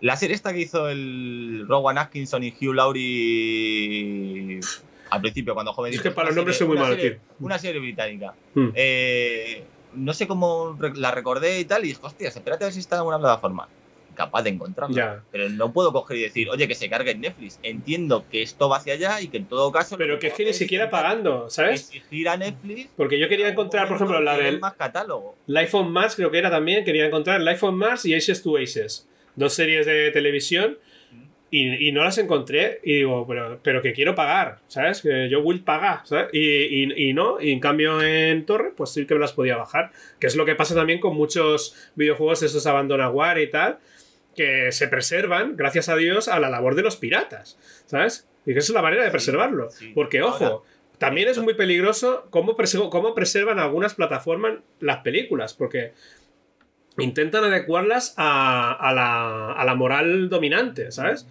[0.00, 4.60] La serie esta que hizo el Rowan Atkinson y Hugh Laurie
[5.10, 5.92] al principio, cuando joven.
[5.92, 7.20] Es que para los nombres soy muy una malo, serie- tío.
[7.40, 8.32] Una serie británica.
[8.54, 8.68] Hmm.
[8.74, 9.62] Eh,
[9.94, 12.96] no sé cómo la recordé y tal, y dije, hostia, espérate a ver si está
[12.96, 13.68] en alguna plataforma.
[14.14, 15.22] Capaz de encontrarla.
[15.30, 17.58] Pero no puedo coger y decir, oye, que se cargue en Netflix.
[17.62, 19.96] Entiendo que esto va hacia allá y que en todo caso.
[19.96, 21.90] Pero que es que ni siquiera pagando, ¿sabes?
[21.94, 22.90] Exigir a Netflix.
[22.94, 25.36] Porque yo quería encontrar, por ejemplo, la del más catálogo.
[25.46, 28.58] Life on Mars, creo que era también, quería encontrar Life on Mars y Aces to
[28.58, 29.08] Aces.
[29.34, 30.76] Dos series de televisión
[31.52, 32.80] y, y no las encontré.
[32.82, 35.02] Y digo, pero, pero que quiero pagar, ¿sabes?
[35.02, 36.30] Que yo will pagar, ¿sabes?
[36.32, 39.56] Y, y- y no, y en cambio en Torre, pues sí que me las podía
[39.56, 39.92] bajar.
[40.18, 43.78] Que es lo que pasa también con muchos videojuegos, esos Abandonware y tal,
[44.34, 48.26] que se preservan, gracias a Dios, a la labor de los piratas, ¿sabes?
[48.46, 49.70] Y que esa es la manera de Sí, preservarlo.
[49.70, 49.92] sí.
[49.94, 50.64] Porque, ojo, Ahora,
[50.98, 52.56] también es muy peligroso cómo,
[52.90, 55.92] cómo preservan algunas plataformas las películas, porque
[56.98, 61.26] intentan adecuarlas a, a la, a la moral dominante, ¿sabes?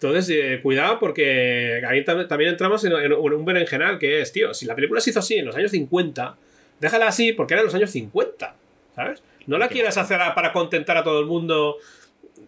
[0.00, 4.52] Entonces, eh, cuidado porque ahí tam- también entramos en, en un berenjenal que es, tío,
[4.52, 6.36] si la película se hizo así en los años 50,
[6.80, 8.54] déjala así porque era en los años 50,
[8.94, 9.22] ¿sabes?
[9.46, 11.76] No la quieras hacer a- para contentar a todo el mundo,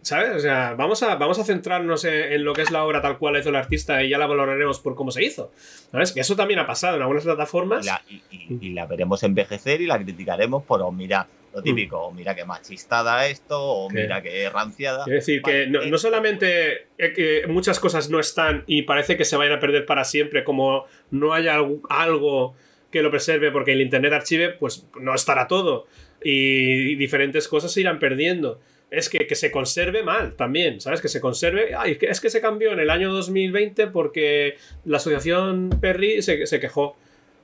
[0.03, 0.35] ¿sabes?
[0.35, 3.17] O sea, vamos a, vamos a centrarnos en, en lo que es la obra tal
[3.17, 5.51] cual la hizo el artista y ya la valoraremos por cómo se hizo,
[5.91, 6.11] ¿sabes?
[6.11, 7.83] Que eso también ha pasado en algunas plataformas.
[7.83, 11.61] Y la, y- y- y la veremos envejecer y la criticaremos por, oh, mira, lo
[11.63, 13.95] típico, o mira qué machistada esto, o Sí.
[13.97, 15.03] mira qué ranciada.
[15.05, 18.83] Quiero decir que Vale, no, eh, no solamente eh, que muchas cosas no están y
[18.83, 21.55] parece que se vayan a perder para siempre, como no haya
[21.89, 22.55] algo-
[22.91, 25.85] que lo preserve porque el Internet Archive, pues no estará todo
[26.23, 28.59] y, diferentes cosas se irán perdiendo.
[28.91, 30.99] Es que, que se conserve mal también, ¿sabes?
[30.99, 31.75] Que se conserve.
[31.77, 34.55] Ay, es que se cambió en el año 2020 porque
[34.85, 36.97] la asociación Perry se, se quejó.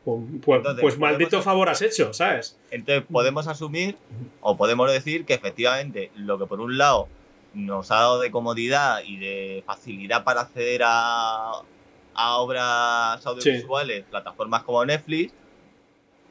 [0.05, 2.57] Pues, pues- Entonces, pues maldito favor has hecho, ¿sabes?
[2.71, 3.97] Entonces podemos asumir
[4.41, 7.07] o podemos decir que efectivamente lo que por un lado
[7.55, 11.53] nos ha dado de comodidad y de facilidad para acceder a,
[12.13, 15.33] a obras audiovisuales, plataformas como Netflix,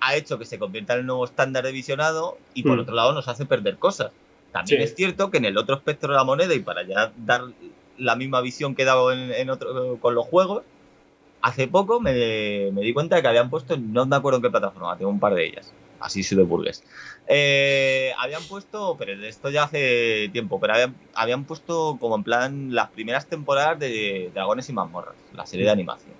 [0.00, 2.80] ha hecho que se convierta en el nuevo estándar de visionado y por Mm.
[2.80, 4.12] otro lado nos hace perder cosas.
[4.52, 4.84] También Sí.
[4.84, 7.42] es cierto que en el otro espectro de la moneda y para ya dar
[7.98, 10.62] la misma visión que he dado en, en otro, con los juegos,
[11.44, 14.50] hace poco me, me di cuenta de que habían puesto, no me acuerdo en qué
[14.50, 16.82] plataforma, tengo un par de ellas, así soy de burgues.
[17.28, 22.74] Eh, habían puesto, pero esto ya hace tiempo, pero habían, habían puesto como en plan
[22.74, 26.14] las primeras temporadas de Dragones y Mazmorras, la serie de animación.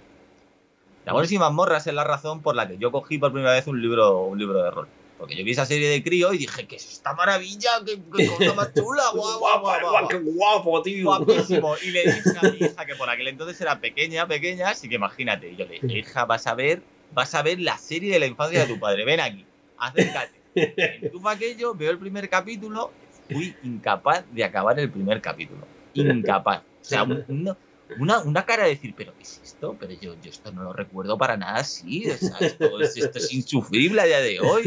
[1.06, 3.80] Dragones y Mazmorras es la razón por la que yo cogí por primera vez un
[3.80, 4.88] libro, un libro de rol.
[5.24, 7.70] Porque yo vi esa serie de crío y dije, ¿qué es esta maravilla?
[7.84, 9.02] ¿Qué, qué cosa más chula?
[9.14, 11.04] Guau, guau, guau, guau, qué guapo, tío.
[11.06, 11.74] guapísimo.
[11.82, 14.96] Y le dije a mi hija, que por aquel entonces era pequeña, pequeña, así que
[14.96, 15.50] imagínate.
[15.50, 16.82] Y yo le dije, hija, vas a ver,
[17.12, 19.04] vas a ver la serie de la infancia de tu padre.
[19.04, 19.46] Ven aquí,
[19.78, 20.40] acércate.
[20.54, 22.92] Entufa aquello, veo el primer capítulo,
[23.30, 25.66] fui incapaz de acabar el primer capítulo.
[25.94, 26.60] Incapaz.
[26.60, 27.56] O sea, un-
[27.98, 29.76] una, una, cara de decir, ¿pero qué es esto?
[29.78, 32.08] Pero yo, yo esto no lo recuerdo para nada así.
[32.10, 34.64] O sea, esto, es- esto es insufrible a día de hoy.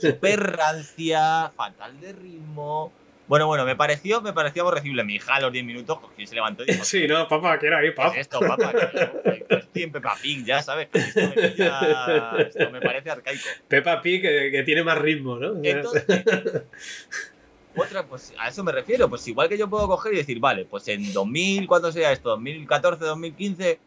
[0.00, 2.92] Súper rancia, fatal de ritmo.
[3.26, 5.02] Bueno, bueno, me pareció, me pareció aborrecible.
[5.02, 7.58] Mi hija a los 10 minutos cogió y se levantó y dijo, Sí, no, papá,
[7.58, 8.12] que era ahí, ¿qué papá.
[8.14, 8.72] es esto, papá?
[8.72, 13.42] Que estoy en Peppa Pig, ya sabes, que esto me, pilla- esto me parece arcaico.
[13.66, 15.54] Peppa Pig que, que tiene más ritmo, ¿no?
[15.62, 16.04] Entonces,
[17.76, 19.08] otra, pues a eso me refiero.
[19.08, 22.30] Pues igual que yo puedo coger y decir, vale, pues en 2000, ¿cuándo sea esto?
[22.30, 23.78] 2014, 2015,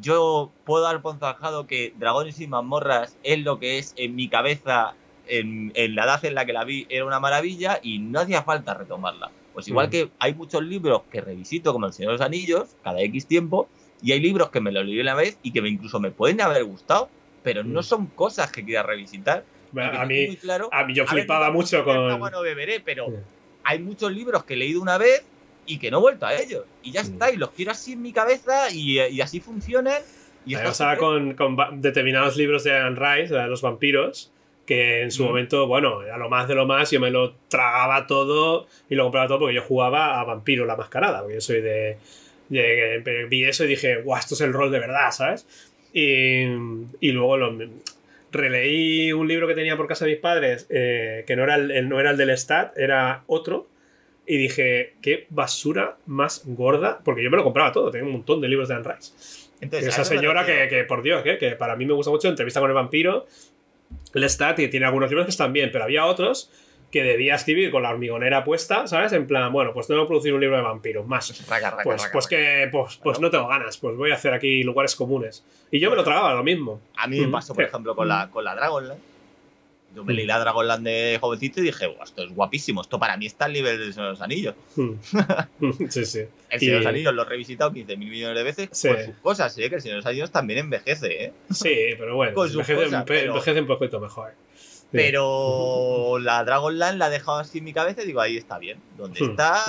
[0.00, 4.28] yo puedo dar por zanjado que Dragones y Mazmorras es lo que es en mi
[4.28, 4.94] cabeza,
[5.26, 8.42] en, en la edad en la que la vi, era una maravilla y no hacía
[8.42, 9.30] falta retomarla.
[9.52, 9.90] Pues igual Mm.
[9.90, 13.68] que hay muchos libros que revisito, como El Señor de los Anillos, cada X tiempo,
[14.02, 16.40] y hay libros que me los leí una vez y que me incluso me pueden
[16.40, 17.08] haber gustado,
[17.42, 17.84] pero no Mm.
[17.84, 19.44] son cosas que quiera revisitar.
[19.76, 21.96] A mí, claro a mí yo ver, flipaba no, mucho con.
[22.10, 23.12] agua no beberé, pero Sí.
[23.64, 25.24] hay muchos libros que he leído una vez
[25.66, 26.64] y que no he vuelto a ellos.
[26.82, 30.02] Y ya está, y los quiero así en mi cabeza y, y así funcionan.
[30.46, 34.30] Y pasaba con, con determinados libros de Anne Rice, de los vampiros,
[34.66, 35.26] que en su Mm.
[35.26, 39.04] momento, bueno, era lo más de lo más, yo me lo tragaba todo y lo
[39.04, 41.96] compraba todo porque yo jugaba a Vampiro la Mascarada, porque yo soy de...
[42.50, 45.46] de- vi eso y dije, guau, esto es el rol de verdad, ¿sabes?
[45.94, 46.42] Y,
[47.00, 47.52] y luego lo,
[48.34, 51.70] releí un libro que tenía por casa de mis padres, eh, que no era el,
[51.70, 53.68] el- no era el del Stat, era otro,
[54.26, 58.40] y dije, qué basura más gorda, porque yo me lo compraba todo, tenía un montón
[58.40, 59.12] de libros de Anne Rice.
[59.60, 62.60] Entonces, Esa señora que, que, por Dios, que, que para mí me gusta mucho Entrevista
[62.60, 63.26] con el vampiro.
[64.14, 66.50] Lestat y tiene algunos libros que están bien, pero había otros
[66.94, 69.12] que debía escribir con la hormigonera puesta, ¿sabes?
[69.12, 71.46] En plan, bueno, pues tengo que producir un libro de vampiros, más.
[71.48, 72.36] Raca, raca, Pues, raca, pues raca.
[72.36, 75.44] que pues, pues no tengo ganas, pues voy a hacer aquí lugares comunes.
[75.72, 76.80] Y yo me lo tragaba, lo mismo.
[76.96, 77.32] A mí me Mm.
[77.32, 77.68] pasó, por Sí.
[77.68, 79.02] ejemplo, con la, con la Dragonlance.
[79.96, 83.16] Yo me leí la Dragonland de jovencito y dije, "Buah, esto es guapísimo, esto para
[83.16, 84.54] mí está al nivel de Señor de los Anillos.
[85.90, 86.20] sí, sí.
[86.50, 88.88] El Señor de los Anillos lo he revisitado 15.000 millones de veces Sí.
[88.88, 89.68] por sus cosas, ¿eh?
[89.68, 91.32] que el Señor de los Anillos también envejece, ¿eh?
[91.50, 94.32] Sí, pero bueno, Con sus envejece, cosas, pero- envejece un poquito mejor.
[94.96, 98.80] Pero la Dragonland la he dejado así en mi cabeza y digo, ahí está bien.
[98.96, 99.30] Donde Hmm.
[99.30, 99.64] está,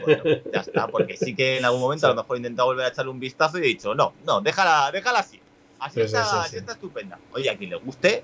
[0.00, 0.88] bueno, ya está.
[0.88, 3.20] Porque sí que en algún momento a lo mejor he intentado volver a echarle un
[3.20, 5.40] vistazo y he dicho, no, no, déjala, déjala así.
[5.78, 6.56] Así, Sí, sí, está, sí, así sí.
[6.56, 7.18] está estupenda.
[7.32, 8.22] Oye, a quien le guste,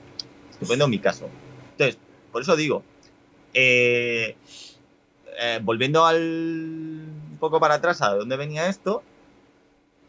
[0.51, 1.29] estupendo en mi caso.
[1.73, 1.99] Entonces,
[2.33, 2.83] por eso digo,
[3.55, 4.37] eh,
[5.39, 9.03] eh, volviendo al un poco para atrás a de dónde venía esto,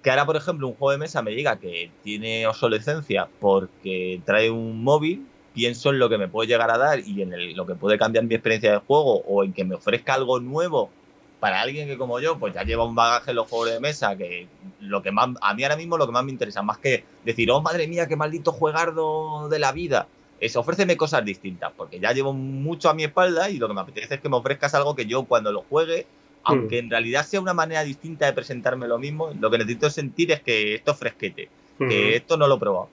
[0.03, 4.49] que ahora, por ejemplo, un juego de mesa me diga que tiene obsolescencia porque trae
[4.49, 5.25] un móvil,
[5.57, 7.97] pienso en lo que me puede llegar a dar y en el- lo que puede
[7.97, 10.91] cambiar mi experiencia de juego o en que me ofrezca algo nuevo
[11.39, 14.15] para alguien que como yo, pues ya lleva un bagaje en los juegos de mesa,
[14.15, 14.47] que
[14.79, 17.49] lo que más, a mí ahora mismo lo que más me interesa, más que decir,
[17.49, 20.07] oh madre mía, qué maldito juegardo de la vida,
[20.39, 23.81] es ofréceme cosas distintas, porque ya llevo mucho a mi espalda y lo que me
[23.81, 26.05] apetece es que me ofrezcas algo que yo cuando lo juegue,
[26.43, 30.31] aunque en realidad sea una manera distinta de presentarme lo mismo, lo que necesito sentir
[30.31, 31.49] es que esto es fresquete,
[31.89, 32.89] que esto no lo he probado.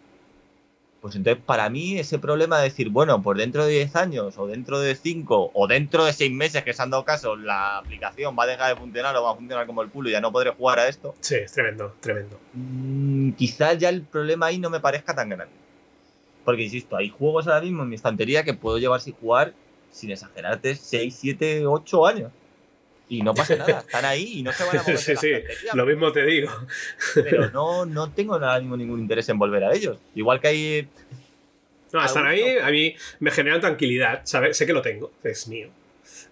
[1.05, 4.47] Pues entonces, para mí, ese problema de decir, bueno, pues dentro de 10 años, o
[4.47, 8.35] dentro de 5, o dentro de 6 meses que se han dado caso, la aplicación
[8.39, 10.32] va a dejar de funcionar o va a funcionar como el culo y ya no
[10.32, 12.40] podré jugar a esto, Sí, es tremendo, tremendo.
[12.55, 15.52] mm, quizás ya el problema ahí no me parezca tan grande.
[16.43, 19.52] Porque, insisto, hay juegos ahora mismo en mi estantería que puedo llevar sin jugar,
[19.90, 22.32] sin exagerarte, 6, 7, 8 años.
[23.18, 24.98] Y no pasa nada, están ahí y no se van a mover.
[24.98, 25.32] Sí, sí,
[25.72, 26.50] lo mismo te digo.
[27.14, 29.98] pero no, no tengo ahora mismo ningún interés en volver a ellos.
[30.14, 30.88] Igual que hay.
[31.92, 34.56] No, están ahí, a mí me generan tranquilidad, ¿sabes?
[34.56, 35.68] Sé que lo tengo, es mío.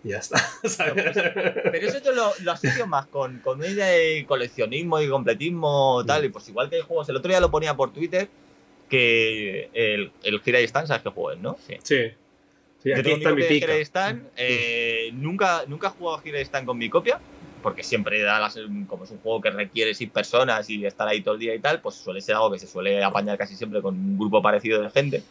[0.03, 0.39] Y ya está.
[0.65, 1.13] ¿sabes?
[1.15, 6.03] Pero eso yo lo, lo asocio más con, con una idea de coleccionismo y completismo
[6.05, 6.25] tal.
[6.25, 7.09] Y pues igual que hay juegos.
[7.09, 8.29] El otro día lo ponía por Twitter
[8.89, 11.57] que el, el Gira y Stand, sabes que jueguen, ¿no?
[11.67, 11.77] Sí.
[11.83, 12.13] Sí.
[12.83, 13.75] Sí, Yo aquí tengo está mi pica.
[13.77, 17.21] Stand, eh, nunca, nunca he jugado Stand con mi copia.
[17.63, 21.23] Porque siempre da las- como es un juego que requiere sin personas y estar ahí
[21.23, 23.81] todo el día y tal, pues suele ser algo que se suele apañar casi siempre
[23.81, 25.23] con un grupo parecido de gente.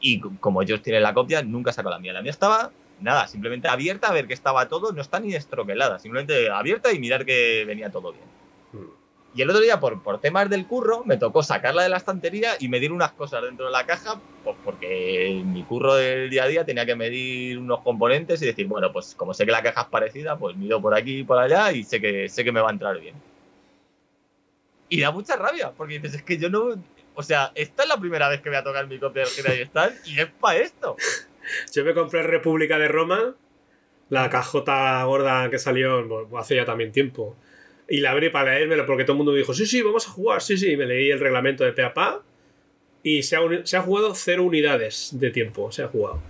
[0.00, 2.14] Y como ellos tienen la copia, nunca saco la mía.
[2.14, 5.98] La mía estaba, nada, simplemente abierta a ver que estaba todo, no está ni estroquelada,
[5.98, 8.24] simplemente abierta y mirar que venía todo bien.
[8.72, 8.97] Mm.
[9.34, 12.52] Y el otro día, por, por temas del curro, me tocó sacarla de la estantería
[12.58, 16.48] y medir unas cosas dentro de la caja, pues porque mi curro del día a
[16.48, 19.82] día tenía que medir unos componentes y decir, bueno, pues como sé que la caja
[19.82, 22.60] es parecida, pues mido por aquí y por allá y sé que, sé que me
[22.60, 23.14] va a entrar bien.
[24.88, 26.82] Y da mucha rabia, porque dices, es que yo no...
[27.14, 29.62] O sea, esta es la primera vez que voy a tocar mi copia del y
[29.62, 30.96] Stand y es para esto.
[31.74, 33.34] Yo me compré República de Roma,
[34.08, 37.36] la cajota gorda que salió bueno, hace ya también tiempo.
[37.88, 40.10] Y la abrí para leérmelo porque todo el mundo me dijo, sí, sí, vamos a
[40.10, 40.72] jugar, sí, sí.
[40.72, 42.22] Y me leí el reglamento de pe a pa
[43.02, 46.20] y se ha, se ha jugado cero unidades de tiempo, se ha jugado.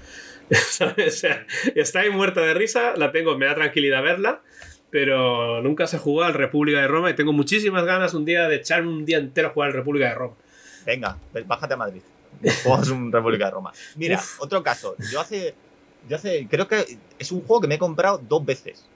[1.06, 4.40] O sea, está ahí muerta de risa, la tengo, me da tranquilidad verla,
[4.90, 8.56] pero nunca se jugó al República de Roma y tengo muchísimas ganas un día de
[8.56, 10.34] echar un día entero a jugar al República de Roma.
[10.86, 12.00] Venga, ven, bájate a Madrid.
[12.64, 13.72] Jugamos un República de Roma.
[13.96, 14.40] Mira, Uf.
[14.40, 14.96] otro caso.
[15.12, 15.54] Yo hace,
[16.08, 16.46] yo hace.
[16.48, 18.86] Creo que es un juego que me he comprado dos veces.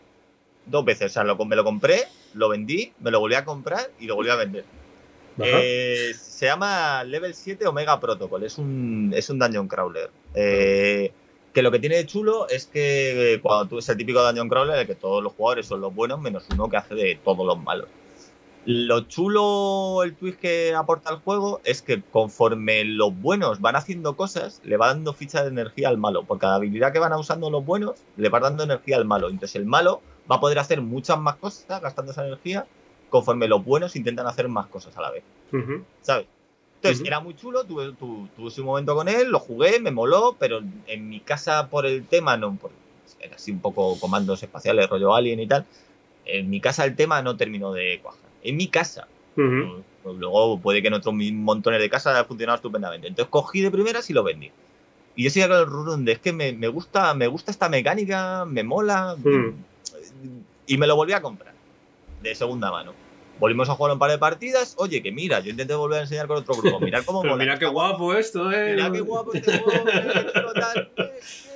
[0.64, 1.10] Dos veces.
[1.10, 2.04] O sea, lo, me lo compré,
[2.34, 4.64] lo vendí, me lo volví a comprar y lo volví a vender.
[5.38, 8.44] Eh, se llama Level 7 Omega Protocol.
[8.44, 10.10] Es un, es un dungeon crawler.
[10.34, 11.12] Eh,
[11.52, 14.48] que lo que tiene de chulo es que eh, cuando tú es el típico dungeon
[14.48, 17.18] crawler en el que todos los jugadores son los buenos menos uno que hace de
[17.22, 17.88] todos los malos.
[18.64, 24.16] Lo chulo, el twist que aporta el juego es que conforme los buenos van haciendo
[24.16, 26.22] cosas, le va dando ficha de energía al malo.
[26.22, 29.30] Por cada habilidad que van usando los buenos, le va dando energía al malo.
[29.30, 30.00] Entonces el malo
[30.30, 32.66] va a poder hacer muchas más cosas gastando esa energía
[33.10, 35.22] conforme los buenos intentan hacer más cosas a la vez.
[35.52, 35.84] Ujú.
[36.00, 36.26] ¿Sabes?
[36.76, 37.06] Entonces, Ujú.
[37.06, 40.62] era muy chulo, tuve, tu- tuve ese momento con él, lo jugué, me moló, pero
[40.86, 42.70] en mi casa por el tema, no, por,
[43.20, 45.64] era así un poco comandos espaciales, rollo alien y tal,
[46.24, 48.28] en mi casa el tema no terminó de cuajar.
[48.42, 49.06] En mi casa.
[49.36, 49.82] Ujú.
[50.02, 53.06] Pues luego puede que en otros montones de casas haya funcionado estupendamente.
[53.08, 54.50] Entonces cogí de primeras y lo vendí.
[55.14, 57.68] Y yo sigo con el run de es que me, me gusta, me gusta esta
[57.68, 59.16] mecánica, me mola.
[59.22, 59.54] Mm.
[60.66, 61.54] Y me lo volví a comprar.
[62.22, 62.92] De segunda mano.
[63.38, 64.74] Volvimos a jugar un par de partidas.
[64.78, 66.78] Oye, que mira, yo intenté volver a enseñar con otro grupo.
[66.80, 67.36] Mirad cómo mola.
[67.36, 68.74] mira qué guapo esto, eh.
[68.74, 69.84] Mira qué guapo este juego.
[70.96, 71.48] Pues,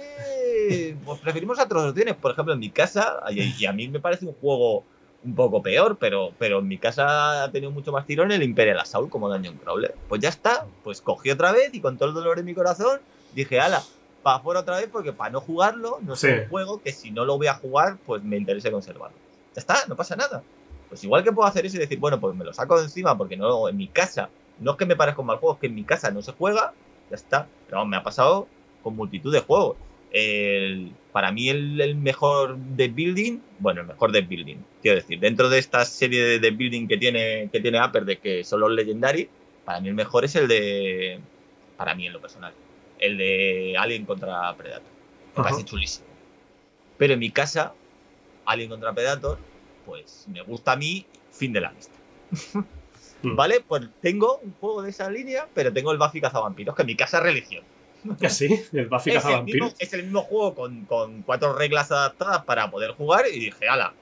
[0.69, 2.17] eh, Pues preferimos otras opciones.
[2.17, 4.85] Por ejemplo, en mi casa, y, a mí me parece un juego
[5.25, 8.79] un poco peor, pero, pero en mi casa ha tenido mucho más tirón el Imperial
[8.81, 9.95] Assault como Dungeon Crawler.
[10.09, 13.01] Pues ya está, pues cogí otra vez y con todo el dolor en mi corazón
[13.35, 13.83] dije, ala,
[14.27, 17.25] para afuera otra vez porque para no jugarlo no es un juego que si no
[17.25, 19.17] lo voy a jugar, pues me interese conservarlo.
[19.55, 20.43] Ya está, no pasa nada.
[20.89, 23.17] Pues igual que puedo hacer eso y decir, bueno, pues me lo saco de encima
[23.17, 24.29] porque no, en mi casa,
[24.59, 26.33] no es que me parezca un mal juego, es que en mi casa no se
[26.33, 26.73] juega,
[27.09, 27.47] ya está.
[27.67, 28.49] Pero vamos, me ha pasado
[28.83, 29.77] con multitud de juegos.
[30.11, 35.21] El- para mí el, el mejor de building, bueno, el mejor de building, quiero decir,
[35.21, 38.59] dentro de esta serie de, de building que tiene, que tiene Upper, de que son
[38.59, 39.29] los Legendary,
[39.65, 41.21] para mí el mejor es el de,
[41.77, 42.53] para mí en lo personal,
[42.99, 44.89] el de Alien contra Predator.
[45.35, 45.51] Me Ajá.
[45.51, 46.07] parece chulísimo.
[46.99, 47.75] Pero en mi casa,
[48.45, 49.39] Alien contra Predator,
[49.85, 51.95] pues me gusta a mí, fin de la lista.
[53.23, 53.35] Mm.
[53.35, 53.65] ¿Vale?
[53.67, 56.97] Pues tengo un juego de esa línea, pero tengo el Buffy Cazavampiros, que en mi
[56.97, 57.65] casa es religión.
[58.23, 59.75] Así, el Buffy Es el, mismo, Cazavampiros.
[59.79, 63.95] es el mismo juego con, con cuatro reglas adaptadas para poder jugar y dije, ala.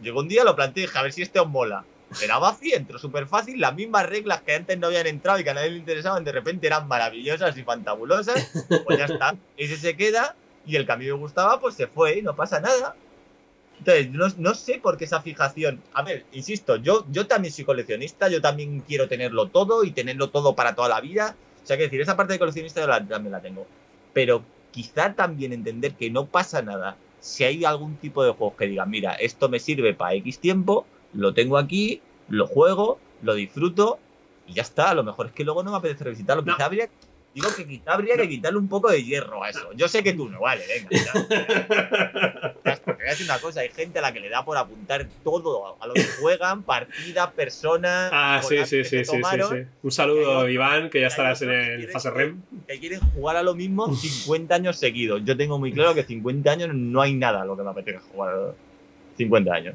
[0.00, 1.84] Llegó un día, lo planteé y dije, a ver si este os mola.
[2.20, 5.50] Era Buffy, entró súper fácil, las mismas reglas que antes no habían entrado y que
[5.50, 8.46] a nadie le interesaban, de repente eran maravillosas y fantabulosas.
[8.84, 10.34] Pues ya está, ese se queda
[10.66, 12.94] y el que a mí me gustaba, pues se fue y no pasa nada.
[13.78, 15.82] Entonces, no, no sé por qué esa fijación.
[15.92, 20.30] A ver, insisto, yo, yo también soy coleccionista, yo también quiero tenerlo todo y tenerlo
[20.30, 21.36] todo para toda la vida.
[21.62, 23.66] O sea, que decir, esa parte de coleccionista yo la- también la tengo.
[24.12, 28.66] Pero quizá también entender que no pasa nada si hay algún tipo de juegos que
[28.66, 33.98] digan, mira, esto me sirve para X tiempo, lo tengo aquí, lo juego, lo disfruto
[34.46, 34.90] y ya está.
[34.90, 36.42] A lo mejor es que luego no me apetece revisitarlo.
[36.42, 36.54] No.
[36.54, 36.88] Quizá habría,
[37.34, 39.72] digo que quizá habría que quitarle un poco de hierro a eso.
[39.74, 40.88] Yo sé que tú no, vale, venga.
[40.90, 42.72] Ya, ya.
[42.72, 44.56] Está, Te voy a decir una cosa, hay gente a la que le da por
[44.56, 48.10] apuntar todo a lo que juegan, partidas, personas.
[48.12, 49.56] Ah, sí, sí, sí, sí, sí.
[49.82, 52.42] Un saludo, Iván, que ya estarás en el quieren fase REM.
[52.66, 55.22] que quieren jugar a lo mismo 50 años seguidos.
[55.24, 57.98] Yo tengo muy claro que 50 años no hay nada a lo que me apetece
[58.12, 58.54] jugar
[59.16, 59.74] 50 años.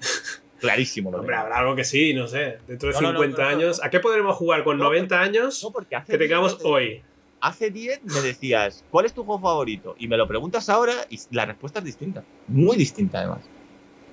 [0.60, 1.10] Clarísimo.
[1.10, 2.58] Lo Hombre, habrá algo que sí, no sé.
[2.68, 3.80] Dentro de No, no, no, 50 no, no, años.
[3.82, 6.68] ¿A qué podremos jugar con No, 90 años No, porque hace que 10 tengamos me-
[6.70, 7.02] hoy?
[7.40, 9.96] Hace 10 me decías, ¿cuál es tu juego favorito?
[9.98, 12.22] Y me lo preguntas ahora y la respuesta es distinta.
[12.48, 13.40] Muy distinta, además.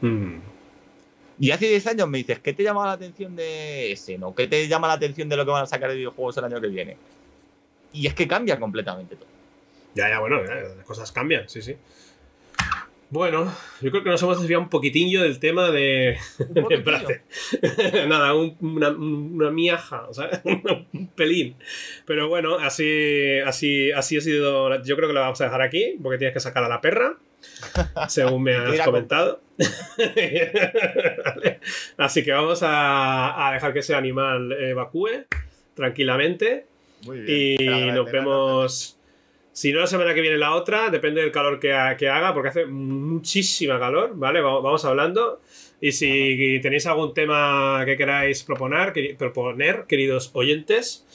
[0.01, 0.37] Hmm.
[1.39, 4.17] Y hace 10 años me dices, ¿qué te llama la atención de ese?
[4.17, 4.33] ¿No?
[4.33, 6.61] ¿Qué te llama la atención de lo que van a sacar de videojuegos el año
[6.61, 6.97] que viene?
[7.93, 9.27] Y es que cambia completamente todo.
[9.93, 11.75] Ya, ya, bueno, ya, las cosas cambian, sí, sí.
[13.09, 16.17] Bueno, yo creo que nos hemos desviado un poquitillo del tema de.
[16.39, 18.07] de.
[18.07, 21.55] Nada, un- una, una miaja, o sea, un pelín.
[22.05, 24.83] Pero bueno, así, así, así ha sido.
[24.83, 27.15] Yo creo que lo vamos a dejar aquí, porque tienes que sacar a la perra,
[28.09, 29.41] según me has comentado.
[31.25, 31.59] Vale.
[31.97, 35.25] Así que vamos a, a dejar que ese animal evacúe
[35.75, 36.65] tranquilamente.
[37.05, 38.96] Muy Y lo agradeceré, nos vemos.
[39.57, 42.31] Si no la semana que viene la otra, depende del calor que, ha- que haga,
[42.31, 44.39] porque hace muchísima calor, ¿vale?
[44.39, 45.41] Va- Vamos hablando.
[45.81, 51.05] Y si tenéis algún tema que queráis proponer, proponer queridos oyentes,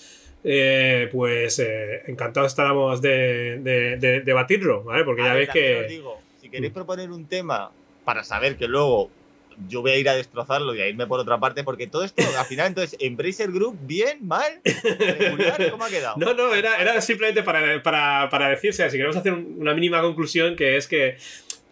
[0.42, 5.04] eh, pues eh, encantados estaremos de, de- de debatirlo, ¿vale?
[5.04, 5.86] Porque ya ver, veis os que.
[5.88, 7.70] digo, si queréis proponer un tema
[8.04, 9.08] para saber que luego
[9.68, 12.22] yo voy a ir a destrozarlo y a irme por otra parte, porque todo esto,
[12.38, 14.60] al final, entonces, Embracer Group, bien, mal,
[15.18, 16.16] regular, ¿cómo ha quedado?
[16.18, 20.00] No, no, era, era simplemente para, para, para decirse, si queremos hacer un- una mínima
[20.00, 21.16] conclusión, que es que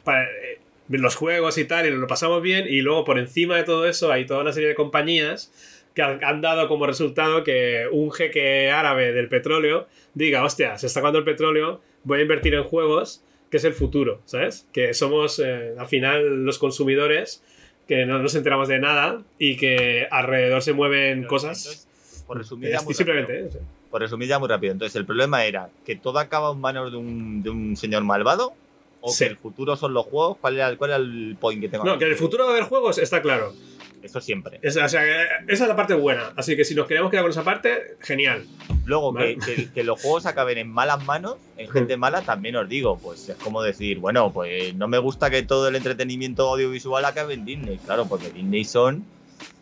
[0.05, 0.59] para- eh,
[0.89, 4.11] los juegos y tal, y lo pasamos bien, y luego por encima de todo eso
[4.11, 5.53] hay toda una serie de compañías
[5.95, 11.01] que han dado como resultado que un jeque árabe del petróleo diga, hostia, se está
[11.01, 14.67] acabando el petróleo, voy a invertir en juegos, que es el futuro, ¿sabes?
[14.73, 17.43] Que somos eh, al final los consumidores
[17.91, 21.59] que no nos enteramos de nada y que alrededor se mueven Pero, cosas.
[21.67, 23.65] entonces, por resumir, ya muy simplemente, rápido, ¿eh?
[23.91, 24.73] Por resumir ya muy rápido.
[24.73, 28.53] Entonces, el problema era que todo acaba en manos de un, de un señor malvado,
[29.01, 29.25] o Sí.
[29.25, 30.37] que el futuro son los juegos.
[30.41, 32.53] ¿Cuál era, cuál era el point que tengo No, que en el futuro va a
[32.53, 33.53] haber juegos, está claro.
[34.03, 34.59] Eso siempre.
[34.63, 36.33] Es- o sea, que esa es la parte buena.
[36.37, 38.45] Así que si nos queremos quedar con esa parte, genial.
[38.87, 39.37] Luego, Vale.
[39.39, 42.99] que, que- que los juegos acaben en malas manos, en gente mala, también os digo,
[42.99, 47.35] pues es como decir, bueno, pues no me gusta que todo el entretenimiento audiovisual acabe
[47.35, 49.05] en Disney, claro, porque Disney son,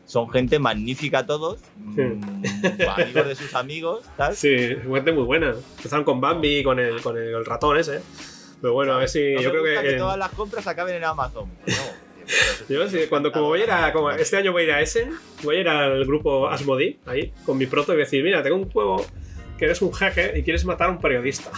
[0.06, 2.23] son gente magnífica todos, mm,
[2.97, 4.35] amigos de sus amigos, tal.
[4.36, 4.56] Sí,
[4.93, 5.55] gente muy buena.
[5.77, 8.01] Empezaron con Bambi, con el, con el, el ratón ese.
[8.60, 9.35] Pero bueno, a ver si.
[9.35, 9.89] No yo me creo gusta que.
[9.89, 11.48] que eh, todas las compras acaben en Amazon.
[11.66, 11.74] No,
[12.69, 13.93] yo sí, cuando como voy a ir a.
[13.93, 17.33] Como este año voy a ir a Essen, voy a ir al grupo Asmodi, ahí,
[17.45, 19.05] con mi proto, y decir, mira, tengo un juego
[19.59, 21.51] que eres un jeque y quieres matar a un periodista.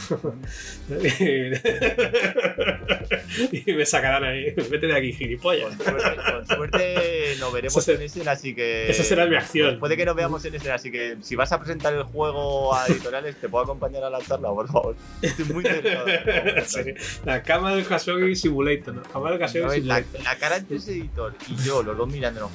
[3.53, 4.53] y me sacarán ahí.
[4.71, 5.77] Vete de aquí, gilipollas.
[5.77, 8.91] Con suerte, con suerte nos veremos se- en Essen, así que.
[8.91, 9.69] esa será mi acción.
[9.71, 12.75] pues puede que nos veamos en Essen, así que si vas a presentar el juego
[12.75, 14.97] a editoriales, te puedo acompañar a la charla, por favor.
[15.23, 16.07] Estoy muy interesado.
[16.67, 16.95] Sí,
[17.25, 19.03] La cama del Khashoggi Simulator, ¿no?
[19.03, 19.85] Cama del Khashoggi ¿Sabes?
[19.85, 20.23] La, Simulator.
[20.25, 22.51] la cara entre ese editor y yo, los dos mirándonos.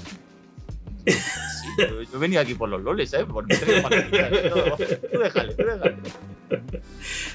[1.06, 1.68] Sí,
[2.14, 3.12] yo, venido aquí por los loles.
[3.32, 3.56] Por ¿eh?
[4.50, 5.96] No, Tú déjale, tú déjale.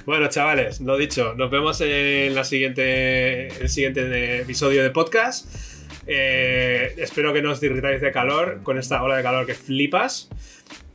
[0.07, 5.47] Bueno, chavales, lo dicho, nos vemos en la siguiente, el siguiente episodio de podcast.
[6.07, 10.29] Eh, espero que no os irritáis de calor con esta ola de calor que flipas.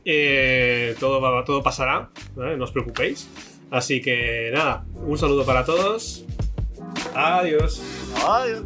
[0.04, 2.56] Eh, todo, va- todo pasará, ¿vale?
[2.56, 3.28] no os preocupéis.
[3.70, 6.24] Así que nada, un saludo para todos.
[7.14, 7.82] Adiós.
[8.26, 8.62] Adiós.